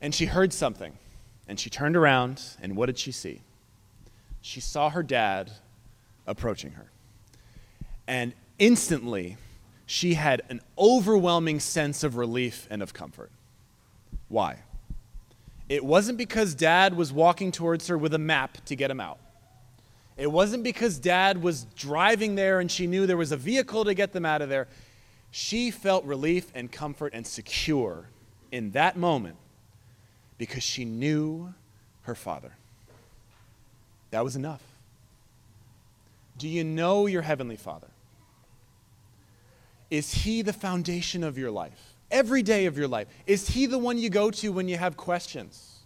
And 0.01 0.15
she 0.15 0.27
heard 0.27 0.53
something. 0.53 0.97
And 1.47 1.59
she 1.59 1.69
turned 1.69 1.97
around, 1.97 2.43
and 2.63 2.77
what 2.77 2.87
did 2.87 2.97
she 2.97 3.13
see? 3.13 3.43
She 4.41 4.61
saw 4.61 4.91
her 4.91 5.03
dad 5.03 5.51
approaching 6.27 6.73
her. 6.73 6.91
And 8.07 8.33
instantly, 8.59 9.37
she 9.87 10.15
had 10.15 10.43
an 10.49 10.61
overwhelming 10.79 11.61
sense 11.61 12.03
of 12.05 12.17
relief 12.17 12.67
and 12.71 12.83
of 12.83 12.95
comfort. 12.95 13.31
Why? 14.29 14.59
It 15.69 15.85
wasn't 15.85 16.19
because 16.19 16.55
dad 16.55 16.97
was 16.97 17.13
walking 17.13 17.53
towards 17.53 17.89
her 17.89 17.97
with 17.97 18.15
a 18.15 18.19
map 18.19 18.65
to 18.67 18.77
get 18.77 18.91
him 18.91 19.01
out. 19.01 19.19
It 20.17 20.31
wasn't 20.31 20.65
because 20.65 20.99
dad 20.99 21.43
was 21.43 21.65
driving 21.77 22.35
there 22.35 22.61
and 22.61 22.71
she 22.71 22.87
knew 22.87 23.07
there 23.07 23.17
was 23.17 23.33
a 23.33 23.37
vehicle 23.37 23.85
to 23.85 23.95
get 23.95 24.13
them 24.13 24.27
out 24.27 24.43
of 24.43 24.49
there. 24.49 24.69
She 25.31 25.71
felt 25.71 26.05
relief 26.05 26.51
and 26.55 26.71
comfort 26.71 27.13
and 27.15 27.27
secure 27.27 28.09
in 28.51 28.73
that 28.73 28.97
moment 28.97 29.37
because 30.39 30.63
she 30.63 30.85
knew 30.85 31.55
her 32.03 32.15
father. 32.15 32.53
That 34.11 34.25
was 34.25 34.37
enough. 34.37 34.63
Do 36.39 36.49
you 36.49 36.65
know 36.65 37.07
your 37.07 37.23
heavenly 37.23 37.57
father? 37.57 37.89
Is 39.91 40.13
he 40.13 40.43
the 40.43 40.53
foundation 40.53 41.23
of 41.23 41.37
your 41.37 41.51
life? 41.51 41.95
Every 42.11 42.43
day 42.43 42.67
of 42.67 42.79
your 42.79 42.89
life? 42.89 43.09
Is 43.27 43.49
he 43.49 43.67
the 43.67 43.79
one 43.79 43.99
you 43.99 44.11
go 44.11 44.31
to 44.31 44.53
when 44.53 44.69
you 44.69 44.77
have 44.77 44.97
questions? 44.97 45.81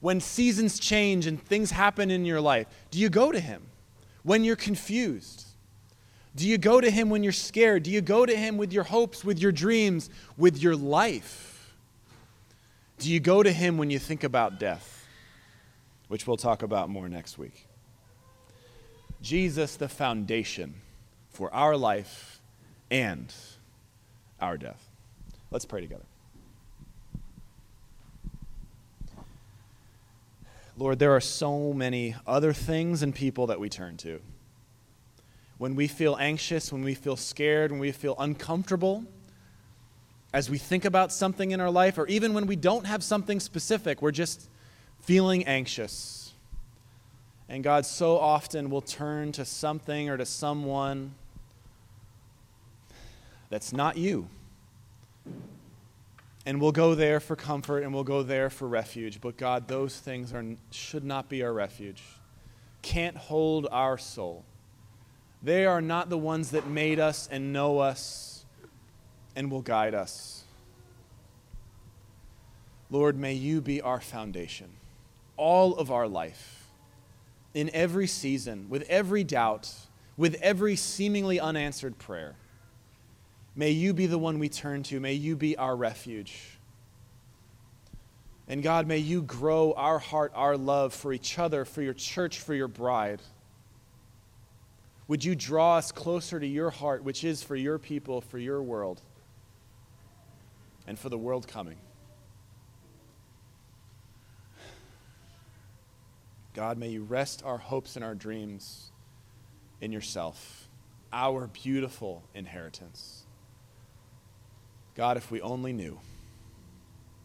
When 0.00 0.20
seasons 0.20 0.78
change 0.78 1.26
and 1.26 1.42
things 1.42 1.70
happen 1.70 2.10
in 2.10 2.24
your 2.24 2.40
life, 2.40 2.66
do 2.90 2.98
you 2.98 3.08
go 3.08 3.32
to 3.32 3.40
him? 3.40 3.62
When 4.22 4.44
you're 4.44 4.56
confused? 4.56 5.46
Do 6.36 6.46
you 6.46 6.58
go 6.58 6.82
to 6.82 6.90
Him 6.90 7.08
when 7.08 7.22
you're 7.22 7.32
scared? 7.32 7.84
Do 7.84 7.90
you 7.90 8.02
go 8.02 8.26
to 8.26 8.36
Him 8.36 8.58
with 8.58 8.70
your 8.70 8.84
hopes, 8.84 9.24
with 9.24 9.38
your 9.38 9.52
dreams, 9.52 10.10
with 10.36 10.62
your 10.62 10.76
life? 10.76 11.74
Do 12.98 13.10
you 13.10 13.20
go 13.20 13.42
to 13.42 13.50
Him 13.50 13.78
when 13.78 13.88
you 13.90 13.98
think 13.98 14.22
about 14.22 14.60
death? 14.60 14.95
Which 16.08 16.26
we'll 16.26 16.36
talk 16.36 16.62
about 16.62 16.88
more 16.88 17.08
next 17.08 17.38
week. 17.38 17.66
Jesus, 19.22 19.76
the 19.76 19.88
foundation 19.88 20.74
for 21.30 21.52
our 21.52 21.76
life 21.76 22.40
and 22.90 23.32
our 24.40 24.56
death. 24.56 24.88
Let's 25.50 25.64
pray 25.64 25.80
together. 25.80 26.04
Lord, 30.78 30.98
there 30.98 31.12
are 31.12 31.20
so 31.20 31.72
many 31.72 32.14
other 32.26 32.52
things 32.52 33.02
and 33.02 33.14
people 33.14 33.46
that 33.46 33.58
we 33.58 33.68
turn 33.68 33.96
to 33.98 34.20
when 35.58 35.74
we 35.74 35.88
feel 35.88 36.16
anxious, 36.16 36.72
when 36.72 36.84
we 36.84 36.94
feel 36.94 37.16
scared, 37.16 37.70
when 37.70 37.80
we 37.80 37.92
feel 37.92 38.14
uncomfortable, 38.18 39.04
as 40.32 40.50
we 40.50 40.58
think 40.58 40.84
about 40.84 41.12
something 41.12 41.52
in 41.52 41.60
our 41.60 41.70
life, 41.70 41.96
or 41.96 42.06
even 42.08 42.34
when 42.34 42.46
we 42.46 42.56
don't 42.56 42.84
have 42.84 43.02
something 43.02 43.40
specific, 43.40 44.02
we're 44.02 44.10
just 44.10 44.50
feeling 45.06 45.44
anxious. 45.44 46.34
And 47.48 47.62
God 47.62 47.86
so 47.86 48.18
often 48.18 48.70
will 48.70 48.82
turn 48.82 49.32
to 49.32 49.44
something 49.44 50.10
or 50.10 50.16
to 50.16 50.26
someone 50.26 51.14
that's 53.48 53.72
not 53.72 53.96
you. 53.96 54.28
And 56.44 56.60
we'll 56.60 56.72
go 56.72 56.94
there 56.94 57.20
for 57.20 57.36
comfort 57.36 57.84
and 57.84 57.94
we'll 57.94 58.04
go 58.04 58.24
there 58.24 58.50
for 58.50 58.66
refuge. 58.66 59.20
But 59.20 59.36
God, 59.36 59.68
those 59.68 59.96
things 59.98 60.32
are, 60.32 60.44
should 60.70 61.04
not 61.04 61.28
be 61.28 61.42
our 61.42 61.52
refuge, 61.52 62.02
can't 62.82 63.16
hold 63.16 63.68
our 63.70 63.98
soul. 63.98 64.44
They 65.40 65.66
are 65.66 65.80
not 65.80 66.10
the 66.10 66.18
ones 66.18 66.50
that 66.50 66.66
made 66.66 66.98
us 66.98 67.28
and 67.30 67.52
know 67.52 67.78
us 67.78 68.44
and 69.36 69.50
will 69.50 69.62
guide 69.62 69.94
us. 69.94 70.42
Lord, 72.90 73.16
may 73.16 73.34
you 73.34 73.60
be 73.60 73.80
our 73.80 74.00
foundation, 74.00 74.68
all 75.36 75.76
of 75.76 75.90
our 75.90 76.08
life, 76.08 76.68
in 77.54 77.70
every 77.72 78.06
season, 78.06 78.68
with 78.68 78.82
every 78.88 79.24
doubt, 79.24 79.72
with 80.16 80.34
every 80.42 80.76
seemingly 80.76 81.40
unanswered 81.40 81.98
prayer. 81.98 82.36
May 83.54 83.70
you 83.70 83.94
be 83.94 84.06
the 84.06 84.18
one 84.18 84.38
we 84.38 84.50
turn 84.50 84.82
to. 84.84 85.00
May 85.00 85.14
you 85.14 85.36
be 85.36 85.56
our 85.56 85.74
refuge. 85.74 86.58
And 88.48 88.62
God, 88.62 88.86
may 88.86 88.98
you 88.98 89.22
grow 89.22 89.72
our 89.72 89.98
heart, 89.98 90.32
our 90.34 90.56
love 90.56 90.92
for 90.92 91.12
each 91.12 91.38
other, 91.38 91.64
for 91.64 91.82
your 91.82 91.94
church, 91.94 92.40
for 92.40 92.54
your 92.54 92.68
bride. 92.68 93.22
Would 95.08 95.24
you 95.24 95.34
draw 95.34 95.76
us 95.76 95.90
closer 95.92 96.38
to 96.38 96.46
your 96.46 96.70
heart, 96.70 97.02
which 97.02 97.24
is 97.24 97.42
for 97.42 97.56
your 97.56 97.78
people, 97.78 98.20
for 98.20 98.38
your 98.38 98.62
world, 98.62 99.00
and 100.86 100.98
for 100.98 101.08
the 101.08 101.18
world 101.18 101.48
coming? 101.48 101.76
God, 106.56 106.78
may 106.78 106.88
you 106.88 107.02
rest 107.02 107.42
our 107.44 107.58
hopes 107.58 107.96
and 107.96 108.04
our 108.04 108.14
dreams 108.14 108.90
in 109.82 109.92
yourself, 109.92 110.70
our 111.12 111.48
beautiful 111.48 112.24
inheritance. 112.34 113.26
God, 114.94 115.18
if 115.18 115.30
we 115.30 115.42
only 115.42 115.74
knew, 115.74 116.00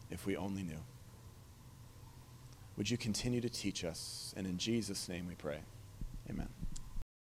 if 0.09 0.25
we 0.25 0.35
only 0.35 0.63
knew. 0.63 0.83
Would 2.75 2.89
you 2.89 2.97
continue 2.97 3.39
to 3.39 3.49
teach 3.49 3.85
us? 3.85 4.33
And 4.35 4.45
in 4.45 4.57
Jesus' 4.57 5.07
name 5.07 5.27
we 5.29 5.35
pray. 5.35 5.61
Amen. 6.29 6.49